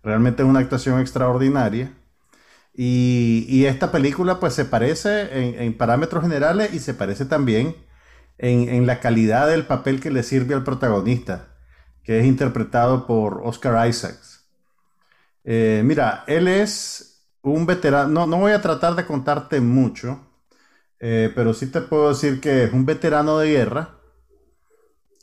Realmente 0.03 0.43
es 0.43 0.49
una 0.49 0.59
actuación 0.61 0.99
extraordinaria. 1.01 1.93
Y, 2.73 3.45
y 3.49 3.65
esta 3.65 3.91
película 3.91 4.39
pues 4.39 4.53
se 4.53 4.65
parece 4.65 5.21
en, 5.49 5.61
en 5.61 5.77
parámetros 5.77 6.23
generales 6.23 6.73
y 6.73 6.79
se 6.79 6.93
parece 6.93 7.25
también 7.25 7.75
en, 8.41 8.87
la 8.87 8.99
calidad 8.99 9.47
del 9.47 9.65
papel 9.65 10.01
que 10.01 10.09
le 10.09 10.23
sirve 10.23 10.55
al 10.55 10.63
protagonista, 10.63 11.49
que 12.03 12.19
es 12.19 12.25
interpretado 12.25 13.05
por 13.05 13.41
Oscar 13.43 13.87
Isaacs. 13.87 14.47
Eh, 15.43 15.83
mira, 15.85 16.23
él 16.27 16.47
es 16.47 17.27
un 17.43 17.67
veterano, 17.67 18.09
no, 18.09 18.27
no 18.27 18.37
voy 18.37 18.53
a 18.53 18.61
tratar 18.61 18.95
de 18.95 19.05
contarte 19.05 19.61
mucho, 19.61 20.19
eh, 20.99 21.31
pero 21.35 21.53
sí 21.53 21.67
te 21.67 21.81
puedo 21.81 22.09
decir 22.09 22.41
que 22.41 22.63
es 22.63 22.73
un 22.73 22.85
veterano 22.85 23.37
de 23.37 23.51
guerra 23.51 23.97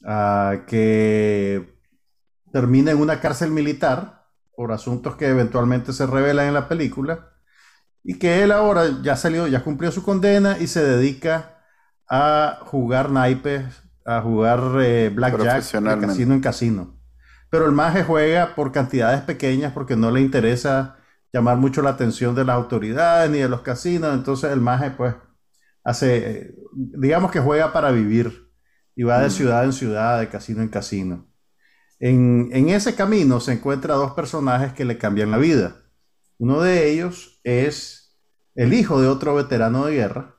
ah, 0.04 0.62
que 0.68 1.76
termina 2.52 2.92
en 2.92 2.98
una 2.98 3.20
cárcel 3.20 3.50
militar 3.50 4.26
por 4.54 4.72
asuntos 4.72 5.16
que 5.16 5.26
eventualmente 5.26 5.92
se 5.92 6.07
revelan 6.07 6.46
en 6.46 6.54
la 6.54 6.68
película 6.68 7.33
y 8.04 8.18
que 8.18 8.42
él 8.44 8.52
ahora 8.52 9.02
ya 9.02 9.16
salió, 9.16 9.48
ya 9.48 9.64
cumplió 9.64 9.90
su 9.90 10.04
condena 10.04 10.57
y 10.59 10.68
se 10.68 10.85
dedica 10.85 11.58
a 12.11 12.61
jugar 12.66 13.11
naipes, 13.11 13.64
a 14.05 14.21
jugar 14.23 14.61
eh, 14.83 15.11
blackjack 15.14 15.81
de 15.83 15.99
casino 15.99 16.35
en 16.35 16.40
casino. 16.40 17.01
Pero 17.51 17.66
el 17.66 17.73
maje 17.73 18.05
juega 18.05 18.55
por 18.55 18.73
cantidades 18.73 19.23
pequeñas 19.23 19.73
porque 19.73 19.97
no 19.97 20.11
le 20.11 20.21
interesa 20.21 20.97
llamar 21.33 21.57
mucho 21.59 21.83
la 21.83 21.90
atención 21.90 22.35
de 22.35 22.44
las 22.44 22.57
autoridades 22.57 23.31
ni 23.31 23.38
de 23.38 23.49
los 23.49 23.62
casinos. 23.62 24.14
Entonces 24.14 24.53
el 24.53 24.61
maje 24.61 24.90
pues 24.92 25.14
hace, 25.85 26.31
eh, 26.40 26.55
digamos 26.73 27.31
que 27.31 27.40
juega 27.40 27.73
para 27.73 27.90
vivir 27.90 28.51
y 28.97 29.05
va 29.05 29.21
de 29.21 29.29
Mm. 29.29 29.31
ciudad 29.31 29.64
en 29.64 29.73
ciudad, 29.73 30.21
de 30.21 30.29
casino 30.29 30.62
en 30.62 30.68
casino. 30.68 31.29
En, 32.01 32.51
en 32.53 32.68
ese 32.71 32.94
camino 32.97 33.40
se 33.40 33.55
encuentra 33.55 33.94
dos 33.97 34.12
personajes 34.12 34.73
que 34.75 34.85
le 34.85 34.99
cambian 34.99 35.31
la 35.31 35.38
vida. 35.38 35.77
Uno 36.38 36.61
de 36.62 36.90
ellos 36.92 37.40
es 37.44 38.18
el 38.55 38.75
hijo 38.75 39.01
de 39.03 39.09
otro 39.09 39.35
veterano 39.35 39.87
de 39.87 39.94
guerra 39.97 40.38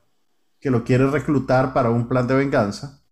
que 0.60 0.70
lo 0.70 0.84
quiere 0.84 1.10
reclutar 1.10 1.72
para 1.72 1.90
un 1.90 2.08
plan 2.08 2.26
de 2.26 2.34
venganza. 2.34 3.02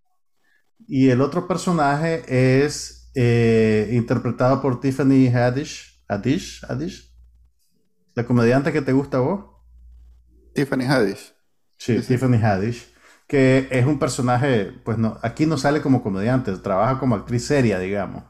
Y 0.86 1.08
el 1.08 1.20
otro 1.20 1.48
personaje 1.48 2.24
es 2.64 3.10
eh, 3.14 3.90
interpretado 3.92 4.60
por 4.60 4.80
Tiffany 4.80 5.28
Haddish. 5.28 6.04
Haddish, 6.08 6.64
Haddish, 6.64 7.14
la 8.14 8.24
comediante 8.24 8.72
que 8.72 8.82
te 8.82 8.92
gusta 8.92 9.18
a 9.18 9.20
vos. 9.20 9.44
Tiffany 10.54 10.84
Haddish. 10.84 11.34
Sí, 11.76 12.00
Tiffany 12.00 12.36
Haddish, 12.42 12.92
que 13.26 13.68
es 13.70 13.86
un 13.86 13.98
personaje, 13.98 14.72
pues 14.84 14.98
no, 14.98 15.18
aquí 15.22 15.46
no 15.46 15.56
sale 15.56 15.80
como 15.80 16.02
comediante, 16.02 16.56
trabaja 16.56 16.98
como 16.98 17.14
actriz 17.14 17.44
seria, 17.44 17.78
digamos. 17.78 18.24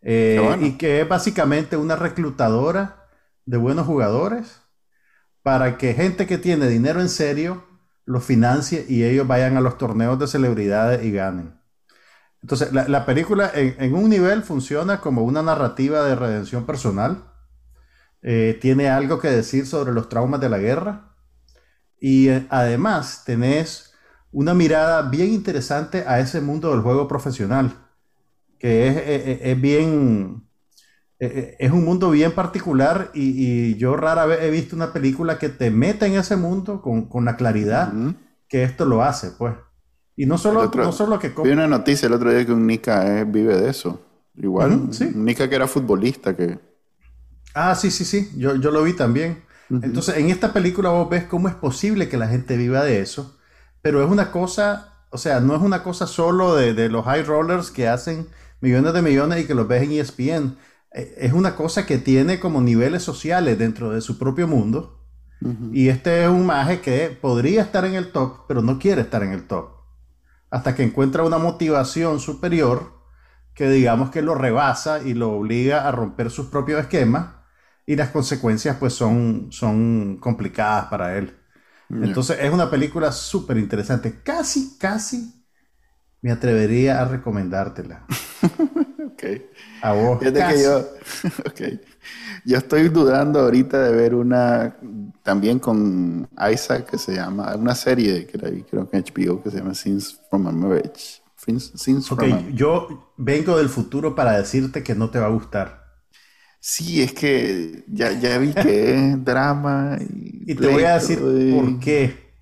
Eh, 0.00 0.40
bueno. 0.42 0.66
Y 0.66 0.72
que 0.72 1.00
es 1.02 1.08
básicamente 1.08 1.76
una 1.76 1.96
reclutadora 1.96 3.06
de 3.44 3.56
buenos 3.56 3.86
jugadores 3.86 4.60
para 5.42 5.78
que 5.78 5.94
gente 5.94 6.26
que 6.26 6.38
tiene 6.38 6.68
dinero 6.68 7.00
en 7.00 7.08
serio 7.08 7.71
los 8.04 8.24
financie 8.24 8.84
y 8.88 9.04
ellos 9.04 9.26
vayan 9.26 9.56
a 9.56 9.60
los 9.60 9.78
torneos 9.78 10.18
de 10.18 10.26
celebridades 10.26 11.04
y 11.04 11.12
ganen. 11.12 11.54
Entonces, 12.42 12.72
la, 12.72 12.88
la 12.88 13.06
película 13.06 13.50
en, 13.54 13.94
un 13.94 14.10
nivel 14.10 14.42
funciona 14.42 15.00
como 15.00 15.22
una 15.22 15.42
narrativa 15.42 16.04
de 16.04 16.16
redención 16.16 16.66
personal. 16.66 17.24
Eh, 18.22 18.58
tiene 18.60 18.88
algo 18.88 19.20
que 19.20 19.28
decir 19.28 19.66
sobre 19.66 19.92
los 19.92 20.08
traumas 20.08 20.40
de 20.40 20.48
la 20.48 20.58
guerra. 20.58 21.14
Y 22.00 22.28
eh, 22.28 22.46
además 22.50 23.22
tenés 23.24 23.94
una 24.32 24.54
mirada 24.54 25.02
bien 25.02 25.30
interesante 25.32 26.04
a 26.06 26.20
ese 26.20 26.40
mundo 26.40 26.70
del 26.72 26.80
juego 26.80 27.06
profesional, 27.08 27.76
que 28.58 28.88
es, 28.88 28.96
eh, 28.96 29.40
es 29.52 29.60
bien, 29.60 30.48
eh, 31.26 31.32
eh, 31.34 31.56
es 31.60 31.70
un 31.72 31.84
mundo 31.84 32.10
bien 32.10 32.32
particular 32.32 33.10
y, 33.14 33.70
y 33.72 33.76
yo 33.76 33.96
rara 33.96 34.26
vez 34.26 34.40
he 34.42 34.50
visto 34.50 34.76
una 34.76 34.92
película 34.92 35.38
que 35.38 35.48
te 35.48 35.70
meta 35.70 36.06
en 36.06 36.14
ese 36.14 36.36
mundo 36.36 36.82
con, 36.82 37.08
con 37.08 37.24
la 37.24 37.36
claridad 37.36 37.92
Ujú. 37.94 38.14
que 38.48 38.64
esto 38.64 38.84
lo 38.84 39.02
hace, 39.02 39.30
pues. 39.32 39.54
Y 40.16 40.26
no 40.26 40.38
solo, 40.38 40.60
otro- 40.62 40.84
no 40.84 40.92
solo 40.92 41.18
que... 41.18 41.30
Vi 41.42 41.50
una 41.50 41.66
noticia 41.66 42.06
el 42.06 42.12
otro 42.14 42.30
día 42.32 42.44
que 42.46 42.52
un 42.52 42.66
Nika 42.66 43.20
eh, 43.20 43.24
vive 43.24 43.56
de 43.56 43.70
eso. 43.70 44.00
Igual, 44.36 44.88
sí. 44.90 45.06
un 45.14 45.24
Nika 45.24 45.48
que 45.48 45.56
era 45.56 45.66
futbolista, 45.66 46.36
que 46.36 46.58
Ah, 47.54 47.74
sí, 47.74 47.90
sí, 47.90 48.04
sí, 48.04 48.30
yo, 48.36 48.56
yo 48.56 48.70
lo 48.70 48.82
vi 48.82 48.94
también. 48.94 49.42
Entonces, 49.80 50.16
en 50.16 50.30
esta 50.30 50.52
película 50.52 50.90
vos 50.90 51.08
ves 51.10 51.24
cómo 51.24 51.48
es 51.48 51.54
posible 51.54 52.08
que 52.08 52.16
la 52.16 52.28
gente 52.28 52.56
viva 52.56 52.82
de 52.84 53.00
eso, 53.00 53.36
pero 53.82 54.02
es 54.02 54.10
una 54.10 54.30
cosa, 54.30 54.94
o 55.10 55.18
sea, 55.18 55.40
no 55.40 55.54
es 55.56 55.62
una 55.62 55.82
cosa 55.82 56.06
solo 56.06 56.54
de, 56.54 56.72
de 56.72 56.88
los 56.88 57.04
high 57.04 57.22
rollers 57.24 57.70
que 57.70 57.88
hacen 57.88 58.28
millones 58.60 58.94
de 58.94 59.02
millones 59.02 59.40
y 59.42 59.46
que 59.46 59.54
los 59.54 59.68
ves 59.68 59.82
en 59.82 59.92
ESPN. 59.92 60.56
Eh, 60.94 61.14
Es 61.18 61.32
una 61.32 61.56
cosa 61.56 61.86
que 61.86 61.98
tiene 61.98 62.40
como 62.40 62.60
niveles 62.60 63.02
sociales 63.02 63.58
dentro 63.58 63.90
de 63.90 64.00
su 64.00 64.18
propio 64.18 64.46
mundo. 64.48 64.98
Y 65.72 65.88
este 65.88 66.22
es 66.22 66.28
un 66.30 66.46
maje 66.46 66.80
que 66.80 67.08
podría 67.20 67.62
estar 67.62 67.84
en 67.84 67.94
el 67.94 68.12
top, 68.12 68.46
pero 68.46 68.62
no 68.62 68.78
quiere 68.78 69.02
estar 69.02 69.24
en 69.24 69.32
el 69.32 69.48
top. 69.48 69.70
Hasta 70.50 70.74
que 70.76 70.82
encuentra 70.84 71.24
una 71.24 71.38
motivación 71.38 72.20
superior 72.20 72.92
que 73.54 73.68
digamos 73.70 74.10
que 74.10 74.22
lo 74.22 74.34
rebasa 74.34 75.02
y 75.02 75.14
lo 75.14 75.32
obliga 75.32 75.88
a 75.88 75.92
romper 75.92 76.30
sus 76.30 76.46
propios 76.46 76.80
esquemas 76.80 77.36
y 77.86 77.96
las 77.96 78.10
consecuencias 78.10 78.76
pues 78.78 78.94
son, 78.94 79.48
son 79.50 80.18
complicadas 80.18 80.86
para 80.86 81.18
él. 81.18 81.38
Entonces 82.00 82.38
es 82.40 82.52
una 82.52 82.70
película 82.70 83.12
súper 83.12 83.58
interesante. 83.58 84.22
Casi, 84.22 84.78
casi 84.78 85.44
me 86.22 86.32
atrevería 86.32 87.00
a 87.00 87.04
recomendártela. 87.06 88.06
Ok. 89.22 89.40
A 89.82 89.92
vos. 89.92 90.18
Casi. 90.20 90.56
que 90.56 90.62
yo, 90.64 90.78
ok. 91.46 91.80
Yo 92.44 92.58
estoy 92.58 92.88
dudando 92.88 93.40
ahorita 93.40 93.80
de 93.82 93.92
ver 93.94 94.14
una 94.14 94.76
también 95.22 95.58
con 95.60 96.28
Isaac 96.52 96.90
que 96.90 96.98
se 96.98 97.14
llama, 97.14 97.54
una 97.56 97.74
serie 97.74 98.26
que 98.26 98.38
la 98.38 98.50
vi 98.50 98.62
creo 98.62 98.88
que 98.88 98.98
HBO 98.98 99.42
que 99.42 99.50
se 99.50 99.58
llama 99.58 99.74
Scenes 99.74 100.20
from 100.28 100.46
a 100.48 100.52
Marriage. 100.52 101.22
Scenes 101.36 102.08
from 102.08 102.32
a- 102.32 102.48
yo 102.50 103.12
vengo 103.16 103.58
del 103.58 103.68
futuro 103.68 104.14
para 104.14 104.38
decirte 104.38 104.82
que 104.82 104.94
no 104.94 105.10
te 105.10 105.18
va 105.18 105.26
a 105.26 105.30
gustar. 105.30 105.82
Sí, 106.60 107.02
es 107.02 107.12
que 107.12 107.84
ya, 107.88 108.12
ya 108.12 108.38
vi 108.38 108.52
que 108.52 108.94
es 109.10 109.24
drama 109.24 109.98
y, 110.00 110.52
Y 110.52 110.54
te 110.54 110.66
voy 110.68 110.84
a 110.84 110.94
decir 110.94 111.18
y- 111.20 111.52
por 111.52 111.78
qué. 111.80 112.32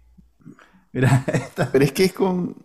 Mira, 0.93 1.25
esta- 1.33 1.71
Pero 1.73 1.85
es 1.85 1.93
que 1.93 2.05
es 2.05 2.13
con, 2.13 2.57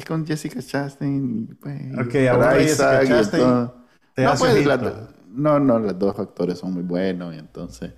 es 0.00 0.04
con 0.04 0.26
Jessica 0.26 0.60
Chastain. 0.60 1.48
y, 1.50 1.54
Pues, 1.54 1.80
Ok, 2.00 2.14
y 2.14 2.26
ahora 2.26 2.52
Jessica 2.58 3.02
y 3.04 3.08
Chastain 3.08 3.70
no, 4.16 4.38
pues, 4.38 4.66
la- 4.66 5.08
no, 5.28 5.60
no, 5.60 5.78
los 5.78 5.98
dos 5.98 6.18
actores 6.18 6.58
son 6.58 6.72
muy 6.74 6.82
buenos 6.82 7.34
y 7.34 7.38
entonces... 7.38 7.92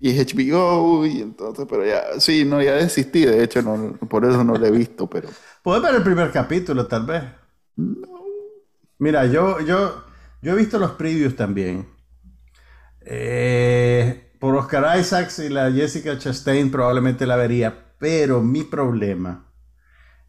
Y 0.00 0.10
es 0.10 0.18
HBO 0.34 1.06
y 1.06 1.20
entonces, 1.22 1.66
pero 1.70 1.86
ya, 1.86 2.20
sí, 2.20 2.44
no, 2.44 2.60
ya 2.62 2.74
desistí, 2.74 3.24
de 3.24 3.42
hecho, 3.44 3.62
no, 3.62 3.96
por 4.08 4.24
eso 4.24 4.42
no 4.44 4.56
lo 4.56 4.66
he 4.66 4.70
visto, 4.70 5.08
pero... 5.08 5.28
Puedes 5.62 5.82
ver 5.82 5.94
el 5.94 6.02
primer 6.02 6.32
capítulo, 6.32 6.86
tal 6.86 7.06
vez. 7.06 7.22
Mira, 8.98 9.26
yo, 9.26 9.60
yo, 9.60 10.04
yo 10.42 10.52
he 10.52 10.56
visto 10.56 10.78
los 10.78 10.92
previews 10.92 11.36
también. 11.36 11.86
Eh, 13.00 14.32
por 14.38 14.54
Oscar 14.56 14.98
Isaacs 14.98 15.40
y 15.40 15.48
la 15.48 15.70
Jessica 15.72 16.18
Chastain 16.18 16.70
probablemente 16.70 17.26
la 17.26 17.36
vería, 17.36 17.94
pero 17.98 18.42
mi 18.42 18.62
problema 18.64 19.51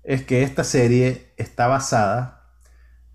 es 0.04 0.24
que 0.24 0.44
esta 0.44 0.64
serie 0.64 1.34
está 1.38 1.68
basada 1.68 2.44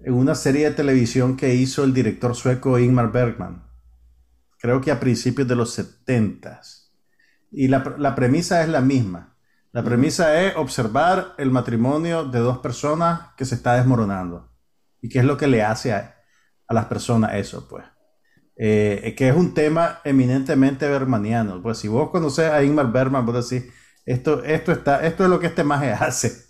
en 0.01 0.15
una 0.15 0.35
serie 0.35 0.71
de 0.71 0.77
televisión 0.77 1.37
que 1.37 1.55
hizo 1.55 1.85
el 1.85 1.93
director 1.93 2.35
sueco 2.35 2.79
Ingmar 2.79 3.13
Bergman. 3.13 3.65
Creo 4.59 4.81
que 4.81 4.91
a 4.91 5.01
principios 5.01 5.47
de 5.49 5.57
los 5.57 5.73
70 5.75 6.61
Y 7.51 7.69
la, 7.69 7.95
la 7.99 8.15
premisa 8.15 8.63
es 8.63 8.69
la 8.69 8.81
misma. 8.81 9.37
La 9.73 9.85
premisa 9.85 10.41
es 10.43 10.57
observar 10.57 11.35
el 11.39 11.51
matrimonio 11.51 12.25
de 12.25 12.39
dos 12.41 12.59
personas 12.59 13.35
que 13.37 13.45
se 13.45 13.55
está 13.55 13.75
desmoronando. 13.75 14.51
¿Y 15.01 15.09
qué 15.09 15.21
es 15.21 15.25
lo 15.25 15.37
que 15.37 15.47
le 15.47 15.63
hace 15.63 15.93
a, 15.93 16.17
a 16.67 16.75
las 16.75 16.87
personas 16.87 17.35
eso, 17.35 17.69
pues? 17.69 17.85
Eh, 18.57 19.15
que 19.17 19.29
es 19.29 19.37
un 19.37 19.55
tema 19.55 20.01
eminentemente 20.05 20.89
bermaniano. 20.89 21.63
Pues 21.63 21.79
si 21.79 21.89
vos 21.89 22.11
conoces 22.11 22.51
a 22.51 22.63
Ingmar 22.65 22.91
Bergman, 22.91 23.25
vos 23.25 23.49
decís, 23.49 23.73
esto, 24.05 24.43
esto, 24.43 24.73
está, 24.73 25.07
esto 25.07 25.25
es 25.25 25.31
lo 25.31 25.39
que 25.39 25.47
este 25.49 25.65
maje 25.65 25.93
hace. 25.93 26.48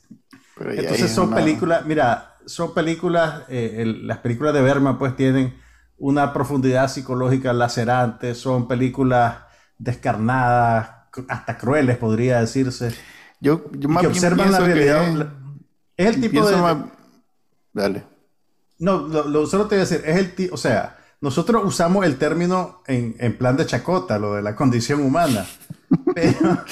Pero 0.59 0.73
Entonces 0.73 1.03
es 1.07 1.15
son 1.15 1.29
una- 1.29 1.37
películas, 1.37 1.85
mira, 1.87 2.35
son 2.47 2.75
películas, 2.75 3.43
eh, 3.49 3.77
el- 3.79 4.07
las 4.07 4.19
películas 4.19 4.53
de 4.55 4.63
Berman 4.63 4.99
pues 4.99 5.15
tienen 5.17 5.55
una 5.99 6.33
profundidad 6.33 6.89
psicológica 6.89 7.53
lacerante, 7.53 8.35
son 8.35 8.69
películas 8.69 9.37
descarnadas, 9.79 10.91
hasta 11.29 11.59
crueles 11.59 11.97
podría 11.97 12.41
decirse, 12.41 12.95
Yo, 13.41 13.65
yo 13.73 13.89
más 13.89 14.03
que 14.03 14.07
observan 14.09 14.51
la 14.53 14.59
pienso 14.59 14.65
que 14.67 14.75
realidad. 14.75 15.29
es- 15.97 16.07
el 16.15 16.21
tipo 16.21 16.49
de... 16.49 16.57
más- 16.57 16.77
Dale. 17.73 18.05
No, 18.79 18.99
lo, 19.09 19.25
lo- 19.29 19.47
solo 19.47 19.65
te 19.67 19.75
voy 19.77 19.85
a 19.85 19.87
decir, 19.89 20.03
es 20.07 20.17
el 20.17 20.35
tipo, 20.35 20.55
o 20.55 20.59
sea, 20.59 20.97
nosotros 21.21 21.63
usamos 21.65 22.07
el 22.07 22.17
término 22.17 22.83
en, 22.87 23.17
en 23.19 23.37
plan 23.37 23.57
de 23.57 23.67
chacota, 23.67 24.19
lo 24.19 24.35
de 24.35 24.43
la 24.43 24.55
condición 24.55 25.01
humana. 25.03 25.45
Pero, 26.15 26.65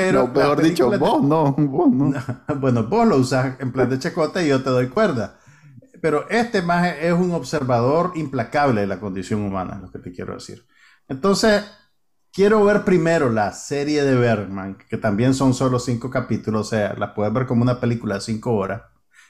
pero 0.00 0.26
no, 0.32 0.32
mejor 0.32 0.60
dicho, 0.62 0.90
de- 0.90 0.98
vos 0.98 1.22
no, 1.22 1.52
vos 1.52 1.90
no. 1.92 2.12
Bueno, 2.60 2.84
vos 2.84 3.06
lo 3.06 3.16
usas 3.16 3.60
en 3.60 3.72
plan 3.72 3.90
de 3.90 3.98
chacota 3.98 4.42
y 4.42 4.48
yo 4.48 4.62
te 4.62 4.70
doy 4.70 4.88
cuerda. 4.88 5.38
Pero 6.00 6.28
este 6.30 6.62
maje 6.62 7.06
es 7.08 7.12
un 7.14 7.32
observador 7.32 8.12
implacable 8.16 8.82
de 8.82 8.86
la 8.88 9.00
condición 9.00 9.42
humana, 9.42 9.74
es 9.76 9.82
lo 9.82 9.92
que 9.92 9.98
te 10.00 10.12
quiero 10.12 10.34
decir. 10.34 10.66
Entonces, 11.08 11.64
quiero 12.32 12.64
ver 12.64 12.84
primero 12.84 13.30
la 13.30 13.52
serie 13.52 14.04
de 14.04 14.14
Bergman, 14.16 14.78
que 14.88 14.98
también 14.98 15.34
son 15.34 15.54
solo 15.54 15.78
cinco 15.78 16.10
capítulos, 16.10 16.68
o 16.68 16.70
sea, 16.70 16.94
la 16.94 17.14
puedes 17.14 17.32
ver 17.32 17.46
como 17.46 17.62
una 17.62 17.80
película 17.80 18.16
de 18.16 18.20
cinco 18.22 18.54
horas. 18.54 18.82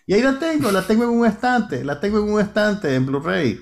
Y 0.06 0.14
ahí 0.14 0.22
la 0.22 0.38
tengo, 0.38 0.70
la 0.72 0.86
tengo 0.86 1.04
en 1.04 1.10
un 1.10 1.26
estante, 1.26 1.84
la 1.84 2.00
tengo 2.00 2.18
en 2.20 2.32
un 2.32 2.40
estante 2.40 2.94
en 2.94 3.06
Blu-ray. 3.06 3.60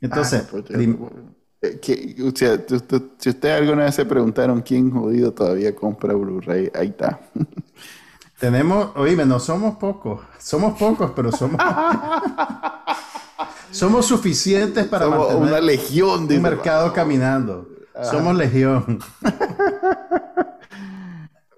Entonces, 0.00 0.42
Ah, 0.44 0.46
prim- 0.72 0.98
eh, 1.04 1.34
que- 1.80 2.16
o 2.22 2.36
sea, 2.36 2.64
tú- 2.64 2.80
tú- 2.80 3.12
si 3.18 3.30
ustedes 3.30 3.60
alguna 3.60 3.84
vez 3.84 3.94
se 3.94 4.04
preguntaron 4.04 4.60
quién 4.62 4.90
jodido 4.90 5.32
todavía 5.32 5.74
compra 5.74 6.14
Blu-ray, 6.14 6.70
ahí 6.74 6.88
está. 6.88 7.20
Tenemos, 8.38 8.90
oíme, 8.96 9.24
no 9.24 9.40
somos 9.40 9.76
pocos, 9.76 10.20
somos 10.38 10.78
pocos, 10.78 11.12
pero 11.16 11.32
somos 11.32 11.60
somos 13.70 14.06
suficientes 14.06 14.86
para 14.86 15.06
Somos 15.06 15.18
mantener 15.28 15.42
una 15.48 15.60
legión 15.60 16.20
un 16.20 16.28
de 16.28 16.38
mercado 16.40 16.92
caminando. 16.92 17.68
Somos 18.10 18.36
legión. 18.36 18.98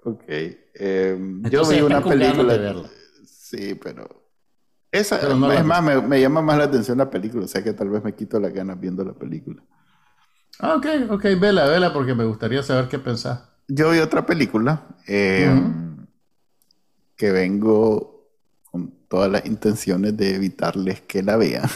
Ok. 0.03 0.23
eh, 0.29 1.19
yo 1.51 1.67
vi 1.67 1.81
una 1.81 2.01
película. 2.01 2.53
de 2.53 2.59
verla. 2.59 2.89
Sí, 3.25 3.75
pero. 3.75 4.07
Esa, 4.89 5.19
Pero 5.19 5.35
no 5.35 5.49
la 5.49 5.55
es 5.55 5.65
más, 5.65 5.83
me, 5.83 6.01
me 6.01 6.21
llama 6.21 6.41
más 6.41 6.57
la 6.57 6.63
atención 6.63 6.97
la 6.97 7.09
película. 7.09 7.43
O 7.43 7.47
sea 7.47 7.61
que 7.61 7.73
tal 7.73 7.89
vez 7.89 8.01
me 8.03 8.15
quito 8.15 8.39
las 8.39 8.53
ganas 8.53 8.79
viendo 8.79 9.03
la 9.03 9.11
película. 9.13 9.61
Ah, 10.59 10.75
Ok, 10.75 10.85
ok, 11.09 11.23
vela, 11.39 11.65
vela, 11.67 11.93
porque 11.93 12.13
me 12.15 12.25
gustaría 12.25 12.63
saber 12.63 12.87
qué 12.89 12.99
pensás. 12.99 13.41
Yo 13.67 13.91
vi 13.91 13.99
otra 13.99 14.25
película 14.25 14.81
eh, 15.07 15.49
que 17.15 17.31
vengo 17.31 18.29
con 18.71 18.91
todas 19.07 19.31
las 19.31 19.45
intenciones 19.45 20.15
de 20.15 20.35
evitarles 20.35 21.01
que 21.01 21.23
la 21.23 21.37
vean. 21.37 21.67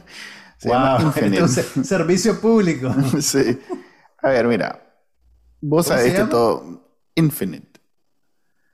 Se 0.58 0.68
llama 0.70 0.98
Wow, 0.98 1.12
entonces, 1.16 1.66
servicio 1.86 2.40
público. 2.40 2.94
sí. 3.20 3.58
A 4.22 4.28
ver, 4.30 4.46
mira. 4.46 4.80
Vos 5.60 5.86
¿Cómo 5.86 5.98
sabés 5.98 6.14
que 6.14 6.24
todo. 6.24 6.80
Infinite. 7.16 7.80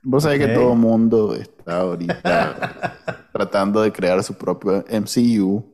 Vos 0.03 0.23
sabés 0.23 0.39
Ok. 0.41 0.47
que 0.47 0.53
todo 0.53 0.75
mundo 0.75 1.35
está 1.35 1.81
ahorita 1.81 3.27
tratando 3.33 3.81
de 3.81 3.91
crear 3.91 4.23
su 4.23 4.33
propio 4.35 4.83
MCU. 4.89 5.70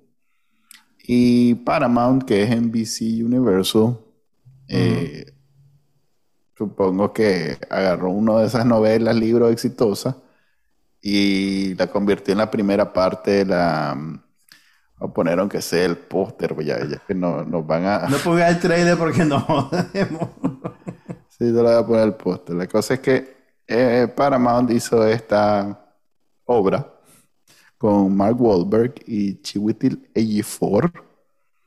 Y 1.09 1.55
Paramount, 1.55 2.23
que 2.23 2.43
es 2.43 2.49
NBC 2.49 3.23
Universal, 3.25 3.97
eh, 4.67 5.33
supongo 6.53 7.13
que 7.13 7.57
agarró 7.69 8.09
una 8.09 8.39
de 8.39 8.47
esas 8.47 8.65
novelas, 8.65 9.15
libros 9.15 9.49
exitosas, 9.53 10.17
y 11.01 11.75
la 11.75 11.87
convirtió 11.87 12.33
en 12.33 12.39
la 12.39 12.51
primera 12.51 12.91
parte 12.91 13.31
de 13.31 13.45
la. 13.45 13.97
O 14.99 15.13
ponieron 15.13 15.47
que 15.47 15.61
sea 15.61 15.85
el 15.85 15.95
póster, 15.95 16.53
pues 16.53 16.67
ya, 16.67 16.77
ya 16.85 17.01
que 17.07 17.15
no, 17.15 17.45
nos 17.45 17.65
van 17.65 17.85
a. 17.85 18.09
No 18.09 18.17
pongas 18.17 18.53
el 18.53 18.59
trailer 18.59 18.97
porque 18.97 19.23
no 19.23 19.47
podemos. 19.47 20.29
Sí, 21.29 21.45
te 21.45 21.51
lo 21.51 21.63
voy 21.63 21.73
a 21.73 21.85
poner 21.85 22.03
el 22.03 22.15
póster. 22.15 22.55
La 22.55 22.67
cosa 22.67 22.95
es 22.95 22.99
que 22.99 23.37
eh, 23.65 24.11
Paramount 24.13 24.71
hizo 24.71 25.07
esta 25.07 25.85
obra 26.43 26.96
con 27.77 28.15
Mark 28.15 28.41
Wahlberg 28.41 28.95
y 29.05 29.41
Chiwetel 29.41 30.09
Ejiofor. 30.13 30.91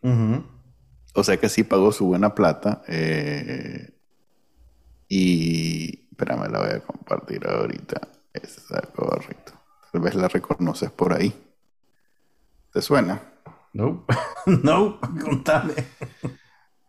Ujú. 0.02 0.44
O 1.14 1.24
sea 1.24 1.36
que 1.36 1.48
sí 1.48 1.64
pagó 1.64 1.92
su 1.92 2.06
buena 2.06 2.34
plata. 2.34 2.82
eh, 2.88 3.90
y... 5.08 6.06
Espérame, 6.10 6.50
la 6.50 6.58
voy 6.58 6.68
a 6.70 6.80
compartir 6.80 7.46
ahorita. 7.46 8.00
Está 8.32 8.82
correcto. 8.94 9.52
Tal 9.90 10.00
vez 10.02 10.14
la 10.14 10.28
reconoces 10.28 10.90
por 10.90 11.12
ahí. 11.14 11.32
¿Te 12.72 12.82
suena? 12.82 13.20
No, 13.72 14.04
no, 14.46 15.00
contame. 15.00 15.72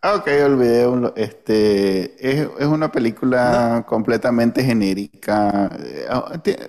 Ok, 0.04 0.28
olvidé. 0.46 0.86
un- 0.88 1.14
Este, 1.16 2.14
es, 2.42 2.50
es 2.60 2.66
una 2.68 2.92
película 2.92 3.86
completamente 3.88 4.64
genérica. 4.64 5.70
Eh, 5.80 6.06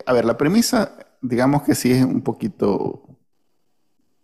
A 0.07 0.12
ver, 0.12 0.24
la 0.24 0.36
premisa, 0.36 0.92
digamos 1.22 1.62
que 1.62 1.74
sí 1.74 1.92
es 1.92 2.04
un 2.04 2.22
poquito 2.22 3.18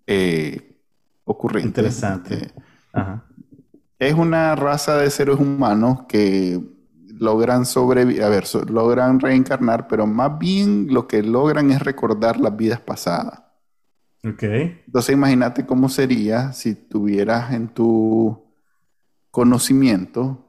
eh, 0.06 0.76
ocurrente. 1.24 1.68
Interesante. 1.68 2.34
Eh, 2.34 2.54
Ajá. 2.92 3.24
es 3.98 4.14
una 4.14 4.54
raza 4.56 4.96
de 4.96 5.10
seres 5.10 5.36
humanos 5.38 6.02
que 6.08 6.60
logran 7.20 7.66
sobrevivir, 7.66 8.22
a 8.22 8.28
ver, 8.28 8.46
so- 8.46 8.64
logran 8.64 9.20
reencarnar, 9.20 9.88
pero 9.88 10.06
más 10.06 10.38
bien 10.38 10.86
lo 10.92 11.06
que 11.08 11.22
logran 11.22 11.70
es 11.70 11.80
recordar 11.82 12.38
las 12.38 12.56
vidas 12.56 12.80
pasadas. 12.80 13.42
Ok. 14.24 14.42
Entonces 14.86 15.14
imagínate 15.14 15.66
cómo 15.66 15.88
sería 15.88 16.52
si 16.52 16.74
tuvieras 16.74 17.52
en 17.52 17.68
tu 17.68 18.42
conocimiento 19.30 20.46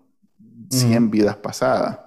100 0.70 1.12
vidas 1.12 1.38
pasadas. 1.38 2.00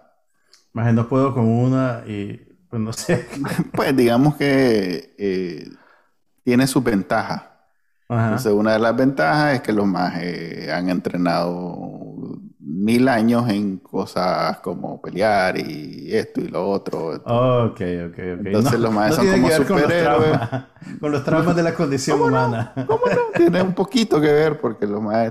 Más 0.73 0.93
no 0.95 1.09
puedo 1.09 1.35
con 1.35 1.47
una 1.47 2.05
y 2.07 2.41
pues 2.73 2.81
no 2.81 2.93
sé. 2.95 3.27
Pues 3.75 3.95
digamos 3.95 4.37
que 4.37 5.15
eh, 5.19 5.69
tiene 6.43 6.67
sus 6.67 6.83
ventajas. 6.83 7.43
Entonces 8.09 8.51
una 8.53 8.73
de 8.73 8.79
las 8.79 8.97
ventajas 8.97 9.57
es 9.57 9.61
que 9.61 9.73
los 9.73 9.87
más 9.87 10.15
han 10.15 10.89
entrenado 10.89 12.39
mil 12.59 13.09
años 13.09 13.49
en 13.51 13.77
cosas 13.77 14.59
como 14.61 15.01
pelear 15.03 15.59
y 15.59 16.15
esto 16.15 16.41
y 16.41 16.49
lo 16.49 16.67
otro. 16.67 17.09
Ok, 17.09 17.81
ok, 17.81 17.81
ok. 17.81 18.19
Entonces 18.19 18.81
los 18.81 18.93
maes 18.93 19.17
son 19.17 19.31
como 19.31 19.51
superhéroes. 19.51 20.33
traumas, 20.33 20.65
con 20.99 21.13
los 21.13 21.25
traumas 21.25 21.57
de 21.57 21.63
la 21.63 21.75
condición 21.75 22.23
humana. 22.23 22.73
¿Cómo 22.87 23.03
no? 23.07 23.21
Tiene 23.35 23.61
un 23.61 23.75
poquito 23.75 24.19
que 24.19 24.33
ver 24.33 24.59
porque 24.61 24.87
los 24.87 25.03
más... 25.03 25.31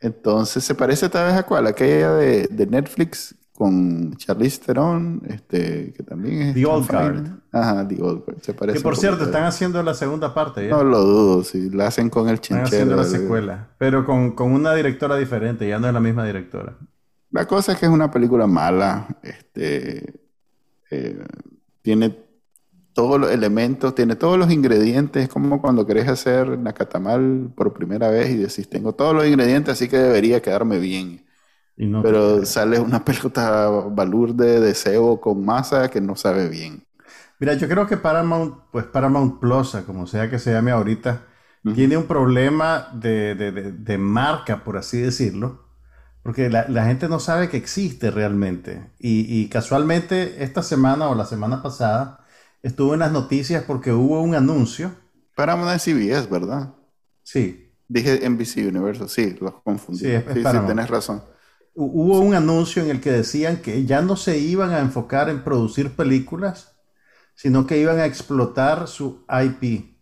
Entonces 0.00 0.64
se 0.64 0.74
parece 0.74 1.08
tal 1.08 1.26
vez 1.26 1.34
a 1.34 1.44
cuál, 1.44 1.68
aquella 1.68 2.12
de, 2.12 2.48
de 2.48 2.66
Netflix 2.66 3.34
con 3.56 4.16
Charlize 4.16 4.60
Theron, 4.60 5.22
este, 5.28 5.92
que 5.92 6.02
también 6.02 6.42
es... 6.42 6.54
The 6.54 6.66
Old 6.66 6.88
Guard. 6.88 7.26
Ajá, 7.52 7.88
The 7.88 8.02
Old 8.02 8.24
Guard. 8.24 8.42
Se 8.42 8.54
parece 8.54 8.78
Que 8.78 8.82
por 8.82 8.96
cierto, 8.96 9.24
están 9.24 9.44
haciendo 9.44 9.82
la 9.82 9.94
segunda 9.94 10.32
parte 10.34 10.68
ya. 10.68 10.70
No 10.70 10.84
lo 10.84 11.00
dudo, 11.02 11.44
si 11.44 11.70
la 11.70 11.88
hacen 11.88 12.10
con 12.10 12.28
el 12.28 12.34
Están 12.34 12.64
chinchero. 12.64 12.66
haciendo 12.66 12.96
la 12.96 13.04
secuela. 13.04 13.68
Pero 13.78 14.04
con, 14.04 14.32
con 14.32 14.52
una 14.52 14.74
directora 14.74 15.16
diferente, 15.16 15.68
ya 15.68 15.78
no 15.78 15.88
es 15.88 15.94
la 15.94 16.00
misma 16.00 16.24
directora. 16.24 16.76
La 17.30 17.46
cosa 17.46 17.72
es 17.72 17.78
que 17.78 17.86
es 17.86 17.92
una 17.92 18.10
película 18.10 18.46
mala, 18.46 19.08
este, 19.22 20.20
eh, 20.90 21.24
tiene 21.82 22.16
todos 22.92 23.20
los 23.20 23.30
elementos, 23.30 23.94
tiene 23.94 24.16
todos 24.16 24.38
los 24.38 24.50
ingredientes, 24.50 25.24
es 25.24 25.28
como 25.28 25.60
cuando 25.60 25.84
querés 25.86 26.08
hacer 26.08 26.58
nacatamal 26.58 27.52
por 27.54 27.74
primera 27.74 28.08
vez 28.08 28.30
y 28.30 28.36
decís, 28.36 28.70
tengo 28.70 28.94
todos 28.94 29.14
los 29.14 29.26
ingredientes, 29.26 29.74
así 29.74 29.88
que 29.88 29.98
debería 29.98 30.40
quedarme 30.40 30.78
bien. 30.78 31.25
Y 31.76 31.86
no 31.86 32.02
Pero 32.02 32.44
sale 32.46 32.78
una 32.80 33.04
pelota 33.04 33.68
balurde 33.70 34.60
de 34.60 34.74
cebo 34.74 35.20
con 35.20 35.44
masa 35.44 35.90
que 35.90 36.00
no 36.00 36.16
sabe 36.16 36.48
bien. 36.48 36.86
Mira, 37.38 37.54
yo 37.54 37.68
creo 37.68 37.86
que 37.86 37.96
Paramount, 37.96 38.54
pues 38.72 38.86
Paramount 38.86 39.40
Plus, 39.40 39.76
como 39.86 40.06
sea 40.06 40.30
que 40.30 40.38
se 40.38 40.52
llame 40.52 40.70
ahorita, 40.70 41.26
tiene 41.72 41.96
un 41.96 42.06
problema 42.06 42.88
de, 42.94 43.34
de- 43.34 43.52
de- 43.52 43.72
de 43.72 43.98
marca, 43.98 44.64
por 44.64 44.76
así 44.78 44.98
decirlo, 45.00 45.66
porque 46.22 46.50
la, 46.50 46.66
la 46.68 46.86
gente 46.86 47.08
no 47.08 47.20
sabe 47.20 47.48
que 47.50 47.56
existe 47.58 48.10
realmente. 48.10 48.92
Y, 48.98 49.42
y 49.42 49.48
casualmente 49.48 50.42
esta 50.44 50.62
semana 50.62 51.08
o 51.08 51.14
la 51.14 51.26
semana 51.26 51.62
pasada 51.62 52.24
estuvo 52.62 52.94
en 52.94 53.00
las 53.00 53.12
noticias 53.12 53.64
porque 53.64 53.92
hubo 53.92 54.22
un 54.22 54.34
anuncio. 54.34 54.92
Paramount 55.36 55.70
es 55.76 55.82
CBS, 55.82 56.28
¿verdad? 56.28 56.74
Sí, 57.22 57.74
Dije 57.88 58.24
NBC 58.24 58.66
Universal, 58.68 59.08
sí, 59.08 59.34
los 59.40 59.60
confundí. 59.62 60.04
Sí, 60.04 60.12
es- 60.12 60.26
es 60.26 60.40
sí, 60.40 60.46
sí, 60.46 60.60
tenés 60.60 60.88
razón. 60.90 61.22
Hu- 61.76 61.90
hubo 61.94 62.20
un 62.20 62.34
anuncio 62.34 62.82
en 62.82 62.90
el 62.90 63.00
que 63.02 63.12
decían 63.12 63.58
que 63.62 63.84
ya 63.86 64.02
no 64.02 64.16
se 64.16 64.38
iban 64.38 64.72
a 64.72 64.80
enfocar 64.80 65.28
en 65.30 65.44
producir 65.44 65.96
películas, 65.96 66.76
sino 67.34 67.66
que 67.66 67.78
iban 67.78 67.98
a 68.00 68.06
explotar 68.06 68.88
su 68.88 69.24
IP. 69.30 69.96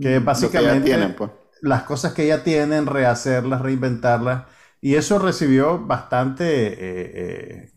Que 0.00 0.18
Lo 0.34 0.50
que 0.50 0.58
básicamente 0.58 0.82
tienen, 0.82 1.14
pues. 1.14 1.30
las 1.62 1.82
cosas 1.84 2.14
que 2.14 2.26
ya 2.26 2.42
tienen, 2.44 2.86
rehacerlas, 2.86 3.60
reinventarlas. 3.62 4.44
Y 4.80 4.94
eso 4.96 5.18
recibió 5.18 5.78
bastante 5.86 6.44
eh, 6.68 7.12
eh, 7.14 7.72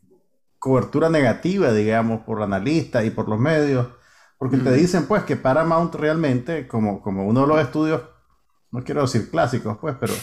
cobertura 0.60 1.10
negativa, 1.10 1.74
digamos, 1.74 2.22
por 2.24 2.42
analistas 2.42 3.06
y 3.06 3.12
por 3.12 3.30
los 3.30 3.40
medios, 3.40 3.88
porque 4.38 4.58
te 4.58 4.72
dicen, 4.74 5.08
pues, 5.08 5.24
que 5.24 5.36
Paramount 5.38 5.96
realmente, 5.96 6.68
como, 6.68 7.02
como 7.02 7.28
uno 7.28 7.42
de 7.42 7.48
los 7.48 7.62
estudios, 7.62 8.04
no 8.72 8.84
quiero 8.84 9.02
decir 9.04 9.30
clásicos, 9.30 9.78
pues, 9.80 9.96
pero 10.00 10.14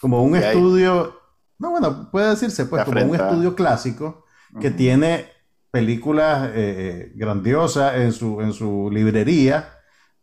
como 0.00 0.22
un 0.22 0.36
estudio, 0.36 1.19
no, 1.60 1.70
bueno, 1.70 2.10
puede 2.10 2.30
decirse, 2.30 2.64
pues, 2.64 2.84
como 2.84 3.04
un 3.04 3.14
estudio 3.14 3.54
clásico 3.54 4.24
que 4.58 4.70
tiene 4.70 5.28
películas 5.70 6.48
eh, 6.48 6.52
eh, 6.56 7.12
grandiosas 7.14 7.96
en 7.96 8.12
su, 8.12 8.40
en 8.40 8.54
su 8.54 8.90
librería. 8.90 9.68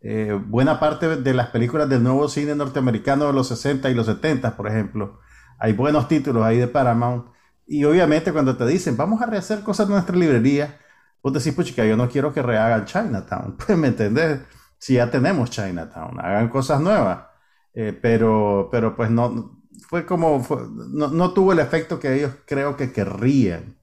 Eh, 0.01 0.37
buena 0.47 0.79
parte 0.79 1.17
de 1.17 1.33
las 1.35 1.49
películas 1.49 1.87
del 1.87 2.03
nuevo 2.03 2.27
cine 2.27 2.55
norteamericano 2.55 3.27
de 3.27 3.33
los 3.33 3.47
60 3.49 3.87
y 3.89 3.93
los 3.93 4.07
70, 4.07 4.57
por 4.57 4.67
ejemplo. 4.67 5.19
Hay 5.59 5.73
buenos 5.73 6.07
títulos 6.07 6.43
ahí 6.43 6.57
de 6.57 6.67
Paramount. 6.67 7.27
Y 7.67 7.83
obviamente 7.83 8.33
cuando 8.33 8.57
te 8.57 8.65
dicen, 8.65 8.97
vamos 8.97 9.21
a 9.21 9.27
rehacer 9.27 9.61
cosas 9.61 9.87
de 9.87 9.93
nuestra 9.93 10.15
librería, 10.15 10.79
vos 11.21 11.33
decís, 11.33 11.53
pues 11.53 11.67
chica, 11.67 11.85
yo 11.85 11.95
no 11.95 12.09
quiero 12.09 12.33
que 12.33 12.41
rehagan 12.41 12.85
Chinatown. 12.85 13.57
Pues 13.57 13.77
me 13.77 13.89
entendés, 13.89 14.39
si 14.79 14.95
ya 14.95 15.11
tenemos 15.11 15.51
Chinatown, 15.51 16.19
hagan 16.19 16.49
cosas 16.49 16.81
nuevas. 16.81 17.27
Eh, 17.75 17.93
pero, 17.93 18.69
pero 18.71 18.95
pues 18.95 19.11
no, 19.11 19.56
fue 19.87 20.05
como, 20.05 20.43
fue- 20.43 20.67
no, 20.69 21.07
no 21.09 21.33
tuvo 21.33 21.53
el 21.53 21.59
efecto 21.59 21.99
que 21.99 22.15
ellos 22.15 22.33
creo 22.45 22.77
que 22.77 22.91
querrían. 22.91 23.77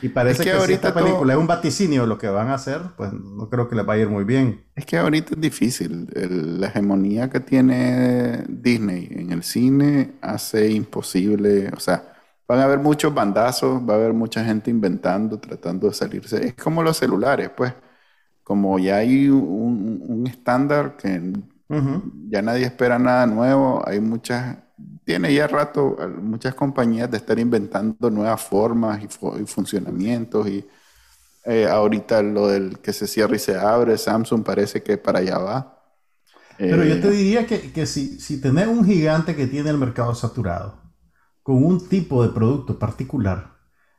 Y 0.00 0.10
parece 0.10 0.44
Es 0.44 0.50
que 0.50 0.52
que, 0.52 0.60
si 0.60 0.72
esta 0.74 0.94
película 0.94 1.32
todo- 1.32 1.34
es 1.34 1.38
un 1.40 1.46
vaticinio 1.46 2.06
lo 2.06 2.18
que 2.18 2.28
van 2.28 2.48
a 2.48 2.54
hacer, 2.54 2.80
pues 2.96 3.12
no 3.12 3.48
creo 3.50 3.68
que 3.68 3.76
les 3.76 3.88
va 3.88 3.94
a 3.94 3.98
ir 3.98 4.08
muy 4.08 4.24
bien. 4.24 4.64
Es 4.74 4.86
que 4.86 4.96
ahorita 4.96 5.34
es 5.34 5.40
difícil. 5.40 6.08
El- 6.14 6.60
la 6.60 6.68
hegemonía 6.68 7.28
que 7.30 7.40
tiene 7.40 8.44
Disney 8.48 9.08
en 9.10 9.30
el 9.32 9.42
cine 9.42 10.14
hace 10.22 10.70
imposible. 10.70 11.68
O 11.76 11.80
sea, 11.80 12.14
van 12.48 12.60
a 12.60 12.64
haber 12.64 12.78
muchos 12.78 13.12
bandazos, 13.14 13.82
va 13.88 13.94
a 13.94 13.96
haber 13.98 14.12
mucha 14.14 14.42
gente 14.44 14.70
inventando, 14.70 15.38
tratando 15.38 15.88
de 15.88 15.94
salirse. 15.94 16.46
Es 16.46 16.54
como 16.54 16.82
los 16.82 16.96
celulares, 16.96 17.50
pues. 17.56 17.74
Como 18.44 18.78
ya 18.78 18.96
hay 18.98 19.28
un, 19.30 20.04
un 20.08 20.26
estándar 20.28 20.96
que 20.96 21.32
Ujú. 21.68 22.02
ya 22.28 22.42
nadie 22.42 22.66
espera 22.66 22.98
nada 22.98 23.26
nuevo, 23.26 23.82
hay 23.86 24.00
muchas. 24.00 24.58
Tiene 25.04 25.34
ya 25.34 25.48
rato 25.48 25.96
muchas 26.22 26.54
compañías 26.54 27.10
de 27.10 27.16
estar 27.16 27.38
inventando 27.38 28.08
nuevas 28.10 28.40
formas 28.42 29.02
y, 29.02 29.08
fu- 29.08 29.36
y 29.38 29.46
funcionamientos 29.46 30.46
y 30.48 30.64
eh, 31.46 31.66
ahorita 31.68 32.22
lo 32.22 32.48
del 32.48 32.80
que 32.80 32.92
se 32.92 33.06
cierra 33.08 33.36
y 33.36 33.38
se 33.40 33.56
abre, 33.58 33.98
Samsung 33.98 34.44
parece 34.44 34.82
que 34.82 34.98
para 34.98 35.20
allá 35.20 35.38
va. 35.38 35.84
Pero 36.66 36.84
yo 36.84 36.98
Eh, 36.98 37.00
te 37.00 37.10
diría 37.10 37.46
que, 37.46 37.72
que 37.72 37.86
si, 37.86 38.18
si 38.20 38.40
tenés 38.40 38.66
un 38.66 38.84
gigante 38.84 39.36
que 39.36 39.46
tiene 39.46 39.70
el 39.70 39.78
mercado 39.78 40.14
saturado, 40.14 40.80
con 41.42 41.64
un 41.64 41.88
tipo 41.88 42.22
de 42.22 42.30
producto 42.30 42.78
particular, 42.78 43.56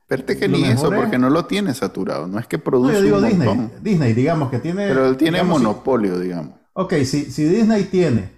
Espérate 0.08 0.38
que 0.38 0.48
ni 0.48 0.66
eso, 0.70 0.94
es- 0.94 0.94
porque 0.94 1.18
no 1.20 1.30
lo 1.30 1.46
tiene 1.46 1.74
saturado, 1.74 2.28
no 2.28 2.40
es 2.40 2.48
que 2.48 2.58
no, 2.82 2.92
produce 2.92 2.94
yo 2.94 3.02
digo 3.02 3.18
un 3.18 3.22
Disney, 3.22 3.72
Disney, 3.82 4.14
digamos 4.14 4.50
que 4.52 4.60
tiene... 4.60 4.86
pero 4.86 5.08
él 5.08 5.18
tiene 5.18 5.44
digamos, 5.44 5.58
si- 5.60 5.84
monopolio, 5.84 6.18
digamos. 6.20 6.56
Ok, 6.74 6.94
si, 7.06 7.32
si 7.32 7.46
Disney 7.46 7.86
tiene 7.86 8.32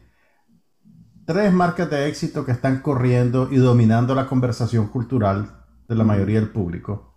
tres 1.25 1.51
marcas 1.53 1.89
de 1.89 2.07
éxito 2.07 2.45
que 2.45 2.51
están 2.51 2.81
corriendo 2.81 3.47
y 3.51 3.57
dominando 3.57 4.13
la 4.15 4.27
conversación 4.27 4.87
cultural 4.87 5.63
de 5.87 5.95
la 5.95 6.03
mayoría 6.03 6.39
del 6.39 6.49
público, 6.49 7.13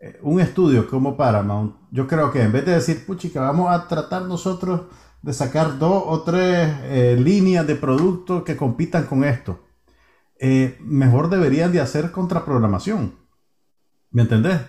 eh, 0.00 0.18
un 0.22 0.40
estudio 0.40 0.88
como 0.88 1.16
Paramount, 1.16 1.76
yo 1.90 2.06
creo 2.06 2.30
que 2.30 2.42
en 2.42 2.52
vez 2.52 2.64
de 2.64 2.72
decir, 2.72 3.04
puchica, 3.06 3.40
vamos 3.40 3.70
a 3.70 3.86
tratar 3.88 4.22
nosotros 4.22 4.82
de 5.22 5.32
sacar 5.32 5.78
dos 5.78 6.02
o 6.06 6.22
tres 6.22 6.68
eh, 6.84 7.16
líneas 7.18 7.66
de 7.66 7.74
productos 7.74 8.42
que 8.44 8.56
compitan 8.56 9.06
con 9.06 9.24
esto, 9.24 9.64
eh, 10.40 10.78
mejor 10.80 11.28
deberían 11.30 11.72
de 11.72 11.80
hacer 11.80 12.12
contraprogramación. 12.12 13.16
¿Me 14.10 14.22
entendés? 14.22 14.60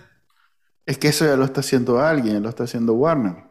Es 0.84 0.98
que 0.98 1.08
eso 1.08 1.24
ya 1.24 1.36
lo 1.36 1.44
está 1.44 1.60
haciendo 1.60 2.00
alguien, 2.00 2.42
lo 2.42 2.48
está 2.48 2.64
haciendo 2.64 2.94
Warner. 2.94 3.44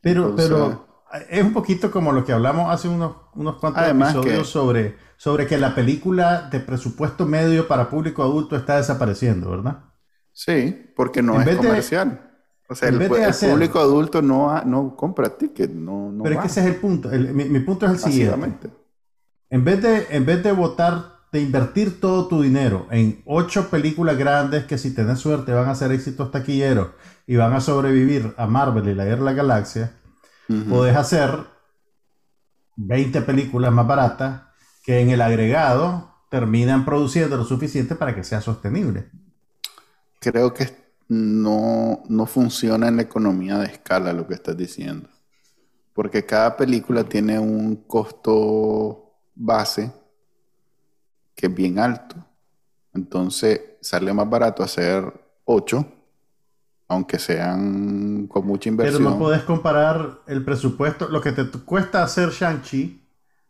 Pero, 0.00 0.30
Entonces- 0.30 0.48
pero 0.48 0.93
es 1.30 1.42
un 1.42 1.52
poquito 1.52 1.90
como 1.90 2.12
lo 2.12 2.24
que 2.24 2.32
hablamos 2.32 2.72
hace 2.72 2.88
unos, 2.88 3.16
unos 3.34 3.56
cuantos 3.56 3.82
Además 3.82 4.14
episodios 4.14 4.38
que- 4.46 4.52
sobre, 4.52 4.96
sobre 5.16 5.46
que 5.46 5.58
la 5.58 5.74
película 5.74 6.48
de 6.50 6.60
presupuesto 6.60 7.26
medio 7.26 7.68
para 7.68 7.88
público 7.90 8.22
adulto 8.22 8.56
está 8.56 8.76
desapareciendo, 8.76 9.50
¿verdad? 9.50 9.84
Sí, 10.32 10.90
porque 10.96 11.22
no 11.22 11.34
En 11.40 11.40
es 11.42 11.46
de- 11.46 11.56
comercial. 11.56 12.30
O 12.68 12.74
sea, 12.74 12.88
el, 12.88 13.00
hacer- 13.24 13.50
público 13.50 13.78
adulto 13.78 14.22
no, 14.22 14.50
ha- 14.50 14.64
no 14.64 14.96
compra 14.96 15.36
ticket, 15.36 15.70
no, 15.70 16.10
no 16.10 16.22
Pero 16.22 16.36
va, 16.36 16.40
es 16.40 16.46
que 16.46 16.60
ese 16.60 16.68
es 16.68 16.74
el 16.74 16.80
punto. 16.80 17.10
El- 17.12 17.34
mi, 17.34 17.44
mi 17.44 17.60
punto 17.60 17.84
es 17.86 17.92
el 17.92 17.98
siguiente. 17.98 18.70
En 19.50 19.64
vez 19.64 19.82
de, 19.82 20.06
en 20.10 20.24
vez 20.24 20.42
de 20.42 20.50
votar, 20.52 21.14
de 21.30 21.40
invertir 21.42 22.00
todo 22.00 22.26
tu 22.26 22.40
dinero 22.42 22.86
en 22.90 23.22
ocho 23.26 23.68
películas 23.68 24.16
grandes 24.16 24.64
que 24.64 24.78
si 24.78 24.94
tenés 24.94 25.18
suerte 25.18 25.52
van 25.52 25.68
a 25.68 25.74
ser 25.74 25.92
éxitos 25.92 26.30
taquilleros 26.30 26.88
y 27.26 27.36
van 27.36 27.52
a 27.52 27.60
sobrevivir 27.60 28.32
a 28.36 28.46
Marvel 28.46 28.88
y 28.88 28.94
la 28.94 29.04
Guerra 29.04 29.18
de 29.18 29.24
la 29.24 29.32
Galaxia, 29.32 29.92
Podés 30.68 30.96
hacer 30.96 31.46
20 32.76 33.22
películas 33.22 33.72
más 33.72 33.86
baratas 33.86 34.42
que 34.82 35.00
en 35.00 35.10
el 35.10 35.22
agregado 35.22 36.14
terminan 36.30 36.84
produciendo 36.84 37.36
lo 37.36 37.44
suficiente 37.44 37.94
para 37.94 38.14
que 38.14 38.24
sea 38.24 38.40
sostenible. 38.40 39.10
Creo 40.20 40.52
que 40.52 40.84
no, 41.08 42.02
no 42.08 42.26
funciona 42.26 42.88
en 42.88 42.96
la 42.96 43.02
economía 43.02 43.58
de 43.58 43.66
escala 43.66 44.12
lo 44.12 44.26
que 44.26 44.34
estás 44.34 44.56
diciendo. 44.56 45.08
Porque 45.92 46.26
cada 46.26 46.56
película 46.56 47.04
tiene 47.04 47.38
un 47.38 47.76
costo 47.86 49.14
base 49.34 49.92
que 51.34 51.46
es 51.46 51.54
bien 51.54 51.78
alto. 51.78 52.16
Entonces 52.92 53.60
sale 53.80 54.12
más 54.12 54.28
barato 54.28 54.62
hacer 54.62 55.12
ocho, 55.44 55.86
aunque 56.88 57.18
sean 57.18 58.26
con 58.26 58.46
mucha 58.46 58.64
Pero 58.64 58.72
inversión. 58.72 59.04
no 59.04 59.18
podés 59.18 59.42
comparar 59.42 60.20
el 60.26 60.44
presupuesto, 60.44 61.08
lo 61.08 61.20
que 61.20 61.32
te 61.32 61.44
cuesta 61.60 62.02
hacer 62.02 62.30
Shang-Chi 62.30 63.00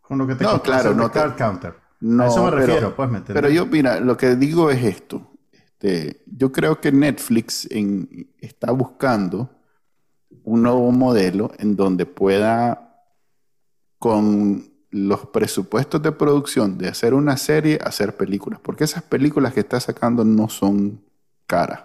con 0.01 0.17
lo 0.17 0.27
que 0.27 0.35
te 0.35 0.43
No, 0.43 0.51
cuesta 0.51 0.65
claro, 0.65 0.89
hacer 0.89 0.95
no 0.95 1.09
te- 1.11 1.35
Counter. 1.35 1.73
No, 2.01 2.23
a 2.23 2.27
eso 2.27 2.43
me 2.45 2.51
pero- 2.51 2.65
refiero, 2.65 2.95
pues, 2.95 3.09
¿me 3.09 3.17
entiendes? 3.17 3.41
Pero 3.41 3.53
yo, 3.53 3.65
mira, 3.65 3.99
lo 3.99 4.15
que 4.17 4.35
digo 4.35 4.69
es 4.69 4.83
esto. 4.83 5.31
Este, 5.51 6.23
yo 6.27 6.51
creo 6.51 6.79
que 6.79 6.91
Netflix 6.91 7.67
en- 7.71 8.29
está 8.39 8.71
buscando 8.71 9.49
un 10.43 10.61
nuevo 10.61 10.91
modelo 10.91 11.51
en 11.57 11.75
donde 11.75 12.05
pueda, 12.05 13.01
con 13.99 14.65
los 14.91 15.25
presupuestos 15.27 16.01
de 16.01 16.11
producción 16.11 16.77
de 16.77 16.87
hacer 16.89 17.13
una 17.13 17.37
serie, 17.37 17.79
hacer 17.83 18.15
películas. 18.15 18.59
Porque 18.61 18.83
esas 18.83 19.03
películas 19.03 19.53
que 19.53 19.61
está 19.61 19.79
sacando 19.79 20.23
no 20.23 20.47
son 20.49 21.03
caras, 21.47 21.83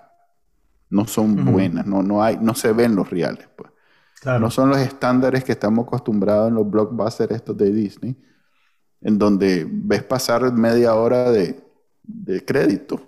no 0.91 1.07
son 1.07 1.45
buenas, 1.45 1.87
no, 1.87 2.03
no, 2.03 2.23
hay, 2.23 2.37
no 2.41 2.55
se 2.55 2.73
ven 2.73 2.95
los 2.95 3.09
reales. 3.09 3.49
Pues. 3.57 3.71
Claro. 4.21 4.41
No 4.41 4.51
son 4.51 4.69
los 4.69 4.79
estándares 4.79 5.45
que 5.45 5.53
estamos 5.53 5.87
acostumbrados 5.87 6.49
en 6.49 6.57
los 6.57 6.69
blockbusters 6.69 7.33
estos 7.33 7.57
de 7.57 7.73
Disney, 7.73 8.17
en 9.01 9.19
donde 9.19 9.67
ves 9.71 10.03
pasar 10.03 10.53
media 10.53 10.95
hora 10.95 11.31
de, 11.31 11.65
de 12.03 12.45
crédito. 12.45 13.01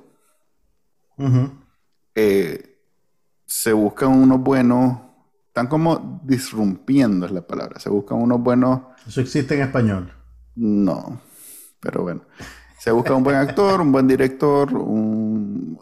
eh, 2.14 2.78
se 3.44 3.72
buscan 3.72 4.10
unos 4.10 4.40
buenos, 4.40 4.98
están 5.48 5.66
como 5.66 6.20
disrumpiendo 6.24 7.26
es 7.26 7.32
la 7.32 7.46
palabra, 7.46 7.78
se 7.78 7.90
buscan 7.90 8.18
unos 8.18 8.40
buenos... 8.40 8.80
Eso 9.06 9.20
existe 9.20 9.54
en 9.54 9.62
español. 9.62 10.12
No, 10.54 11.20
pero 11.80 12.02
bueno. 12.02 12.22
Se 12.78 12.90
busca 12.90 13.14
un 13.14 13.22
buen 13.22 13.36
actor, 13.36 13.80
un 13.80 13.92
buen 13.92 14.08
director, 14.08 14.74
un, 14.74 15.78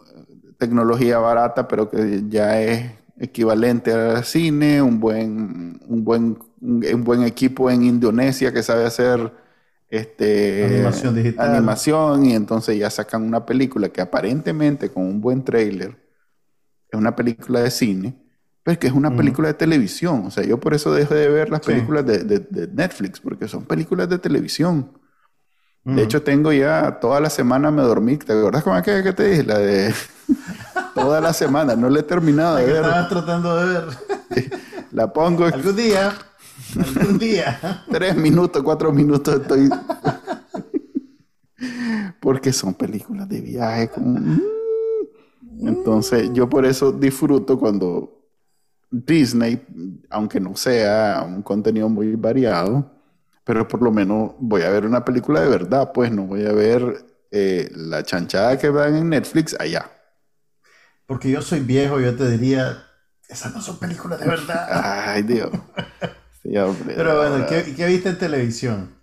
tecnología 0.61 1.17
barata, 1.17 1.67
pero 1.67 1.89
que 1.89 2.21
ya 2.29 2.61
es 2.61 2.91
equivalente 3.17 3.91
al 3.91 4.23
cine, 4.23 4.79
un 4.79 4.99
buen, 4.99 5.79
un 5.87 6.03
buen, 6.03 6.37
un, 6.61 7.03
buen 7.03 7.23
equipo 7.23 7.71
en 7.71 7.81
Indonesia 7.81 8.53
que 8.53 8.61
sabe 8.61 8.85
hacer 8.85 9.33
este, 9.89 10.65
animación 10.65 11.15
digital. 11.15 11.49
Animación, 11.49 12.25
y 12.27 12.35
entonces 12.35 12.77
ya 12.77 12.91
sacan 12.91 13.23
una 13.23 13.43
película 13.43 13.89
que 13.89 14.01
aparentemente 14.01 14.89
con 14.89 15.03
un 15.03 15.19
buen 15.19 15.43
trailer 15.43 15.97
es 16.87 16.99
una 16.99 17.15
película 17.15 17.61
de 17.61 17.71
cine, 17.71 18.13
pero 18.61 18.77
que 18.77 18.85
es 18.85 18.93
una 18.93 19.15
película 19.17 19.47
de 19.47 19.55
televisión. 19.55 20.27
O 20.27 20.29
sea, 20.29 20.43
yo 20.43 20.59
por 20.59 20.75
eso 20.75 20.93
dejo 20.93 21.15
de 21.15 21.27
ver 21.27 21.49
las 21.49 21.61
películas 21.61 22.05
de, 22.05 22.19
de, 22.19 22.67
Netflix, 22.67 23.19
porque 23.19 23.47
son 23.47 23.63
películas 23.65 24.07
de 24.09 24.19
televisión. 24.19 24.91
De 25.83 26.03
hecho, 26.03 26.21
tengo 26.21 26.53
ya 26.53 26.99
toda 26.99 27.19
la 27.19 27.29
semana 27.29 27.71
me 27.71 27.81
dormí. 27.81 28.17
¿Te 28.17 28.33
acuerdas 28.33 28.63
con 28.63 28.75
aquella 28.75 29.01
que 29.01 29.13
te 29.13 29.29
dije? 29.29 29.43
La 29.43 29.57
de 29.57 29.93
toda 30.95 31.19
la 31.19 31.33
semana. 31.33 31.75
No 31.75 31.89
le 31.89 32.01
he 32.01 32.03
terminado 32.03 32.57
de 32.57 32.65
ver. 32.65 32.75
Estabas 32.83 33.09
tratando 33.09 33.57
de 33.57 33.73
ver. 33.73 33.85
La 34.91 35.11
pongo. 35.11 35.45
Algún 35.45 35.75
día. 35.75 36.13
Algún 36.77 37.17
día. 37.17 37.83
Tres 37.89 38.15
minutos, 38.15 38.61
cuatro 38.61 38.91
minutos 38.91 39.41
estoy. 39.41 39.69
Porque 42.19 42.53
son 42.53 42.75
películas 42.75 43.27
de 43.27 43.41
viaje. 43.41 43.89
Entonces, 45.59 46.29
yo 46.33 46.47
por 46.47 46.65
eso 46.65 46.91
disfruto 46.91 47.57
cuando 47.57 48.21
Disney, 48.91 49.65
aunque 50.09 50.39
no 50.39 50.55
sea 50.55 51.25
un 51.27 51.41
contenido 51.41 51.89
muy 51.89 52.15
variado, 52.15 53.00
pero 53.51 53.67
por 53.67 53.81
lo 53.81 53.91
menos 53.91 54.31
voy 54.39 54.61
a 54.61 54.69
ver 54.69 54.85
una 54.85 55.03
película 55.03 55.41
de 55.41 55.49
verdad, 55.49 55.91
pues 55.93 56.09
no 56.09 56.23
voy 56.23 56.45
a 56.45 56.53
ver 56.53 57.05
eh, 57.31 57.69
la 57.75 58.01
chanchada 58.01 58.57
que 58.57 58.71
dan 58.71 58.95
en 58.95 59.09
Netflix 59.09 59.57
allá. 59.59 59.91
Porque 61.05 61.29
yo 61.29 61.41
soy 61.41 61.59
viejo, 61.59 61.99
yo 61.99 62.15
te 62.15 62.29
diría, 62.29 62.87
esas 63.27 63.53
no 63.53 63.61
son 63.61 63.77
películas 63.77 64.21
de 64.21 64.27
verdad. 64.27 64.67
Ay, 64.71 65.23
Dios. 65.23 65.49
pero 66.41 67.17
bueno, 67.17 67.45
¿qué, 67.45 67.75
¿qué, 67.75 67.87
viste 67.87 68.07
en 68.07 68.17
televisión? 68.19 68.95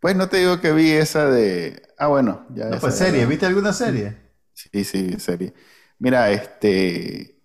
Pues 0.00 0.16
no 0.16 0.26
te 0.30 0.38
digo 0.38 0.58
que 0.62 0.72
vi 0.72 0.92
esa 0.92 1.28
de... 1.28 1.82
Ah, 1.98 2.06
bueno, 2.06 2.46
ya... 2.54 2.70
No, 2.70 2.78
pues 2.78 2.94
serie, 2.94 3.26
¿viste 3.26 3.44
alguna 3.44 3.74
serie? 3.74 4.16
Sí, 4.54 4.84
sí, 4.84 5.16
serie. 5.18 5.52
Mira, 5.98 6.30
este... 6.30 7.42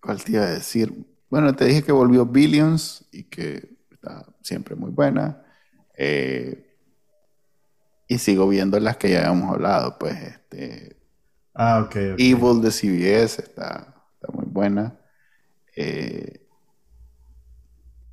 ¿Cuál 0.00 0.24
te 0.24 0.32
iba 0.32 0.44
a 0.44 0.50
decir? 0.50 0.94
Bueno, 1.28 1.54
te 1.54 1.66
dije 1.66 1.82
que 1.82 1.92
volvió 1.92 2.24
Billions 2.24 3.04
y 3.12 3.24
que 3.24 3.73
siempre 4.44 4.76
muy 4.76 4.90
buena. 4.90 5.42
Eh, 5.96 6.76
y 8.06 8.18
sigo 8.18 8.46
viendo 8.46 8.78
las 8.78 8.98
que 8.98 9.10
ya 9.10 9.26
hemos 9.26 9.50
hablado, 9.50 9.98
pues 9.98 10.14
este... 10.20 10.96
Ah, 11.54 11.84
ok. 11.84 11.96
Evil 12.18 12.60
de 12.60 12.70
CBS 12.70 13.40
está, 13.40 13.94
está 14.14 14.32
muy 14.32 14.44
buena. 14.46 14.98
Eh, 15.74 16.46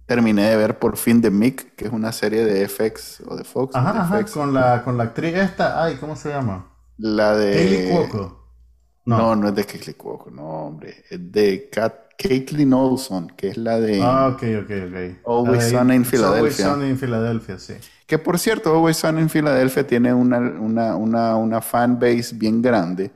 terminé 0.05 0.49
de 0.49 0.55
ver 0.55 0.79
por 0.79 0.97
fin 0.97 1.21
The 1.21 1.29
Mick, 1.29 1.75
que 1.75 1.85
es 1.85 1.91
una 1.91 2.11
serie 2.11 2.45
de 2.45 2.67
FX 2.67 3.21
o 3.27 3.35
de 3.35 3.43
Fox. 3.43 3.75
Ajá, 3.75 4.25
con 4.33 4.53
la, 4.53 4.83
con 4.83 4.97
la 4.97 5.03
actriz 5.05 5.35
esta, 5.35 5.83
ay, 5.83 5.95
¿cómo 5.95 6.15
se 6.15 6.29
llama? 6.29 6.73
La 6.97 7.35
de... 7.35 7.53
Kaylee 7.53 7.91
Cuoco. 7.91 8.40
No. 9.05 9.17
no, 9.17 9.35
no 9.35 9.47
es 9.49 9.55
de 9.55 9.65
Kaylee 9.65 9.95
Cuoco, 9.95 10.29
no, 10.29 10.43
hombre. 10.43 11.03
Es 11.09 11.31
de 11.31 11.69
Caitlin 12.17 12.73
Olson, 12.73 13.29
que 13.35 13.49
es 13.49 13.57
la 13.57 13.79
de 13.79 13.99
ah, 14.01 14.27
ok, 14.27 14.43
ok, 14.63 14.71
ok. 14.87 15.27
Always 15.27 15.69
Sunny 15.69 15.95
in 15.95 16.05
Philadelphia. 16.05 16.37
Always 16.37 16.55
Sunny 16.55 16.89
in 16.89 16.97
Philadelphia, 16.97 17.57
sí. 17.57 17.73
Que 18.05 18.19
por 18.19 18.37
cierto, 18.37 18.75
Always 18.75 18.97
Sunny 18.97 19.21
in 19.21 19.29
Philadelphia 19.29 19.87
tiene 19.87 20.13
una, 20.13 20.37
una, 20.37 20.95
una, 20.95 21.35
una 21.35 21.61
fan 21.61 21.99
base 21.99 22.35
bien 22.35 22.61
grande 22.61 23.11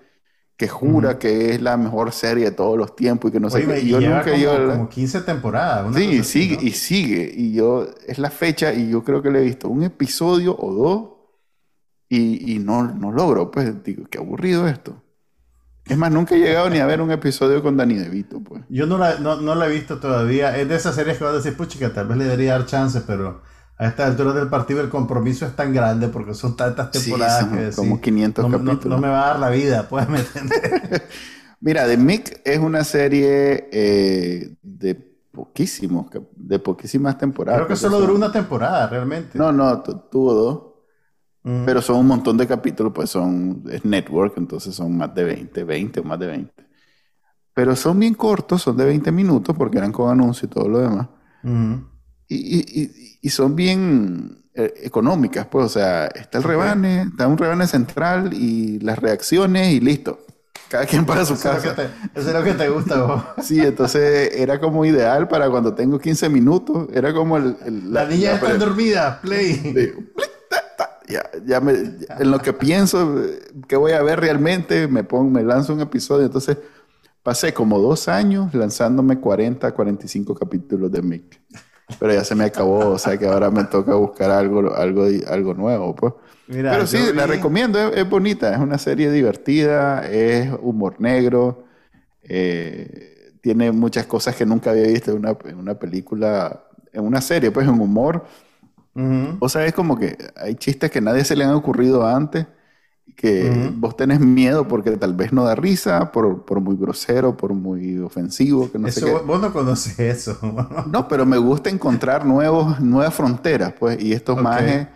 que 0.57 0.69
jura 0.69 1.19
que 1.19 1.53
es 1.53 1.61
la 1.61 1.75
mejor 1.75 2.13
serie 2.13 2.45
de 2.45 2.51
todos 2.51 2.77
los 2.77 2.95
tiempos 2.95 3.29
y 3.29 3.33
que 3.33 3.39
no 3.39 3.49
sé 3.49 3.65
qué. 3.65 3.81
Y 3.81 3.89
yo 3.89 3.99
nunca 3.99 4.23
como, 4.23 4.37
yo, 4.37 4.67
como 4.69 4.89
15 4.89 5.21
temporadas. 5.21 5.95
sí, 5.95 6.23
sigue 6.23 6.57
y 6.61 6.71
sigue. 6.71 7.31
Y 7.35 7.53
yo, 7.53 7.85
es 8.07 8.17
la 8.17 8.29
fecha 8.29 8.73
y 8.73 8.89
yo 8.89 9.03
creo 9.03 9.21
que 9.21 9.31
le 9.31 9.39
he 9.39 9.43
visto 9.43 9.67
un 9.67 9.83
episodio 9.83 10.55
o 10.57 10.73
dos 10.73 11.09
y, 12.07 12.55
y 12.55 12.59
no, 12.59 12.83
no 12.83 13.11
logro. 13.11 13.51
Pues 13.51 13.83
digo, 13.83 14.05
qué 14.09 14.17
aburrido 14.17 14.67
esto. 14.67 15.01
Es 15.87 15.97
más, 15.97 16.11
nunca 16.11 16.35
he 16.35 16.39
llegado 16.39 16.69
ni 16.69 16.79
a 16.79 16.85
ver 16.85 16.99
un 16.99 17.11
episodio 17.11 17.61
con 17.61 17.77
Danny 17.77 17.95
DeVito, 17.95 18.39
pues. 18.41 18.63
Yo 18.69 18.87
no 18.87 18.97
la, 18.97 19.19
no, 19.19 19.55
la 19.55 19.67
he 19.67 19.69
visto 19.69 19.99
todavía. 19.99 20.57
Es 20.57 20.67
de 20.67 20.75
esas 20.75 20.95
series 20.95 21.17
que 21.17 21.23
vas 21.23 21.33
a 21.33 21.37
decir, 21.37 21.55
puchica, 21.55 21.93
tal 21.93 22.07
vez 22.07 22.17
le 22.17 22.23
debería 22.23 22.53
dar 22.53 22.65
chance, 22.65 23.01
pero 23.05 23.41
a 23.77 23.87
esta 23.87 24.07
altura 24.07 24.33
del 24.33 24.47
partido 24.47 24.81
el 24.81 24.89
compromiso 24.89 25.45
es 25.45 25.55
tan 25.55 25.73
grande 25.73 26.07
porque 26.07 26.33
son 26.33 26.55
tantas 26.55 26.91
temporadas 26.91 27.45
que 27.45 27.75
como 27.75 28.01
500 28.01 28.51
capítulos. 28.51 28.85
No, 28.85 28.97
me 28.97 29.09
va 29.09 29.25
a 29.25 29.27
dar 29.27 29.39
la 29.39 29.49
vida, 29.49 29.87
puedes 29.87 30.07
entender. 30.09 31.07
Mira, 31.59 31.85
The 31.87 31.97
Mick 31.97 32.41
es 32.43 32.59
una 32.59 32.83
serie 32.83 33.69
eh, 33.71 34.55
de 34.61 34.95
poquísimos, 35.31 36.07
de 36.35 36.59
poquísimas 36.59 37.17
temporadas. 37.17 37.59
Creo 37.59 37.67
que 37.67 37.75
solo 37.75 37.99
duró 37.99 38.15
una 38.15 38.31
temporada, 38.31 38.87
realmente. 38.87 39.37
No, 39.37 39.51
no, 39.51 39.81
tuvo 39.81 40.33
dos. 40.33 40.63
Pero 41.45 41.79
son 41.79 41.97
un 41.97 42.07
montón 42.07 42.37
de 42.37 42.47
capítulos, 42.47 42.91
pues 42.91 43.11
son, 43.11 43.63
es 43.69 43.85
network, 43.85 44.33
entonces 44.37 44.73
son 44.73 44.97
más 44.97 45.13
de 45.13 45.23
20, 45.23 45.63
20 45.63 45.99
o 45.99 46.03
más 46.03 46.17
de 46.17 46.25
20. 46.25 46.51
Pero 47.53 47.75
son 47.75 47.99
bien 47.99 48.15
cortos, 48.15 48.63
son 48.63 48.75
de 48.75 48.85
20 48.85 49.11
minutos 49.11 49.55
porque 49.55 49.77
eran 49.77 49.91
con 49.91 50.09
anuncios 50.09 50.49
y 50.49 50.53
todo 50.53 50.67
lo 50.67 50.79
demás. 50.79 51.07
y, 52.27 52.35
y, 52.35 53.19
y, 53.21 53.29
son 53.29 53.55
bien 53.55 54.43
eh, 54.55 54.73
económicas, 54.81 55.45
pues, 55.45 55.65
o 55.67 55.69
sea, 55.69 56.07
está 56.07 56.39
el 56.39 56.43
rebane, 56.43 57.03
está 57.03 57.27
un 57.27 57.37
rebane 57.37 57.67
central 57.67 58.33
y 58.33 58.79
las 58.79 58.97
reacciones 58.97 59.71
y 59.71 59.79
listo. 59.79 60.25
Cada 60.67 60.87
quien 60.87 61.05
para 61.05 61.25
su 61.25 61.39
casa. 61.39 61.75
eso 62.15 62.27
es 62.27 62.33
lo 62.33 62.43
que 62.43 62.53
te 62.53 62.69
gusta 62.69 63.03
vos. 63.03 63.23
Sí, 63.43 63.59
entonces 63.59 64.31
era 64.33 64.59
como 64.59 64.83
ideal 64.83 65.27
para 65.27 65.47
cuando 65.51 65.75
tengo 65.75 65.99
15 65.99 66.27
minutos. 66.29 66.87
Era 66.91 67.13
como 67.13 67.37
el... 67.37 67.55
la, 67.93 68.05
niña 68.05 68.33
está 68.33 68.57
dormida, 68.57 69.21
play 69.21 69.75
ya, 71.07 71.29
ya 71.45 71.61
me, 71.61 71.71
en 71.73 72.31
lo 72.31 72.39
que 72.39 72.53
pienso 72.53 73.21
que 73.67 73.75
voy 73.75 73.91
a 73.91 74.01
ver 74.01 74.19
realmente, 74.19 74.87
me 74.87 75.03
pongo, 75.03 75.29
me 75.29 75.43
lanzo 75.43 75.73
un 75.73 75.81
episodio. 75.81 76.25
Entonces, 76.25 76.57
pasé 77.23 77.53
como 77.53 77.79
dos 77.79 78.07
años 78.07 78.53
lanzándome 78.53 79.19
40, 79.19 79.71
45 79.71 80.35
capítulos 80.35 80.91
de 80.91 81.01
Mick. 81.01 81.41
Pero 81.99 82.13
ya 82.13 82.23
se 82.23 82.33
me 82.33 82.45
acabó, 82.45 82.89
o 82.89 82.97
sea 82.97 83.17
que 83.17 83.27
ahora 83.27 83.51
me 83.51 83.63
toca 83.65 83.93
buscar 83.95 84.31
algo, 84.31 84.73
algo, 84.75 85.05
algo 85.27 85.53
nuevo, 85.53 85.95
pues. 85.95 86.13
Pero 86.47 86.85
sí, 86.85 86.99
la 87.13 87.25
recomiendo, 87.25 87.79
es, 87.79 88.07
bonita, 88.07 88.53
es 88.53 88.59
una 88.59 88.77
serie 88.77 89.11
divertida, 89.11 90.07
es 90.07 90.51
humor 90.61 90.99
negro, 90.99 91.65
eh, 92.23 93.31
tiene 93.41 93.71
muchas 93.71 94.05
cosas 94.05 94.35
que 94.35 94.45
nunca 94.45 94.71
había 94.71 94.87
visto 94.87 95.11
en 95.11 95.17
una, 95.17 95.37
en 95.45 95.57
una 95.57 95.75
película, 95.75 96.65
en 96.91 97.03
una 97.03 97.21
serie, 97.21 97.51
pues 97.51 97.67
en 97.67 97.79
humor 97.79 98.25
o 99.39 99.49
sea, 99.49 99.65
es 99.65 99.73
como 99.73 99.97
que 99.97 100.17
hay 100.35 100.55
chistes 100.55 100.89
que 100.91 101.01
nadie 101.01 101.25
se 101.25 101.35
le 101.35 101.43
han 101.43 101.53
ocurrido 101.53 102.05
antes, 102.05 102.47
que 103.15 103.51
vos 103.75 103.95
tenés 103.95 104.19
miedo 104.19 104.67
porque 104.67 104.91
tal 104.91 105.13
vez 105.13 105.31
no 105.31 105.43
da 105.43 105.55
risa, 105.55 106.11
por, 106.11 106.45
por 106.45 106.59
muy 106.59 106.75
grosero, 106.75 107.35
por 107.37 107.53
muy 107.53 107.99
ofensivo, 107.99 108.71
que 108.71 108.79
no 108.79 108.89
sé 108.89 109.01
qué. 109.01 109.11
Vos 109.11 109.41
no 109.41 109.51
conoces 109.53 109.99
eso. 109.99 110.37
no, 110.91 111.07
pero 111.07 111.25
me 111.25 111.37
gusta 111.37 111.69
encontrar 111.69 112.25
nuevos, 112.25 112.79
nuevas 112.79 113.13
fronteras, 113.13 113.73
pues, 113.77 114.01
y 114.01 114.13
estos 114.13 114.41
majes, 114.41 114.87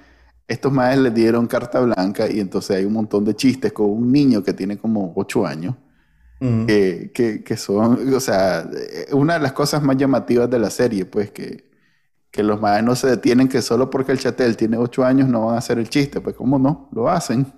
estos 0.48 0.74
les 0.74 1.14
dieron 1.14 1.46
carta 1.48 1.80
blanca 1.80 2.28
y 2.30 2.40
entonces 2.40 2.78
hay 2.78 2.86
un 2.86 2.94
montón 2.94 3.24
de 3.26 3.36
chistes 3.36 3.72
con 3.72 3.90
un 3.90 4.12
niño 4.12 4.44
que 4.44 4.54
tiene 4.54 4.78
como 4.78 5.14
ocho 5.16 5.46
años. 5.46 5.76
que, 6.40 7.12
que, 7.14 7.44
que 7.44 7.58
son, 7.58 8.14
o 8.14 8.20
sea, 8.20 8.70
una 9.12 9.34
de 9.36 9.40
las 9.42 9.52
cosas 9.52 9.84
más 9.84 9.98
llamativas 9.98 10.50
de 10.50 10.60
la 10.60 10.70
serie, 10.70 11.06
pues 11.06 11.32
que 11.32 11.69
que 12.32 12.44
los 12.44 12.62
maestros 12.62 12.86
no 12.86 12.96
se 12.96 13.08
detienen 13.08 13.48
que 13.48 13.62
solo 13.62 13.90
porque 13.90 14.12
el 14.12 14.20
chatel 14.20 14.56
tiene 14.56 14.78
ocho 14.78 15.04
años 15.04 15.28
no 15.28 15.48
van 15.48 15.56
a 15.56 15.58
hacer 15.60 15.80
el 15.80 15.90
chiste, 15.90 16.22
pues 16.22 16.36
cómo 16.36 16.60
no, 16.60 16.90
lo 16.92 17.10
hacen. 17.10 17.52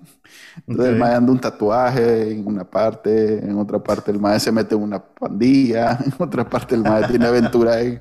Entonces 0.66 0.94
el 0.94 0.98
maestro 0.98 1.18
anda 1.18 1.32
un 1.32 1.40
tatuaje 1.40 2.32
en 2.32 2.46
una 2.46 2.64
parte, 2.64 3.38
en 3.38 3.58
otra 3.58 3.82
parte 3.82 4.10
el 4.10 4.18
maestro 4.18 4.50
se 4.50 4.52
mete 4.52 4.74
en 4.74 4.82
una 4.82 5.02
pandilla, 5.02 5.98
en 6.04 6.14
otra 6.18 6.48
parte 6.48 6.74
el 6.74 6.82
maestro 6.82 7.10
tiene 7.10 7.26
aventura 7.26 7.80
en, 7.80 8.00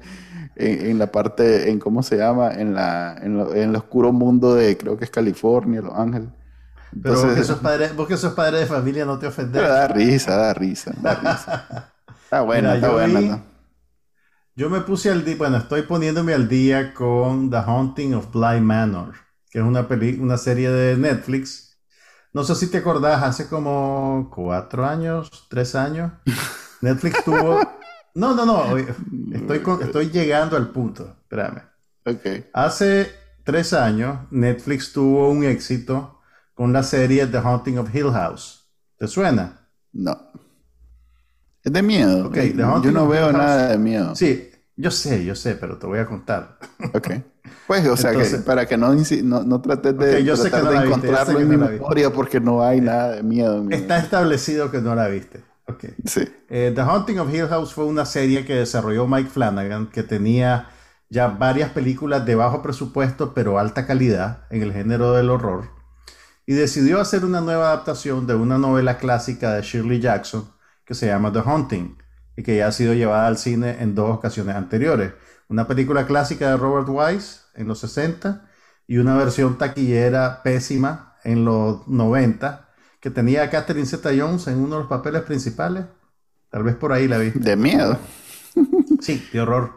en, 0.56 0.98
la 1.00 1.12
parte, 1.12 1.70
en 1.70 1.80
cómo 1.80 2.04
se 2.04 2.18
llama, 2.18 2.52
en, 2.54 2.74
la, 2.74 3.18
en, 3.22 3.40
el 3.40 3.76
oscuro 3.76 4.14
mundo 4.14 4.56
de, 4.56 4.78
creo 4.78 4.98
que 4.98 5.06
es 5.06 5.12
California, 5.12 5.82
Los 5.82 5.94
Ángeles. 5.98 6.30
Entonces, 6.94 7.22
Pero 7.22 7.28
vos 7.28 7.36
que, 7.36 7.44
sos 7.44 7.60
padre, 7.60 7.90
vos 7.96 8.08
que 8.08 8.18
sos 8.18 8.34
padre 8.34 8.60
de 8.60 8.66
familia 8.66 9.06
no 9.06 9.18
te 9.18 9.28
ofendes. 9.28 9.62
da 9.68 9.88
risa, 9.88 10.36
da 10.36 10.54
risa, 10.54 10.94
da 11.02 11.16
risa. 11.16 11.88
Está 12.24 12.44
buena, 12.44 12.76
está 12.76 12.90
buena. 12.92 13.44
Yo 14.62 14.70
me 14.70 14.82
puse 14.82 15.10
al 15.10 15.26
día, 15.26 15.38
bueno, 15.38 15.58
estoy 15.58 15.82
poniéndome 15.82 16.36
al 16.36 16.48
día 16.48 16.94
con 16.94 17.50
The 17.50 17.58
Haunting 17.58 18.14
of 18.14 18.32
Bly 18.32 18.62
Manor, 18.62 19.16
que 19.50 19.58
es 19.58 19.66
una, 19.66 19.88
una 20.20 20.38
serie 20.38 20.70
de 20.70 20.98
Netflix 20.98 21.80
No 22.32 22.44
sé 22.44 22.54
si 22.54 22.68
te 22.68 22.78
acordás, 22.78 23.24
hace 23.24 23.50
como 23.50 24.30
cuatro 24.32 24.86
años, 24.86 25.48
tres 25.50 25.74
años, 25.74 26.12
Netflix 26.82 27.24
tuvo... 27.24 27.60
No, 28.14 28.36
no, 28.36 28.46
no, 28.46 28.78
estoy, 28.78 29.64
estoy 29.82 30.12
llegando 30.12 30.56
al 30.56 30.70
punto, 30.70 31.18
espérame. 31.24 31.64
Ok. 32.06 32.46
Hace 32.54 33.10
tres 33.44 33.74
años, 33.74 34.28
Netflix 34.30 34.94
tuvo 34.94 35.32
un 35.32 35.44
éxito 35.44 36.22
con 36.54 36.72
la 36.72 36.84
serie 36.84 37.26
The 37.26 37.40
Haunting 37.40 37.80
of 37.80 37.96
Hill 37.96 38.12
House. 38.12 38.70
¿Te 38.96 39.08
suena? 39.08 39.72
No. 39.92 40.16
Es 41.64 41.74
de 41.74 41.82
miedo. 41.82 42.28
Ok, 42.28 42.36
The 42.36 42.58
Yo 42.58 42.92
no 42.92 43.06
of 43.06 43.10
veo 43.10 43.30
Hill 43.30 43.38
House. 43.38 43.44
nada 43.44 43.68
de 43.70 43.78
miedo. 43.80 44.16
Sí, 44.16 44.51
yo 44.82 44.92
sé, 44.92 45.24
yo 45.24 45.36
sé, 45.36 45.56
pero 45.56 45.78
te 45.78 45.88
voy 45.88 46.00
a 46.00 46.06
contar. 46.06 46.58
Ok. 46.94 47.10
Pues, 47.68 47.88
o 47.88 47.96
sea, 47.96 48.12
Entonces- 48.12 48.40
que 48.40 48.46
para 48.46 48.66
que 48.66 48.78
no, 48.78 48.94
no, 48.94 49.44
no 49.44 49.62
trates 49.62 49.98
de, 49.98 50.18
Ok, 50.18 50.22
yo 50.24 50.36
sé 50.36 50.50
tratar 50.50 50.60
que 50.60 50.66
no 50.66 50.70
de 50.72 50.76
la 50.80 50.86
encontrarlo 50.86 51.40
en 51.40 51.50
mi 51.50 51.58
memoria 51.58 52.12
porque 52.12 52.40
no 52.40 52.64
hay 52.64 52.82
nada 52.82 53.12
de 53.16 53.24
miedo 53.24 53.58
en 53.60 53.68
mi 53.68 53.76
Está 53.76 53.98
establecido 54.00 54.70
que 54.72 54.82
no 54.82 54.94
la 54.96 55.08
viste. 55.08 55.42
Ok. 55.68 55.86
Sí. 56.06 56.28
Eh, 56.50 56.72
The 56.76 56.82
Haunting 56.82 57.20
of 57.20 57.34
Hill 57.34 57.48
House 57.48 57.74
fue 57.74 57.86
una 57.86 58.06
serie 58.06 58.46
que 58.46 58.56
desarrolló 58.56 59.08
Mike 59.08 59.30
Flanagan, 59.30 59.88
que 59.88 60.04
tenía 60.04 60.68
ya 61.10 61.28
varias 61.28 61.70
películas 61.72 62.26
de 62.26 62.36
bajo 62.36 62.62
presupuesto, 62.62 63.34
pero 63.34 63.58
alta 63.60 63.86
calidad 63.86 64.46
en 64.50 64.64
el 64.64 64.74
género 64.74 65.14
del 65.14 65.30
horror, 65.30 65.70
y 66.46 66.54
decidió 66.54 67.00
hacer 67.00 67.24
una 67.26 67.42
nueva 67.42 67.68
adaptación 67.68 68.28
de 68.28 68.36
una 68.36 68.58
novela 68.58 68.98
clásica 68.98 69.54
de 69.54 69.62
Shirley 69.62 70.00
Jackson 70.00 70.46
que 70.86 70.94
se 70.94 71.08
llama 71.08 71.32
The 71.32 71.40
Haunting, 71.40 71.98
y 72.36 72.44
que 72.44 72.58
ya 72.58 72.68
ha 72.68 72.72
sido 72.72 72.94
llevada 72.94 73.28
al 73.28 73.38
cine 73.38 73.78
en 73.82 73.96
dos 73.96 74.10
ocasiones 74.10 74.56
anteriores. 74.56 75.14
Una 75.50 75.68
película 75.68 76.06
clásica 76.08 76.50
de 76.50 76.58
Robert 76.58 76.88
Wise 76.90 77.42
en 77.56 77.68
los 77.68 77.80
60 77.80 78.50
y 78.88 78.98
una 78.98 79.18
versión 79.18 79.58
taquillera 79.58 80.42
pésima 80.44 81.16
en 81.24 81.46
los 81.46 81.88
90 81.88 82.70
que 83.00 83.10
tenía 83.10 83.44
a 83.44 83.50
Catherine 83.50 83.88
Zeta-Jones 83.88 84.48
en 84.48 84.60
uno 84.60 84.76
de 84.76 84.82
los 84.82 84.90
papeles 84.90 85.24
principales. 85.24 85.86
Tal 86.50 86.64
vez 86.64 86.76
por 86.76 86.94
ahí 86.94 87.08
la 87.08 87.18
vi. 87.18 87.32
De 87.32 87.56
miedo. 87.56 87.98
Sí, 89.02 89.28
de 89.34 89.42
horror. 89.42 89.72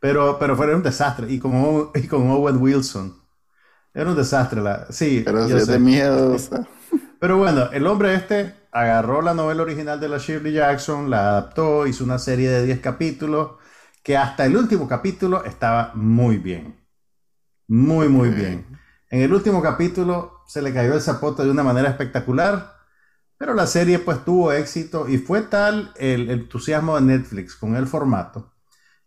Pero, 0.00 0.38
pero 0.38 0.54
fue 0.56 0.74
un 0.74 0.82
desastre. 0.82 1.32
Y 1.32 1.38
con, 1.38 1.90
y 1.94 2.06
con 2.06 2.28
Owen 2.30 2.58
Wilson. 2.58 3.16
Era 3.94 4.10
un 4.10 4.16
desastre. 4.16 4.60
La, 4.60 4.86
sí, 4.90 5.22
Pero 5.24 5.46
si 5.46 5.54
es 5.54 5.66
de 5.66 5.78
miedo, 5.78 6.34
o 6.34 6.38
sea, 6.38 6.68
Pero 7.18 7.38
bueno, 7.38 7.70
el 7.72 7.86
hombre 7.86 8.14
este 8.14 8.54
agarró 8.72 9.22
la 9.22 9.34
novela 9.34 9.62
original 9.62 10.00
de 10.00 10.08
la 10.08 10.18
Shirley 10.18 10.52
Jackson, 10.54 11.10
la 11.10 11.20
adaptó, 11.30 11.86
hizo 11.86 12.04
una 12.04 12.18
serie 12.18 12.50
de 12.50 12.64
10 12.66 12.80
capítulos, 12.80 13.52
que 14.02 14.16
hasta 14.16 14.46
el 14.46 14.56
último 14.56 14.88
capítulo 14.88 15.44
estaba 15.44 15.92
muy 15.94 16.38
bien. 16.38 16.76
Muy, 17.68 18.08
muy 18.08 18.30
bien. 18.30 18.66
En 19.10 19.20
el 19.22 19.32
último 19.32 19.62
capítulo 19.62 20.40
se 20.46 20.62
le 20.62 20.72
cayó 20.72 20.94
el 20.94 21.00
zapote 21.02 21.44
de 21.44 21.50
una 21.50 21.62
manera 21.62 21.88
espectacular, 21.90 22.74
pero 23.38 23.54
la 23.54 23.66
serie 23.66 23.98
pues 24.00 24.24
tuvo 24.24 24.52
éxito 24.52 25.08
y 25.08 25.18
fue 25.18 25.42
tal 25.42 25.92
el 25.96 26.30
entusiasmo 26.30 26.96
de 26.96 27.02
Netflix 27.02 27.56
con 27.56 27.76
el 27.76 27.86
formato 27.86 28.54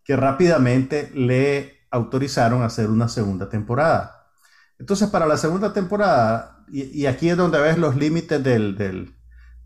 que 0.04 0.16
rápidamente 0.16 1.12
le 1.16 1.82
autorizaron 1.92 2.64
a 2.64 2.68
hacer 2.68 2.90
una 2.90 3.10
segunda 3.10 3.50
temporada. 3.50 4.28
Entonces, 4.80 5.10
para 5.10 5.28
la 5.28 5.38
segunda 5.38 5.74
temporada, 5.74 6.66
y, 6.72 6.84
y 7.04 7.06
aquí 7.08 7.30
es 7.30 7.38
donde 7.38 7.60
ves 7.60 7.78
los 7.78 7.96
límites 7.96 8.44
del, 8.44 8.78
del- 8.78 9.16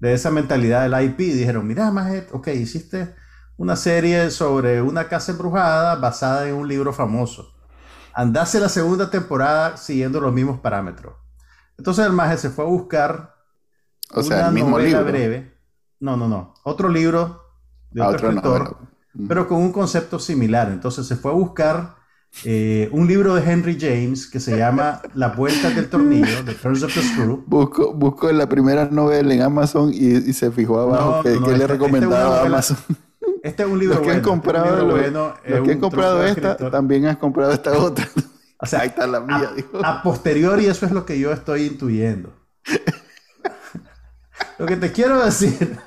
de 0.10 0.16
esa 0.16 0.32
mentalidad 0.32 0.84
del 0.90 1.04
IP, 1.06 1.18
dijeron, 1.20 1.68
mira, 1.68 1.92
Majet, 1.92 2.30
ok, 2.34 2.48
hiciste 2.50 3.16
una 3.58 3.76
serie 3.76 4.32
sobre 4.32 4.82
una 4.82 5.08
casa 5.08 5.32
embrujada 5.32 5.96
basada 5.96 6.48
en 6.48 6.56
un 6.56 6.68
libro 6.68 6.94
famoso. 6.94 7.54
Andase 8.14 8.60
la 8.60 8.70
segunda 8.70 9.10
temporada 9.10 9.78
siguiendo 9.78 10.20
los 10.22 10.34
mismos 10.34 10.60
parámetros. 10.60 11.16
Entonces 11.78 12.06
el 12.06 12.14
Majet 12.14 12.40
se 12.40 12.50
fue 12.50 12.66
a 12.66 12.68
buscar 12.68 13.36
o 14.12 14.24
sea, 14.24 14.40
una 14.40 14.50
el 14.50 14.52
mismo 14.52 14.78
novela 14.78 14.80
libro. 14.80 15.04
breve. 15.04 15.58
No, 16.00 16.18
no, 16.18 16.28
no. 16.28 16.54
Otro 16.64 16.90
libro 16.90 17.44
de 17.92 18.02
Ah, 18.02 18.10
otro 18.10 18.30
otra 18.30 18.30
escritor 18.30 18.64
novela. 18.64 18.78
Pero 19.28 19.48
con 19.48 19.60
un 19.62 19.72
concepto 19.72 20.20
similar. 20.20 20.70
Entonces 20.70 21.08
se 21.08 21.16
fue 21.16 21.32
a 21.32 21.36
buscar 21.36 21.96
eh, 22.44 22.90
un 22.92 23.08
libro 23.08 23.34
de 23.36 23.50
Henry 23.50 23.78
James 23.80 24.28
que 24.28 24.40
se 24.40 24.58
llama 24.58 25.02
Las 25.14 25.36
vueltas 25.38 25.76
del 25.76 25.90
tornillo, 25.90 26.44
The 26.44 26.54
Turns 26.54 26.84
of 26.84 26.94
the 26.94 27.02
Screw. 27.02 27.44
Busco, 27.48 27.94
busco 27.94 28.32
la 28.32 28.48
primera 28.50 28.86
novela 28.92 29.34
en 29.34 29.42
Amazon 29.42 29.92
y, 29.94 30.16
y 30.18 30.34
se 30.34 30.52
fijó 30.52 30.80
abajo 30.82 31.18
No, 31.18 31.24
que, 31.24 31.30
no, 31.40 31.46
que 31.46 31.52
le 31.58 31.64
este- 31.64 31.64
este 31.64 31.64
es 31.64 31.64
una 31.64 31.68
recomendaba 31.86 32.24
a 32.26 32.30
novela- 32.30 32.46
Amazon. 32.48 32.78
Este 33.44 33.64
es 33.64 33.70
un 33.70 33.80
libro 33.80 33.96
Los 33.96 34.04
que 34.04 34.12
han 34.12 34.22
bueno. 34.22 34.22
este 34.22 34.22
es 34.22 34.28
comprado, 34.28 34.66
libro 34.76 34.86
lo- 34.88 35.02
bueno, 35.02 35.28
los 35.28 35.42
que 35.44 35.54
han 35.54 35.76
un 35.78 35.80
comprado 35.82 36.24
esta, 36.26 36.52
escritor. 36.52 36.72
también 36.72 37.06
has 37.06 37.18
comprado 37.18 37.54
esta 37.54 37.78
otra. 37.78 38.08
O 38.58 38.66
sea, 38.66 38.80
Ahí 38.80 38.88
está 38.88 39.06
la 39.06 39.20
mía, 39.20 39.50
a, 39.52 39.54
dijo. 39.54 39.86
a 39.86 40.02
posteriori 40.02 40.66
eso 40.68 40.86
es 40.86 40.94
lo 40.94 41.06
que 41.06 41.20
yo 41.20 41.32
estoy 41.34 41.64
intuyendo. 41.66 42.34
lo 44.58 44.66
que 44.66 44.78
te 44.78 44.92
quiero 44.94 45.24
decir, 45.24 45.78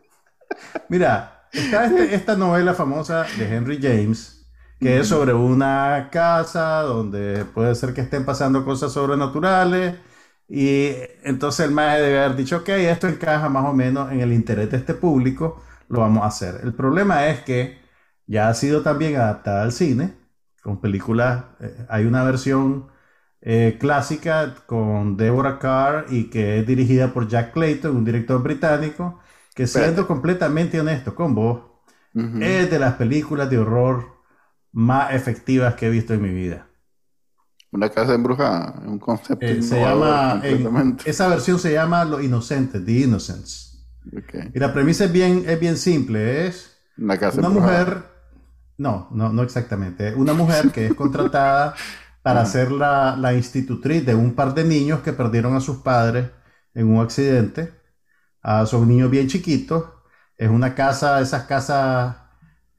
mira, 0.88 1.46
está 1.52 1.86
este- 1.86 2.14
esta 2.14 2.36
novela 2.36 2.74
famosa 2.74 3.26
de 3.36 3.54
Henry 3.56 3.78
James, 3.82 4.39
que 4.80 4.98
es 5.00 5.08
sobre 5.08 5.34
una 5.34 6.08
casa 6.10 6.82
donde 6.82 7.44
puede 7.46 7.74
ser 7.74 7.94
que 7.94 8.00
estén 8.02 8.24
pasando 8.24 8.64
cosas 8.64 8.92
sobrenaturales, 8.92 9.96
y 10.48 10.90
entonces 11.22 11.66
el 11.66 11.72
maestro 11.72 12.06
debe 12.06 12.18
haber 12.24 12.36
dicho, 12.36 12.56
ok, 12.58 12.68
esto 12.70 13.06
encaja 13.08 13.48
más 13.48 13.64
o 13.66 13.72
menos 13.72 14.10
en 14.12 14.20
el 14.20 14.32
interés 14.32 14.70
de 14.70 14.78
este 14.78 14.94
público, 14.94 15.62
lo 15.88 16.00
vamos 16.00 16.22
a 16.24 16.26
hacer. 16.26 16.60
El 16.64 16.74
problema 16.74 17.26
es 17.28 17.40
que 17.42 17.78
ya 18.26 18.48
ha 18.48 18.54
sido 18.54 18.82
también 18.82 19.16
adaptada 19.16 19.62
al 19.62 19.72
cine, 19.72 20.14
con 20.62 20.80
películas, 20.80 21.44
eh, 21.60 21.86
hay 21.88 22.04
una 22.06 22.24
versión 22.24 22.88
eh, 23.40 23.76
clásica 23.80 24.54
con 24.66 25.16
Deborah 25.16 25.58
Carr 25.58 26.06
y 26.10 26.30
que 26.30 26.60
es 26.60 26.66
dirigida 26.66 27.12
por 27.12 27.28
Jack 27.28 27.52
Clayton, 27.52 27.96
un 27.96 28.04
director 28.04 28.42
británico, 28.42 29.20
que 29.54 29.66
siendo 29.66 30.06
completamente 30.06 30.80
honesto 30.80 31.14
con 31.14 31.34
vos, 31.34 31.62
es 32.38 32.70
de 32.70 32.78
las 32.78 32.94
películas 32.96 33.50
de 33.50 33.58
horror 33.58 34.19
más 34.72 35.14
efectivas 35.14 35.74
que 35.74 35.86
he 35.86 35.90
visto 35.90 36.14
en 36.14 36.22
mi 36.22 36.30
vida. 36.32 36.68
Una 37.72 37.88
casa 37.90 38.14
embrujada, 38.14 38.80
un 38.86 38.98
concepto 38.98 39.46
Eh, 39.46 39.62
se 39.62 39.80
llama, 39.80 40.40
en- 40.42 40.98
esa 41.04 41.28
versión 41.28 41.58
se 41.58 41.72
llama 41.72 42.04
Los 42.04 42.22
Inocentes, 42.22 42.84
The 42.84 42.92
Innocents. 42.92 43.86
Ok. 44.16 44.34
Y 44.52 44.58
la 44.60 44.72
premisa 44.74 45.04
es 45.06 45.12
bien, 45.12 45.44
es 45.48 45.60
bien 45.60 45.76
simple, 45.76 46.46
es 46.46 46.78
Una 46.98 47.18
casa 47.18 47.40
una 47.40 47.48
mujer, 47.50 48.04
no, 48.78 49.08
no, 49.12 49.30
no 49.32 49.42
exactamente, 49.42 50.14
una 50.14 50.34
mujer 50.34 50.72
que 50.72 50.86
es 50.86 50.94
contratada 50.94 51.74
para 52.22 52.44
ser 52.46 52.72
la, 52.72 53.16
la 53.16 53.34
institutriz 53.34 54.04
de 54.06 54.14
un 54.14 54.34
par 54.34 54.54
de 54.54 54.64
niños 54.64 55.00
que 55.02 55.12
perdieron 55.14 55.56
a 55.56 55.60
sus 55.60 55.78
padres 55.78 56.30
en 56.74 56.88
un 56.88 57.02
accidente. 57.02 57.72
Ah, 58.42 58.66
son 58.66 58.88
niños 58.88 59.10
bien 59.10 59.28
chiquitos. 59.28 59.84
Es 60.38 60.50
una 60.50 60.74
casa, 60.74 61.20
esas 61.20 61.44
casas 61.44 62.16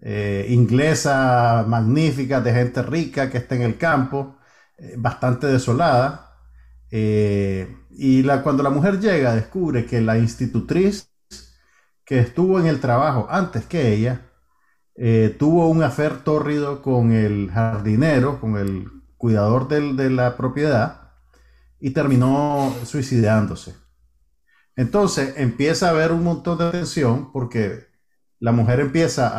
eh, 0.01 0.47
inglesas 0.49 1.67
magníficas 1.67 2.43
de 2.43 2.53
gente 2.53 2.81
rica 2.83 3.29
que 3.29 3.37
está 3.39 3.55
en 3.55 3.63
el 3.63 3.77
campo, 3.77 4.37
eh, 4.77 4.95
bastante 4.97 5.47
desolada. 5.47 6.37
Eh, 6.91 7.77
y 7.91 8.23
cuando 8.43 8.63
la 8.63 8.69
mujer 8.69 8.99
llega, 8.99 9.35
descubre 9.35 9.85
que 9.85 10.01
la 10.01 10.17
institutriz 10.17 11.09
que 12.05 12.19
estuvo 12.19 12.59
en 12.59 12.67
el 12.67 12.79
trabajo 12.79 13.27
antes 13.29 13.65
que 13.65 13.93
ella, 13.93 14.21
tuvo 15.39 15.69
un 15.69 15.83
afer 15.83 16.23
tórrido 16.23 16.81
con 16.81 17.11
el 17.13 17.49
jardinero, 17.51 18.39
con 18.39 18.57
el 18.57 18.87
cuidador 19.17 19.67
del- 19.67 19.95
de 19.97 20.09
la 20.11 20.37
propiedad, 20.37 21.11
y 21.79 21.91
terminó 21.91 22.73
suicidándose. 22.85 23.75
Entonces 24.75 25.33
empieza 25.37 25.87
a 25.87 25.91
haber 25.91 26.11
un 26.11 26.23
montón 26.23 26.57
de 26.57 26.71
tensión 26.71 27.31
porque 27.31 27.90
la 28.41 28.51
mujer 28.51 28.79
empieza 28.79 29.29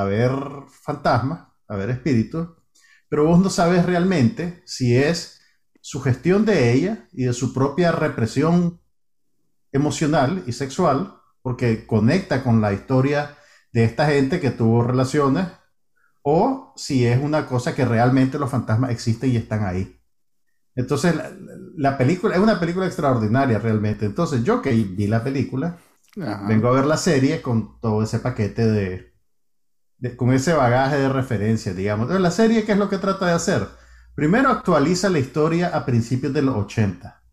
a, 0.00 0.04
ver 0.04 0.30
fantasmas, 0.70 1.48
a 1.66 1.74
ver 1.74 1.90
espíritus, 1.90 2.48
pero 3.08 3.26
vos 3.26 3.40
no 3.40 3.50
sabes 3.50 3.84
realmente 3.84 4.62
si 4.64 4.96
es 4.96 5.40
su 5.80 6.00
gestión 6.00 6.44
de 6.44 6.72
ella 6.72 7.08
y 7.12 7.24
de 7.24 7.32
su 7.32 7.52
propia 7.52 7.90
represión 7.90 8.80
emocional 9.72 10.44
y 10.46 10.52
sexual, 10.52 11.16
porque 11.42 11.86
conecta 11.86 12.44
con 12.44 12.60
la 12.60 12.72
historia 12.72 13.36
de 13.72 13.82
esta 13.82 14.06
gente 14.06 14.38
que 14.38 14.52
tuvo 14.52 14.84
relaciones, 14.84 15.48
o 16.22 16.72
si 16.76 17.04
es 17.04 17.20
una 17.20 17.46
cosa 17.46 17.74
que 17.74 17.84
realmente 17.84 18.38
los 18.38 18.50
fantasmas 18.50 18.92
existen 18.92 19.32
y 19.32 19.36
están 19.36 19.64
ahí. 19.64 20.00
Entonces, 20.76 21.16
la 21.76 21.98
película 21.98 22.36
es 22.36 22.40
una 22.40 22.60
película 22.60 22.86
extraordinaria 22.86 23.58
realmente. 23.58 24.06
Entonces, 24.06 24.44
yo 24.44 24.62
que 24.62 24.70
vi 24.70 25.08
la 25.08 25.24
película, 25.24 25.78
Ajá. 26.20 26.46
vengo 26.46 26.68
a 26.68 26.72
ver 26.72 26.86
la 26.86 26.96
serie 26.96 27.42
con 27.42 27.80
todo 27.80 28.02
ese 28.02 28.18
paquete 28.20 28.66
de, 28.66 29.14
de- 29.98 30.16
con 30.16 30.32
ese 30.32 30.54
bagaje 30.54 30.98
de 30.98 31.08
referencia, 31.10 31.74
digamos. 31.74 32.04
Entonces, 32.04 32.22
la 32.22 32.32
serie, 32.32 32.64
¿qué 32.66 32.72
es 32.72 32.78
lo 32.78 32.90
que 32.90 32.98
trata 32.98 33.26
de 33.28 33.34
hacer? 33.34 33.68
Primero 34.16 34.50
actualiza 34.50 35.10
la 35.10 35.20
historia 35.20 35.68
a 35.76 35.86
principios 35.86 36.34
de 36.34 36.42
los 36.42 36.56
80, 36.56 37.24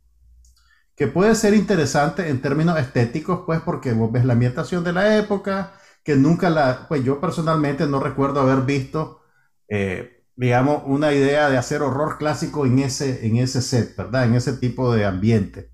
que 0.97 1.07
puede 1.07 1.36
ser 1.36 1.55
interesante 1.55 2.29
en 2.29 2.41
términos 2.41 2.79
estéticos, 2.79 3.41
pues 3.47 3.61
porque 3.61 3.93
vos 3.93 4.11
ves 4.11 4.25
la 4.25 4.34
ambientación 4.34 4.84
de 4.86 4.93
la 4.93 5.17
época, 5.17 5.73
que 6.05 6.15
nunca 6.17 6.49
la, 6.51 6.88
pues 6.89 7.03
yo 7.05 7.21
personalmente 7.21 7.88
no 7.88 7.99
recuerdo 8.01 8.41
haber 8.41 8.61
visto, 8.65 9.21
eh, 9.69 10.25
digamos, 10.38 10.84
una 10.88 11.13
idea 11.13 11.49
de 11.49 11.57
hacer 11.57 11.84
horror 11.84 12.17
clásico 12.19 12.65
en 12.67 12.79
ese, 12.79 13.27
en 13.27 13.38
ese 13.38 13.61
set, 13.61 13.97
¿verdad? 13.97 14.25
En 14.25 14.36
ese 14.36 14.53
tipo 14.57 14.93
de 14.93 15.05
ambiente. 15.05 15.72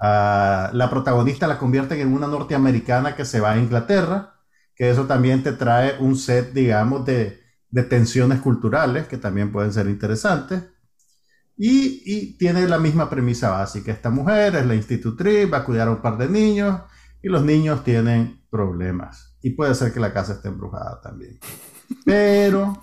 A 0.00 0.70
la 0.72 0.88
protagonista 0.88 1.46
la 1.46 1.58
convierten 1.58 2.00
en 2.00 2.12
una 2.12 2.26
norteamericana 2.26 3.14
que 3.14 3.24
se 3.24 3.40
va 3.40 3.52
a 3.52 3.58
Inglaterra, 3.58 4.34
que 4.74 4.90
eso 4.90 5.06
también 5.06 5.42
te 5.42 5.52
trae 5.52 5.98
un 5.98 6.16
set, 6.16 6.52
digamos, 6.52 7.04
de, 7.04 7.40
de 7.68 7.82
tensiones 7.82 8.40
culturales 8.40 9.06
que 9.06 9.18
también 9.18 9.52
pueden 9.52 9.72
ser 9.72 9.86
interesantes. 9.88 10.64
Y, 11.56 12.02
y, 12.06 12.38
tiene 12.38 12.66
la 12.66 12.78
misma 12.78 13.10
premisa 13.10 13.50
básica. 13.50 13.92
Esta 13.92 14.08
mujer 14.08 14.56
es 14.56 14.64
la 14.64 14.74
institutriz, 14.74 15.52
va 15.52 15.58
a 15.58 15.64
cuidar 15.64 15.88
a 15.88 15.90
un 15.90 16.00
par 16.00 16.16
de 16.16 16.26
niños 16.26 16.80
y 17.22 17.28
los 17.28 17.44
niños 17.44 17.84
tienen 17.84 18.42
problemas. 18.48 19.36
Y 19.42 19.50
puede 19.50 19.74
ser 19.74 19.92
que 19.92 20.00
la 20.00 20.14
casa 20.14 20.34
esté 20.34 20.48
embrujada 20.48 21.00
también. 21.02 21.38
Pero, 22.04 22.80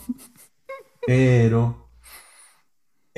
pero, 1.06 1.87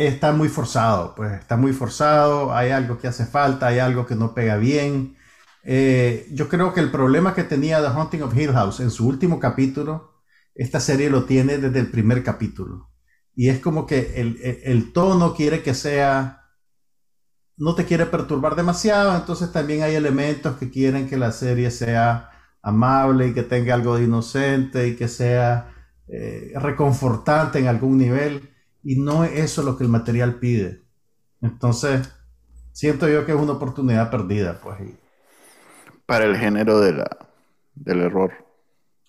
está 0.07 0.31
muy 0.31 0.47
forzado, 0.47 1.13
pues 1.15 1.33
está 1.33 1.57
muy 1.57 1.73
forzado, 1.73 2.53
hay 2.55 2.71
algo 2.71 2.97
que 2.97 3.07
hace 3.07 3.25
falta, 3.25 3.67
hay 3.67 3.79
algo 3.79 4.05
que 4.05 4.15
no 4.15 4.33
pega 4.33 4.55
bien. 4.55 5.17
Eh, 5.63 6.27
yo 6.31 6.47
creo 6.47 6.73
que 6.73 6.79
el 6.79 6.89
problema 6.89 7.33
que 7.33 7.43
tenía 7.43 7.81
The 7.81 7.87
Haunting 7.87 8.23
of 8.23 8.37
Hill 8.37 8.53
House 8.53 8.79
en 8.79 8.91
su 8.91 9.07
último 9.07 9.39
capítulo, 9.39 10.23
esta 10.55 10.79
serie 10.79 11.09
lo 11.09 11.25
tiene 11.25 11.57
desde 11.57 11.79
el 11.79 11.91
primer 11.91 12.23
capítulo. 12.23 12.89
Y 13.35 13.49
es 13.49 13.59
como 13.59 13.85
que 13.85 14.13
el, 14.21 14.39
el, 14.63 14.93
tono 14.93 15.33
quiere 15.33 15.63
que 15.63 15.73
sea, 15.73 16.45
no 17.57 17.75
te 17.75 17.85
quiere 17.85 18.05
perturbar 18.05 18.55
demasiado, 18.55 19.15
entonces 19.17 19.51
también 19.51 19.83
hay 19.83 19.95
elementos 19.95 20.57
que 20.57 20.69
quieren 20.69 21.09
que 21.09 21.17
la 21.17 21.33
serie 21.33 21.71
sea 21.71 22.31
amable 22.61 23.27
y 23.27 23.33
que 23.33 23.43
tenga 23.43 23.73
algo 23.73 23.97
de 23.97 24.05
inocente 24.05 24.87
y 24.87 24.95
que 24.95 25.09
sea 25.09 25.73
eh, 26.07 26.53
reconfortante 26.55 27.59
en 27.59 27.67
algún 27.67 27.97
nivel 27.97 28.49
y 28.89 28.95
no 28.95 29.23
es 29.23 29.33
eso 29.33 29.61
lo 29.61 29.77
que 29.77 29.83
el 29.83 29.89
material 29.91 30.39
pide. 30.39 30.81
Entonces, 31.43 32.09
siento 32.71 33.07
yo 33.07 33.23
que 33.23 33.33
es 33.33 33.37
una 33.37 33.51
oportunidad 33.51 34.09
perdida, 34.09 34.59
pues. 34.63 34.79
Para 36.07 36.25
el 36.25 36.35
género 36.35 36.79
de 36.79 36.93
la, 36.93 37.07
del 37.75 37.99
error. 37.99 38.31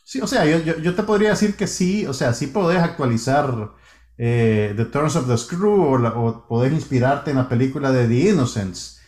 Sí, 0.04 0.20
o 0.20 0.26
sea, 0.26 0.44
yo, 0.44 0.58
yo, 0.58 0.76
yo 0.80 0.94
te 0.94 1.02
podría 1.02 1.30
decir 1.30 1.56
que 1.56 1.66
sí, 1.66 2.04
o 2.04 2.12
sea, 2.12 2.34
sí 2.34 2.48
podés 2.48 2.78
actualizar 2.82 3.70
eh, 4.18 4.74
The 4.76 4.84
Turns 4.84 5.16
of 5.16 5.26
the 5.26 5.38
Screw 5.38 5.94
o, 5.94 5.96
la, 5.96 6.10
o, 6.10 6.46
podés 6.46 6.74
inspirarte 6.74 7.30
en 7.30 7.38
la 7.38 7.48
película 7.48 7.90
de 7.90 8.06
The 8.06 8.32
Innocents, 8.32 9.00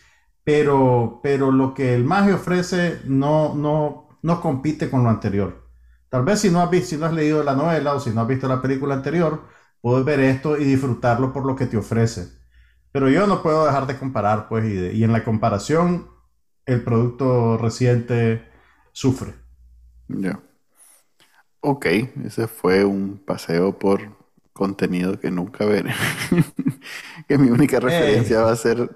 pero, 0.43 1.19
pero 1.21 1.51
lo 1.51 1.75
que 1.75 1.93
el 1.93 2.03
mago 2.03 2.33
ofrece 2.33 3.01
no, 3.05 3.53
no, 3.53 4.17
no 4.23 4.41
compite 4.41 4.89
con 4.89 5.03
lo 5.03 5.11
anterior. 5.11 5.69
Tal 6.09 6.23
vez 6.23 6.39
si 6.39 6.49
no 6.49 6.61
has 6.61 6.71
visto, 6.71 6.89
si 6.89 6.97
no 6.97 7.05
has 7.05 7.13
leído 7.13 7.43
la 7.43 7.53
novela 7.53 7.93
o 7.93 7.99
si 7.99 8.09
no 8.09 8.21
has 8.21 8.27
visto 8.27 8.47
la 8.47 8.59
película 8.59 8.95
anterior, 8.95 9.53
puedes 9.83 10.05
ver 10.05 10.21
esto 10.21 10.57
y 10.57 10.65
disfrutarlo 10.65 11.33
por 11.33 11.45
lo 11.45 11.57
que 11.57 11.67
te 11.67 11.77
ofrece. 11.77 12.29
Pero 12.93 13.09
yo 13.09 13.27
no 13.27 13.43
puedo 13.43 13.65
dejar 13.65 13.87
de 13.87 13.99
comparar, 13.99 14.47
pues, 14.49 14.65
y, 14.65 14.73
de, 14.73 14.93
y 14.95 15.03
en 15.03 15.13
la 15.13 15.25
comparación, 15.25 16.09
el 16.65 16.83
producto 16.83 17.57
reciente 17.57 18.47
sufre. 18.93 19.35
Ya. 20.07 20.19
Yeah. 20.19 20.43
Ok, 21.61 21.85
ese 22.25 22.47
fue 22.47 22.83
un 22.85 23.19
paseo 23.25 23.79
por 23.79 24.01
contenido 24.53 25.19
que 25.19 25.31
nunca 25.31 25.65
veré. 25.65 25.93
que 27.27 27.37
mi 27.37 27.49
única 27.49 27.79
referencia 27.79 28.41
va 28.41 28.51
a 28.51 28.55
ser 28.55 28.89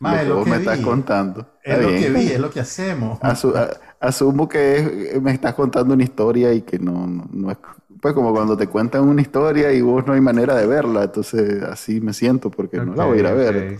Ma, 0.00 0.14
lo 0.14 0.24
que 0.24 0.32
vos 0.32 0.46
lo 0.46 0.46
me 0.46 0.56
vi. 0.56 0.56
estás 0.58 0.80
contando. 0.80 1.58
Es 1.62 1.78
lo 1.78 1.96
que 1.96 2.10
vi, 2.10 2.32
es 2.32 2.40
lo 2.40 2.50
que 2.50 2.60
hacemos. 2.60 3.18
Asu 3.22 3.52
asumo 4.00 4.48
que 4.48 5.12
es, 5.14 5.22
me 5.22 5.32
estás 5.32 5.54
contando 5.54 5.94
una 5.94 6.04
historia 6.04 6.52
y 6.52 6.62
que 6.62 6.78
no, 6.78 7.06
no, 7.06 7.28
no, 7.32 7.50
es... 7.50 7.58
Pues 8.00 8.14
como 8.14 8.32
cuando 8.32 8.56
te 8.56 8.66
cuentan 8.66 9.02
una 9.02 9.22
historia 9.22 9.72
y 9.72 9.80
vos 9.80 10.06
no 10.06 10.12
hay 10.12 10.20
manera 10.20 10.54
de 10.54 10.66
verla, 10.66 11.04
entonces 11.04 11.62
así 11.62 12.00
me 12.00 12.12
siento 12.12 12.50
porque 12.50 12.78
okay, 12.78 12.88
no 12.88 12.94
la 12.94 13.04
voy 13.04 13.18
a 13.18 13.20
ir 13.20 13.26
a 13.26 13.32
ver. 13.32 13.56
Okay. 13.56 13.78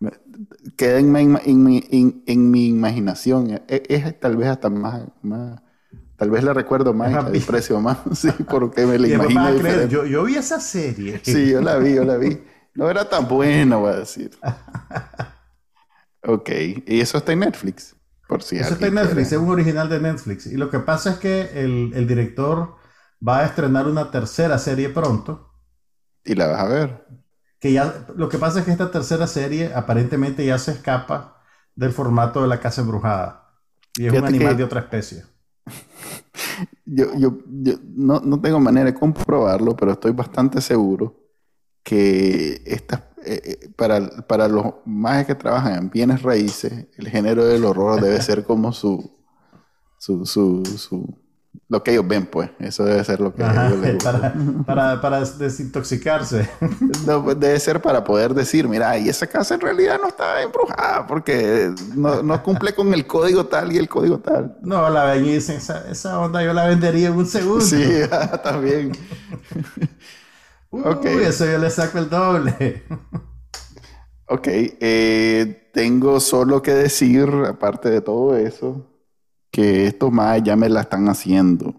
Me, 0.00 0.10
queda 0.76 0.98
en 0.98 1.12
mi, 1.12 1.20
en, 1.44 1.62
mi, 1.62 1.84
en, 1.90 2.22
en 2.26 2.50
mi 2.50 2.68
imaginación. 2.68 3.60
Es, 3.68 3.82
es, 3.88 4.20
tal 4.20 4.36
vez 4.36 4.48
hasta 4.48 4.68
más, 4.70 5.02
más 5.22 5.60
Tal 6.18 6.30
vez 6.30 6.42
la 6.42 6.52
recuerdo 6.52 6.92
más, 6.92 7.12
la 7.12 7.30
desprecio 7.30 7.80
más, 7.80 7.98
sí, 8.12 8.28
porque 8.50 8.84
me 8.84 8.98
la 8.98 9.08
imagino. 9.30 9.86
Yo, 9.86 10.04
yo 10.04 10.24
vi 10.24 10.34
esa 10.34 10.58
serie. 10.58 11.20
Sí, 11.22 11.48
yo 11.48 11.60
la 11.60 11.78
vi, 11.78 11.94
yo 11.94 12.04
la 12.04 12.16
vi. 12.16 12.42
No 12.74 12.88
era 12.88 13.08
tan 13.08 13.26
buena, 13.26 13.76
voy 13.76 13.92
a 13.92 13.96
decir. 13.96 14.30
ok, 16.22 16.48
y 16.86 17.00
eso 17.00 17.18
está 17.18 17.32
en 17.32 17.40
Netflix, 17.40 17.96
por 18.28 18.40
si 18.40 18.56
Eso 18.56 18.74
está 18.74 18.86
en 18.86 18.94
Netflix, 18.94 19.28
quiere. 19.30 19.42
es 19.42 19.48
un 19.48 19.50
original 19.50 19.88
de 19.88 19.98
Netflix. 19.98 20.46
Y 20.46 20.56
lo 20.56 20.70
que 20.70 20.78
pasa 20.78 21.12
es 21.12 21.16
que 21.16 21.50
el, 21.54 21.90
el, 21.94 22.06
director 22.06 22.76
va 23.26 23.40
a 23.40 23.46
estrenar 23.46 23.86
una 23.86 24.10
tercera 24.10 24.58
serie 24.58 24.88
pronto. 24.90 25.52
¿Y 26.24 26.34
la 26.34 26.48
vas 26.48 26.60
a 26.60 26.68
ver? 26.68 27.06
Que 27.58 27.72
ya, 27.72 28.06
lo 28.16 28.28
que 28.28 28.38
pasa 28.38 28.60
es 28.60 28.64
que 28.64 28.70
esta 28.70 28.90
tercera 28.90 29.26
serie 29.26 29.72
aparentemente 29.74 30.44
ya 30.44 30.58
se 30.58 30.72
escapa 30.72 31.42
del 31.74 31.92
formato 31.92 32.42
de 32.42 32.48
la 32.48 32.60
casa 32.60 32.82
embrujada. 32.82 33.54
Y 33.96 34.06
es 34.06 34.12
Fíjate 34.12 34.28
un 34.28 34.34
animal 34.34 34.52
que... 34.52 34.58
de 34.58 34.64
otra 34.64 34.80
especie. 34.80 35.24
Yo, 36.90 37.14
yo, 37.16 37.38
yo 37.46 37.74
no, 37.94 38.20
no, 38.20 38.40
tengo 38.40 38.58
manera 38.58 38.86
de 38.86 38.94
comprobarlo, 38.94 39.76
pero 39.76 39.92
estoy 39.92 40.12
bastante 40.12 40.62
seguro 40.62 41.14
que 41.82 42.62
estas, 42.64 43.02
eh, 43.24 43.70
para, 43.76 44.08
para 44.26 44.48
los 44.48 44.66
más 44.86 45.26
que 45.26 45.34
trabajan 45.34 45.74
en 45.74 45.90
bienes 45.90 46.22
raíces, 46.22 46.86
el 46.96 47.08
género 47.08 47.44
del 47.44 47.66
horror 47.66 48.00
debe 48.00 48.20
ser 48.22 48.44
como 48.44 48.72
su, 48.72 49.18
su, 49.98 50.24
su, 50.24 50.64
su, 50.64 51.18
lo 51.68 51.82
que 51.82 51.90
ellos 51.92 52.08
ven, 52.08 52.26
pues. 52.26 52.50
Eso 52.58 52.84
debe 52.84 53.04
ser 53.04 53.20
lo 53.20 53.34
que 53.34 53.42
Ajá, 53.42 53.68
ellos 53.68 53.80
les 53.80 53.94
gusta. 53.94 54.12
Para, 54.12 54.32
para, 54.66 55.00
para, 55.00 55.20
desintoxicarse. 55.20 56.48
No, 57.06 57.22
pues 57.22 57.38
debe 57.38 57.60
ser 57.60 57.80
para 57.80 58.02
poder 58.02 58.32
decir, 58.34 58.66
mira, 58.66 58.96
y 58.98 59.08
esa 59.08 59.26
casa 59.26 59.54
en 59.54 59.60
realidad 59.60 59.98
no 60.00 60.08
está 60.08 60.42
embrujada 60.42 61.06
porque 61.06 61.70
no, 61.94 62.22
no 62.22 62.42
cumple 62.42 62.74
con 62.74 62.92
el 62.94 63.06
código 63.06 63.46
tal 63.46 63.72
y 63.72 63.76
el 63.76 63.88
código 63.88 64.18
tal. 64.18 64.56
No, 64.62 64.88
la 64.88 65.04
ven 65.04 65.26
y 65.26 65.34
dicen, 65.34 65.58
esa, 65.58 65.88
esa 65.90 66.18
onda 66.18 66.42
yo 66.42 66.54
la 66.54 66.66
vendería 66.66 67.08
en 67.08 67.14
un 67.14 67.26
segundo. 67.26 67.60
Sí, 67.60 68.00
también. 68.42 68.92
Uy, 70.70 70.82
okay. 70.84 71.18
eso 71.22 71.44
yo 71.44 71.58
le 71.58 71.70
saco 71.70 71.98
el 71.98 72.08
doble. 72.08 72.82
ok, 74.26 74.46
eh, 74.46 75.70
tengo 75.74 76.18
solo 76.20 76.62
que 76.62 76.72
decir, 76.72 77.28
aparte 77.46 77.90
de 77.90 78.00
todo 78.00 78.36
eso, 78.36 78.87
que 79.58 79.86
estos 79.86 80.12
más 80.12 80.40
ya 80.44 80.54
me 80.54 80.68
la 80.68 80.82
están 80.82 81.08
haciendo. 81.08 81.74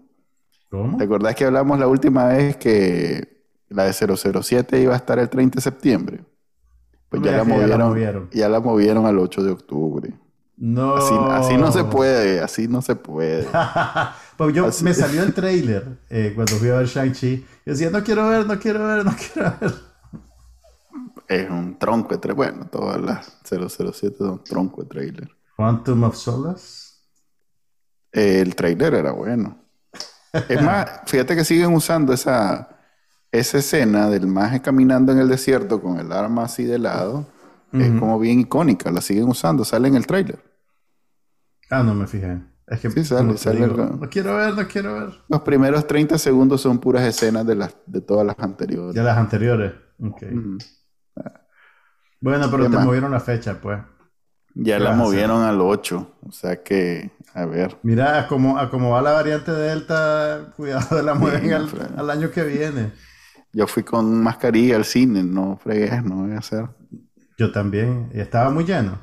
¿Cómo? 0.68 0.98
¿Te 0.98 1.04
acordás 1.04 1.34
que 1.34 1.46
hablamos 1.46 1.78
la 1.78 1.88
última 1.88 2.26
vez 2.26 2.58
que 2.58 3.46
la 3.70 3.84
de 3.84 3.94
007 3.94 4.82
iba 4.82 4.92
a 4.92 4.98
estar 4.98 5.18
el 5.18 5.30
30 5.30 5.56
de 5.56 5.62
septiembre? 5.62 6.24
Pues 7.08 7.22
ya 7.22 7.38
la, 7.38 7.44
movieron, 7.44 7.70
ya 7.70 7.78
la, 7.78 7.84
movieron, 7.86 8.30
ya 8.32 8.48
la 8.50 8.60
movieron 8.60 9.06
al 9.06 9.18
8 9.18 9.44
de 9.44 9.50
octubre. 9.52 10.12
No. 10.58 10.96
Así, 10.96 11.14
así 11.30 11.56
no 11.56 11.72
se 11.72 11.84
puede, 11.84 12.40
así 12.40 12.68
no 12.68 12.82
se 12.82 12.96
puede. 12.96 13.48
pues 14.36 14.54
yo 14.54 14.66
así. 14.66 14.84
me 14.84 14.92
salió 14.92 15.22
el 15.22 15.32
trailer 15.32 16.00
eh, 16.10 16.32
cuando 16.34 16.56
fui 16.56 16.68
a 16.68 16.76
ver 16.76 16.86
Shang-Chi. 16.86 17.46
Yo 17.64 17.72
decía, 17.72 17.88
no 17.88 18.04
quiero 18.04 18.28
ver, 18.28 18.46
no 18.46 18.58
quiero 18.58 18.86
ver, 18.86 19.06
no 19.06 19.16
quiero 19.16 19.54
ver. 19.58 19.74
Es 21.28 21.48
un 21.48 21.78
tronco 21.78 22.10
de 22.10 22.18
trailer. 22.18 22.36
Bueno, 22.36 22.68
todas 22.70 23.00
las 23.00 23.38
007 23.42 24.16
son 24.18 24.30
un 24.32 24.44
tronco 24.44 24.82
de 24.82 24.88
trailer. 24.90 25.30
Quantum 25.56 26.04
of 26.04 26.14
Solace. 26.14 26.79
El 28.12 28.54
trailer 28.56 28.94
era 28.94 29.12
bueno. 29.12 29.58
Es 30.48 30.60
más, 30.62 31.00
fíjate 31.06 31.36
que 31.36 31.44
siguen 31.44 31.74
usando 31.74 32.12
esa, 32.12 32.68
esa 33.32 33.58
escena 33.58 34.08
del 34.10 34.26
maje 34.26 34.60
caminando 34.62 35.12
en 35.12 35.18
el 35.18 35.28
desierto 35.28 35.80
con 35.80 35.98
el 35.98 36.12
arma 36.12 36.44
así 36.44 36.64
de 36.64 36.78
lado. 36.78 37.26
Uh 37.72 37.78
-huh. 37.78 37.82
Es 37.82 37.92
como 38.00 38.18
bien 38.18 38.40
icónica, 38.40 38.90
la 38.90 39.00
siguen 39.00 39.28
usando, 39.28 39.64
sale 39.64 39.88
en 39.88 39.96
el 39.96 40.06
trailer. 40.06 40.38
Ah, 41.70 41.82
no 41.82 41.94
me 41.94 42.06
fijé. 42.06 42.40
Es 42.66 42.80
que 42.80 42.90
sí, 42.90 43.04
sale, 43.04 43.36
sale 43.36 43.66
digo, 43.66 43.82
el... 43.84 44.00
No 44.00 44.08
quiero 44.08 44.36
ver, 44.36 44.54
no 44.54 44.66
quiero 44.68 44.94
ver. 44.94 45.14
Los 45.28 45.40
primeros 45.42 45.86
30 45.86 46.18
segundos 46.18 46.60
son 46.60 46.78
puras 46.78 47.02
escenas 47.02 47.46
de, 47.46 47.56
las, 47.56 47.76
de 47.86 48.00
todas 48.00 48.26
las 48.26 48.38
anteriores. 48.38 48.94
De 48.94 49.02
las 49.02 49.16
anteriores. 49.18 49.72
Ok. 50.00 50.22
Uh 50.22 50.36
-huh. 50.36 50.64
Bueno, 52.20 52.50
pero 52.50 52.64
te 52.64 52.68
más? 52.70 52.84
movieron 52.84 53.10
la 53.10 53.20
fecha, 53.20 53.60
pues. 53.60 53.80
Ya 54.54 54.78
la 54.78 54.92
movieron 54.92 55.42
al 55.42 55.60
8. 55.60 56.16
O 56.26 56.32
sea 56.32 56.62
que, 56.62 57.10
a 57.34 57.46
ver. 57.46 57.78
Mira, 57.82 58.20
a 58.20 58.28
como, 58.28 58.58
a 58.58 58.70
como 58.70 58.90
va 58.90 59.02
la 59.02 59.12
variante 59.12 59.52
Delta, 59.52 60.52
cuidado 60.56 60.96
de 60.96 61.02
la 61.02 61.14
mueven 61.14 61.52
al, 61.52 61.68
al, 61.96 62.10
año 62.10 62.30
que 62.30 62.42
viene. 62.44 62.92
Yo 63.52 63.66
fui 63.66 63.82
con 63.82 64.22
mascarilla 64.22 64.76
al 64.76 64.84
cine, 64.84 65.22
no 65.22 65.56
fregues, 65.56 66.04
no 66.04 66.16
voy 66.16 66.32
a 66.32 66.38
hacer. 66.38 66.68
Yo 67.36 67.50
también. 67.50 68.10
¿Y 68.14 68.20
estaba 68.20 68.50
muy 68.50 68.64
lleno? 68.64 68.98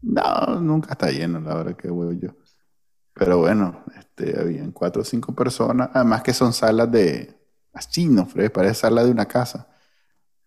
No, 0.00 0.60
nunca 0.60 0.92
está 0.92 1.10
lleno, 1.10 1.40
la 1.40 1.54
verdad 1.54 1.76
que 1.76 1.88
voy 1.88 2.18
yo. 2.18 2.30
Pero 3.14 3.38
bueno, 3.38 3.84
este, 3.98 4.40
habían 4.40 4.72
cuatro 4.72 5.02
o 5.02 5.04
cinco 5.04 5.34
personas. 5.34 5.90
Además 5.92 6.22
que 6.22 6.32
son 6.32 6.52
salas 6.52 6.90
de... 6.90 7.36
Así, 7.72 8.06
no, 8.06 8.26
fregues, 8.26 8.52
parece 8.52 8.74
sala 8.74 9.04
de 9.04 9.10
una 9.10 9.26
casa. 9.26 9.68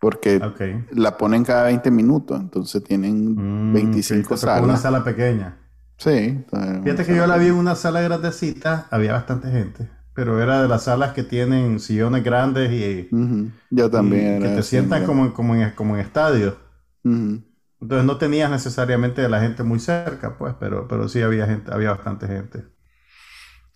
Porque 0.02 0.38
okay. 0.38 0.84
la 0.90 1.16
ponen 1.16 1.44
cada 1.44 1.62
20 1.62 1.88
minutos, 1.92 2.40
entonces 2.40 2.82
tienen 2.82 3.36
mm, 3.70 3.72
25 3.72 4.36
sí, 4.36 4.40
salas. 4.46 4.64
Una 4.64 4.76
sala 4.76 5.04
pequeña. 5.04 5.58
Sí. 5.96 6.44
Fíjate 6.82 7.06
que 7.06 7.14
yo 7.14 7.24
la 7.28 7.36
vi 7.36 7.46
en 7.46 7.54
una 7.54 7.76
sala 7.76 8.00
grandecita, 8.00 8.88
había 8.90 9.12
bastante 9.12 9.48
gente, 9.52 9.88
pero 10.12 10.42
era 10.42 10.60
de 10.60 10.66
las 10.66 10.82
salas 10.82 11.12
que 11.12 11.22
tienen 11.22 11.78
sillones 11.78 12.24
grandes 12.24 12.72
y... 12.72 13.14
Uh 13.14 13.16
-huh. 13.16 13.52
Yo 13.70 13.88
también. 13.88 14.38
Y 14.38 14.42
que 14.42 14.48
te 14.48 14.64
sientan 14.64 15.06
como, 15.06 15.32
como, 15.32 15.54
en, 15.54 15.70
como 15.70 15.94
en 15.94 16.00
estadio. 16.00 16.56
Uh 17.04 17.08
-huh. 17.08 17.44
Entonces 17.80 18.04
no 18.04 18.18
tenías 18.18 18.50
necesariamente 18.50 19.24
a 19.24 19.28
la 19.28 19.40
gente 19.40 19.62
muy 19.62 19.78
cerca, 19.78 20.36
pues, 20.36 20.56
pero, 20.58 20.88
pero 20.88 21.08
sí 21.08 21.22
había 21.22 21.46
gente, 21.46 21.72
había 21.72 21.90
bastante 21.90 22.26
gente. 22.26 22.64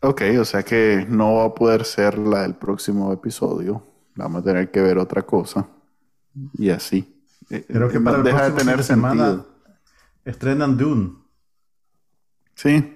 Ok, 0.00 0.22
o 0.40 0.44
sea 0.44 0.64
que 0.64 1.06
no 1.08 1.34
va 1.34 1.44
a 1.44 1.54
poder 1.54 1.84
ser 1.84 2.18
la 2.18 2.42
del 2.42 2.56
próximo 2.56 3.12
episodio. 3.12 3.86
Vamos 4.16 4.40
a 4.40 4.44
tener 4.44 4.72
que 4.72 4.80
ver 4.80 4.98
otra 4.98 5.22
cosa. 5.22 5.68
Y 6.54 6.70
así. 6.70 7.22
Eh, 7.50 7.64
Creo 7.70 7.90
que 7.90 7.98
eh, 7.98 8.00
para 8.00 8.18
el 8.18 8.24
deja 8.24 8.44
de 8.50 8.52
tener 8.52 8.82
semana 8.84 9.24
sentido. 9.24 9.46
estrenan 10.24 10.76
Dune. 10.76 11.12
Sí. 12.54 12.92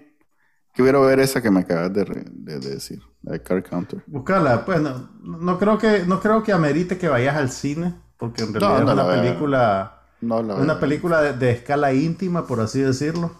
Quiero 0.74 1.02
ver 1.02 1.20
esa 1.20 1.42
que 1.42 1.50
me 1.50 1.60
acabas 1.60 1.92
de, 1.94 2.04
re- 2.04 2.24
de- 2.30 2.60
de 2.60 2.70
decir, 2.70 3.02
la 3.22 3.32
de 3.32 3.42
Car 3.42 3.62
Counter. 3.62 4.04
Buscarla, 4.06 4.64
pues 4.64 4.80
no, 4.80 5.10
no 5.22 5.58
creo 5.58 5.78
que 5.78 6.04
no 6.06 6.20
creo 6.20 6.42
que 6.42 6.52
amerite 6.52 6.98
que 6.98 7.08
vayas 7.08 7.36
al 7.36 7.50
cine, 7.50 7.94
porque 8.16 8.42
en 8.42 8.52
realidad 8.52 8.80
no 8.84 8.90
es 8.90 8.96
la 8.96 9.04
una 9.04 9.08
película, 9.08 10.02
No 10.20 10.42
la 10.42 10.54
es 10.54 10.60
una 10.60 10.80
película 10.80 11.22
de, 11.22 11.32
de 11.34 11.50
escala 11.52 11.92
íntima, 11.92 12.46
por 12.46 12.60
así 12.60 12.80
decirlo. 12.80 13.32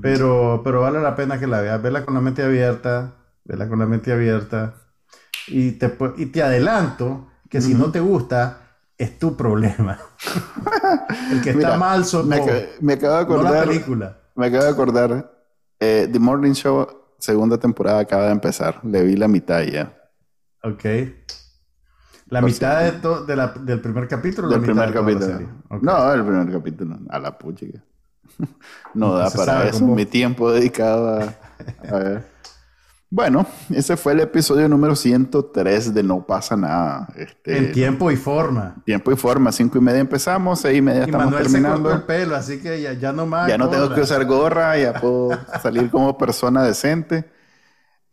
Pero, 0.00 0.62
pero 0.64 0.82
vale 0.82 1.00
la 1.00 1.16
pena 1.16 1.40
que 1.40 1.46
la 1.46 1.60
veas. 1.62 1.82
Vela 1.82 2.04
con 2.04 2.14
la 2.14 2.20
mente 2.20 2.42
abierta. 2.42 3.16
Vela 3.44 3.68
con 3.68 3.78
la 3.80 3.86
mente 3.86 4.12
abierta. 4.12 4.76
Y 5.46 5.72
te, 5.72 5.96
y 6.18 6.26
te 6.26 6.42
adelanto 6.42 7.28
que 7.50 7.60
si 7.62 7.74
no 7.74 7.90
te 7.92 8.00
gusta, 8.00 8.61
es 9.02 9.18
tu 9.18 9.36
problema. 9.36 9.98
El 11.30 11.40
que 11.42 11.50
está 11.50 11.56
Mira, 11.68 11.76
mal 11.76 12.04
sos 12.04 12.26
me, 12.26 12.36
acabo 12.36 12.48
de 12.50 12.76
no 12.80 12.96
la 13.08 13.20
acordar. 13.20 13.66
película. 13.68 14.18
Me 14.34 14.46
acabo 14.46 14.64
de 14.64 14.70
acordar. 14.70 15.32
eh, 15.80 16.08
The 16.12 16.18
Morning 16.18 16.52
Show, 16.52 16.86
segunda 17.18 17.58
temporada, 17.58 18.00
acaba 18.00 18.26
de 18.26 18.32
empezar. 18.32 18.80
Le 18.84 19.02
vi 19.02 19.16
la 19.16 19.28
mitad 19.28 19.62
ya. 19.62 19.92
Ok. 20.62 20.84
La 22.28 22.40
Por 22.40 22.48
mitad 22.50 22.78
si- 22.78 22.84
de 22.86 22.92
to- 23.00 23.24
de 23.26 23.36
la- 23.36 23.48
del 23.48 23.80
primer 23.80 24.08
capítulo 24.08 24.48
o 24.48 24.50
Del 24.50 24.60
la 24.60 24.66
mitad 24.66 24.72
primer 24.88 24.88
de 24.88 25.18
capítulo. 25.28 25.48
No, 25.82 26.12
el 26.12 26.24
primer 26.24 26.50
capítulo. 26.52 26.98
A 27.10 27.18
la 27.18 27.36
puchica. 27.36 27.82
No 28.94 29.14
da 29.14 29.30
para 29.30 29.68
eso. 29.68 29.80
cómo- 29.80 29.94
Mi 29.94 30.06
tiempo 30.06 30.50
dedicado 30.52 31.08
a, 31.20 31.22
a 31.94 31.98
ver. 31.98 32.31
Bueno, 33.14 33.46
ese 33.68 33.98
fue 33.98 34.14
el 34.14 34.20
episodio 34.20 34.66
número 34.70 34.96
103 34.96 35.92
de 35.92 36.02
No 36.02 36.26
pasa 36.26 36.56
nada. 36.56 37.08
Este, 37.14 37.58
En 37.58 37.70
tiempo 37.70 38.10
y 38.10 38.16
forma. 38.16 38.76
tiempo 38.86 39.12
y 39.12 39.16
forma. 39.16 39.52
Cinco 39.52 39.76
y 39.76 39.82
media 39.82 40.00
empezamos, 40.00 40.60
seis 40.60 40.78
y 40.78 40.80
media 40.80 41.00
Y 41.00 41.04
estamos 41.04 41.26
Manuel 41.26 41.46
se 41.46 41.60
cortó 41.60 41.68
el 41.68 41.72
terminando. 41.72 42.06
pelo, 42.06 42.36
así 42.36 42.58
que 42.58 42.80
ya, 42.80 42.94
ya 42.94 43.12
no 43.12 43.26
más. 43.26 43.48
Ya 43.48 43.58
no 43.58 43.68
tengo 43.68 43.94
que 43.94 44.00
usar 44.00 44.24
gorra, 44.24 44.78
ya 44.78 44.94
puedo 44.94 45.28
salir 45.62 45.90
como 45.90 46.16
persona 46.16 46.62
decente. 46.62 47.30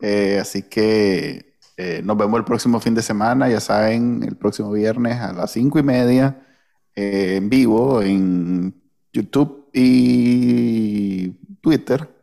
Eh, 0.01 0.37
así 0.41 0.63
que 0.63 1.55
eh, 1.77 2.01
nos 2.03 2.17
vemos 2.17 2.37
el 2.37 2.43
próximo 2.43 2.81
fin 2.81 2.93
de 2.93 3.01
semana, 3.01 3.47
ya 3.47 3.61
saben, 3.61 4.21
el 4.23 4.35
próximo 4.35 4.69
viernes 4.69 5.21
a 5.21 5.31
las 5.31 5.51
cinco 5.51 5.79
y 5.79 5.83
media 5.83 6.45
eh, 6.93 7.37
en 7.37 7.49
vivo 7.49 8.01
en 8.01 8.75
YouTube 9.13 9.69
y 9.71 11.29
Twitter. 11.61 12.18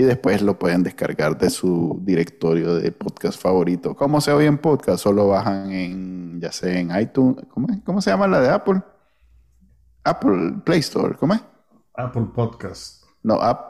Y 0.00 0.02
después 0.02 0.40
lo 0.40 0.58
pueden 0.58 0.82
descargar 0.82 1.36
de 1.36 1.50
su 1.50 2.00
directorio 2.02 2.76
de 2.76 2.90
podcast 2.90 3.38
favorito. 3.38 3.94
¿Cómo 3.94 4.22
se 4.22 4.32
oye 4.32 4.46
en 4.46 4.56
podcast? 4.56 5.02
Solo 5.02 5.28
bajan 5.28 5.70
en, 5.72 6.40
ya 6.40 6.50
sea 6.52 6.78
en 6.78 6.90
iTunes. 6.98 7.44
¿Cómo, 7.50 7.66
es? 7.70 7.80
¿Cómo 7.84 8.00
se 8.00 8.08
llama 8.10 8.26
la 8.26 8.40
de 8.40 8.48
Apple? 8.48 8.80
Apple 10.04 10.54
Play 10.64 10.80
Store. 10.80 11.16
¿Cómo 11.18 11.34
es? 11.34 11.42
Apple 11.94 12.28
Podcast. 12.34 13.04
No, 13.22 13.34
App, 13.42 13.60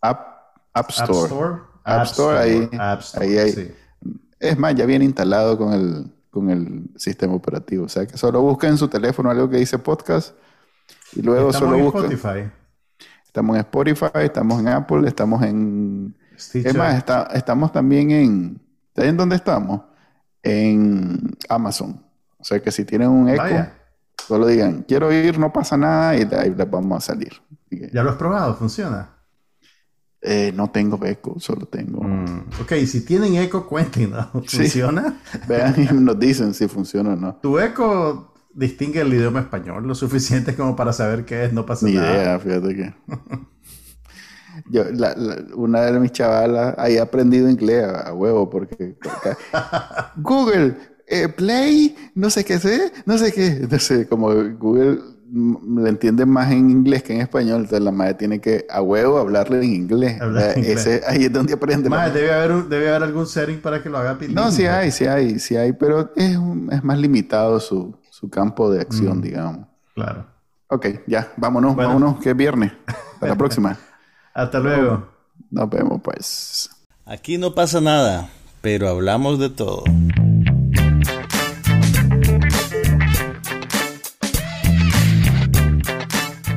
App, 0.00 0.26
App 0.72 0.88
Store. 0.88 1.12
App 1.12 1.26
Store. 1.26 1.60
App 1.84 2.06
Store, 2.06 2.38
ahí- 2.38 2.70
App 2.78 3.00
Store, 3.00 3.26
ahí 3.26 3.36
hay- 3.38 3.52
sí. 3.52 3.70
Es 4.40 4.58
más, 4.58 4.74
ya 4.76 4.86
viene 4.86 5.04
instalado 5.04 5.58
con 5.58 5.74
el, 5.74 6.10
con 6.30 6.48
el 6.48 6.84
sistema 6.96 7.34
operativo. 7.34 7.84
O 7.84 7.88
sea 7.90 8.06
que 8.06 8.16
solo 8.16 8.40
busquen 8.40 8.70
en 8.70 8.78
su 8.78 8.88
teléfono 8.88 9.30
algo 9.30 9.50
que 9.50 9.58
dice 9.58 9.78
podcast 9.78 10.34
y 11.14 11.20
luego 11.20 11.50
Estamos 11.50 11.68
solo 11.68 11.76
en 11.78 11.84
busquen. 11.84 12.12
Spotify. 12.12 12.50
Estamos 13.36 13.54
en 13.56 13.60
Spotify, 13.60 14.06
estamos 14.24 14.60
en 14.60 14.68
Apple, 14.68 15.06
estamos 15.06 15.42
en. 15.42 16.16
Stitcher. 16.38 16.70
Es 16.70 16.74
más, 16.74 16.96
está- 16.96 17.24
estamos 17.34 17.70
también 17.70 18.10
en. 18.10 18.58
¿Saben 18.94 19.14
dónde 19.14 19.36
estamos? 19.36 19.82
En 20.42 21.36
Amazon. 21.50 22.02
O 22.38 22.44
sea 22.44 22.62
que 22.62 22.72
si 22.72 22.86
tienen 22.86 23.10
un 23.10 23.28
eco, 23.28 23.42
Vaya. 23.42 23.74
solo 24.26 24.46
digan, 24.46 24.86
quiero 24.88 25.12
ir, 25.12 25.38
no 25.38 25.52
pasa 25.52 25.76
nada, 25.76 26.16
y 26.16 26.24
de 26.24 26.34
ahí 26.34 26.54
les 26.54 26.70
vamos 26.70 26.96
a 26.96 27.12
salir. 27.12 27.34
Que, 27.68 27.90
¿Ya 27.92 28.02
lo 28.02 28.08
has 28.08 28.16
probado? 28.16 28.54
¿Funciona? 28.54 29.10
eh, 30.22 30.50
no 30.56 30.70
tengo 30.70 30.98
eco, 31.04 31.38
solo 31.38 31.66
tengo. 31.66 32.02
Mm, 32.02 32.44
Ok, 32.62 32.72
si 32.86 33.04
tienen 33.04 33.34
eco, 33.36 33.66
cuéntenos. 33.66 34.28
Sí. 34.48 34.56
¿Funciona? 34.60 35.20
Vean 35.46 35.74
y 35.76 35.92
nos 35.92 36.18
dicen 36.18 36.54
si 36.54 36.68
funciona 36.68 37.10
o 37.12 37.16
no. 37.16 37.34
¿Tu 37.36 37.58
eco 37.58 38.32
distingue 38.56 39.00
el 39.02 39.12
idioma 39.14 39.40
español 39.40 39.86
lo 39.86 39.94
suficiente 39.94 40.54
como 40.56 40.74
para 40.74 40.92
saber 40.92 41.24
qué 41.24 41.44
es? 41.44 41.52
No 41.52 41.64
pasa 41.66 41.86
Ni 41.86 41.94
nada. 41.94 42.12
idea, 42.14 42.38
fíjate 42.40 42.74
que. 42.74 42.94
Yo, 44.70 44.84
la- 44.90 45.14
la- 45.14 45.44
una 45.54 45.82
de 45.82 46.00
mis 46.00 46.12
chavalas 46.12 46.74
ahí 46.78 46.96
ha 46.96 47.02
aprendido 47.02 47.48
inglés 47.48 47.84
a, 47.84 48.08
a 48.08 48.14
huevo 48.14 48.48
porque 48.48 48.96
Google, 50.16 50.74
eh, 51.06 51.28
Play, 51.28 51.94
no 52.14 52.30
sé 52.30 52.44
qué 52.44 52.58
sé, 52.58 52.90
no 53.04 53.18
sé 53.18 53.32
qué. 53.32 53.46
Entonces, 53.48 54.06
como 54.08 54.32
Google 54.58 54.98
le 55.30 55.88
entiende 55.90 56.24
más 56.24 56.50
en 56.52 56.70
inglés 56.70 57.02
que 57.02 57.12
en 57.12 57.20
español, 57.20 57.56
entonces 57.62 57.82
la 57.82 57.90
madre 57.92 58.14
tiene 58.14 58.40
que 58.40 58.64
a 58.70 58.80
huevo 58.80 59.18
hablarle 59.18 59.58
en 59.58 59.74
inglés. 59.74 60.20
Hablar 60.20 60.56
en 60.56 60.64
ese- 60.64 61.02
ahí 61.06 61.24
es 61.24 61.32
donde 61.32 61.52
aprende. 61.52 61.90
madre. 61.90 62.20
debe 62.20 62.32
haber, 62.32 62.52
un- 62.52 62.68
debe 62.70 62.88
haber 62.88 63.02
algún 63.02 63.26
setting 63.26 63.60
para 63.60 63.82
que 63.82 63.90
lo 63.90 63.98
haga 63.98 64.14
bilingüe. 64.14 64.42
No, 64.42 64.50
sí 64.50 64.64
hay, 64.66 64.90
sí 64.90 65.04
hay, 65.04 65.38
sí 65.38 65.56
hay, 65.56 65.72
pero 65.74 66.12
es, 66.16 66.36
un- 66.36 66.72
es 66.72 66.82
más 66.82 66.98
limitado 66.98 67.60
su, 67.60 67.94
su 68.18 68.30
campo 68.30 68.70
de 68.70 68.80
acción, 68.80 69.18
Mm. 69.18 69.20
digamos. 69.20 69.66
Claro. 69.94 70.26
Ok, 70.68 70.86
ya, 71.06 71.32
vámonos, 71.36 71.74
Bueno. 71.74 71.88
vámonos, 71.90 72.18
que 72.20 72.30
es 72.30 72.36
viernes. 72.36 72.72
Hasta 72.86 73.26
la 73.26 73.36
próxima. 73.36 73.76
Hasta 74.32 74.58
luego. 74.58 75.06
Nos 75.50 75.68
vemos, 75.68 76.00
pues. 76.02 76.70
Aquí 77.04 77.36
no 77.36 77.54
pasa 77.54 77.82
nada, 77.82 78.30
pero 78.62 78.88
hablamos 78.88 79.38
de 79.38 79.50
todo. 79.50 79.84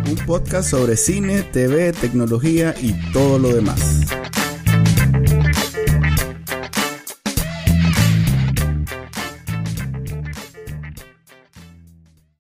Un 0.09 0.15
podcast 0.25 0.69
sobre 0.71 0.97
cine, 0.97 1.43
TV, 1.43 1.91
tecnología 1.93 2.73
y 2.81 2.93
todo 3.11 3.37
lo 3.37 3.53
demás. 3.53 4.05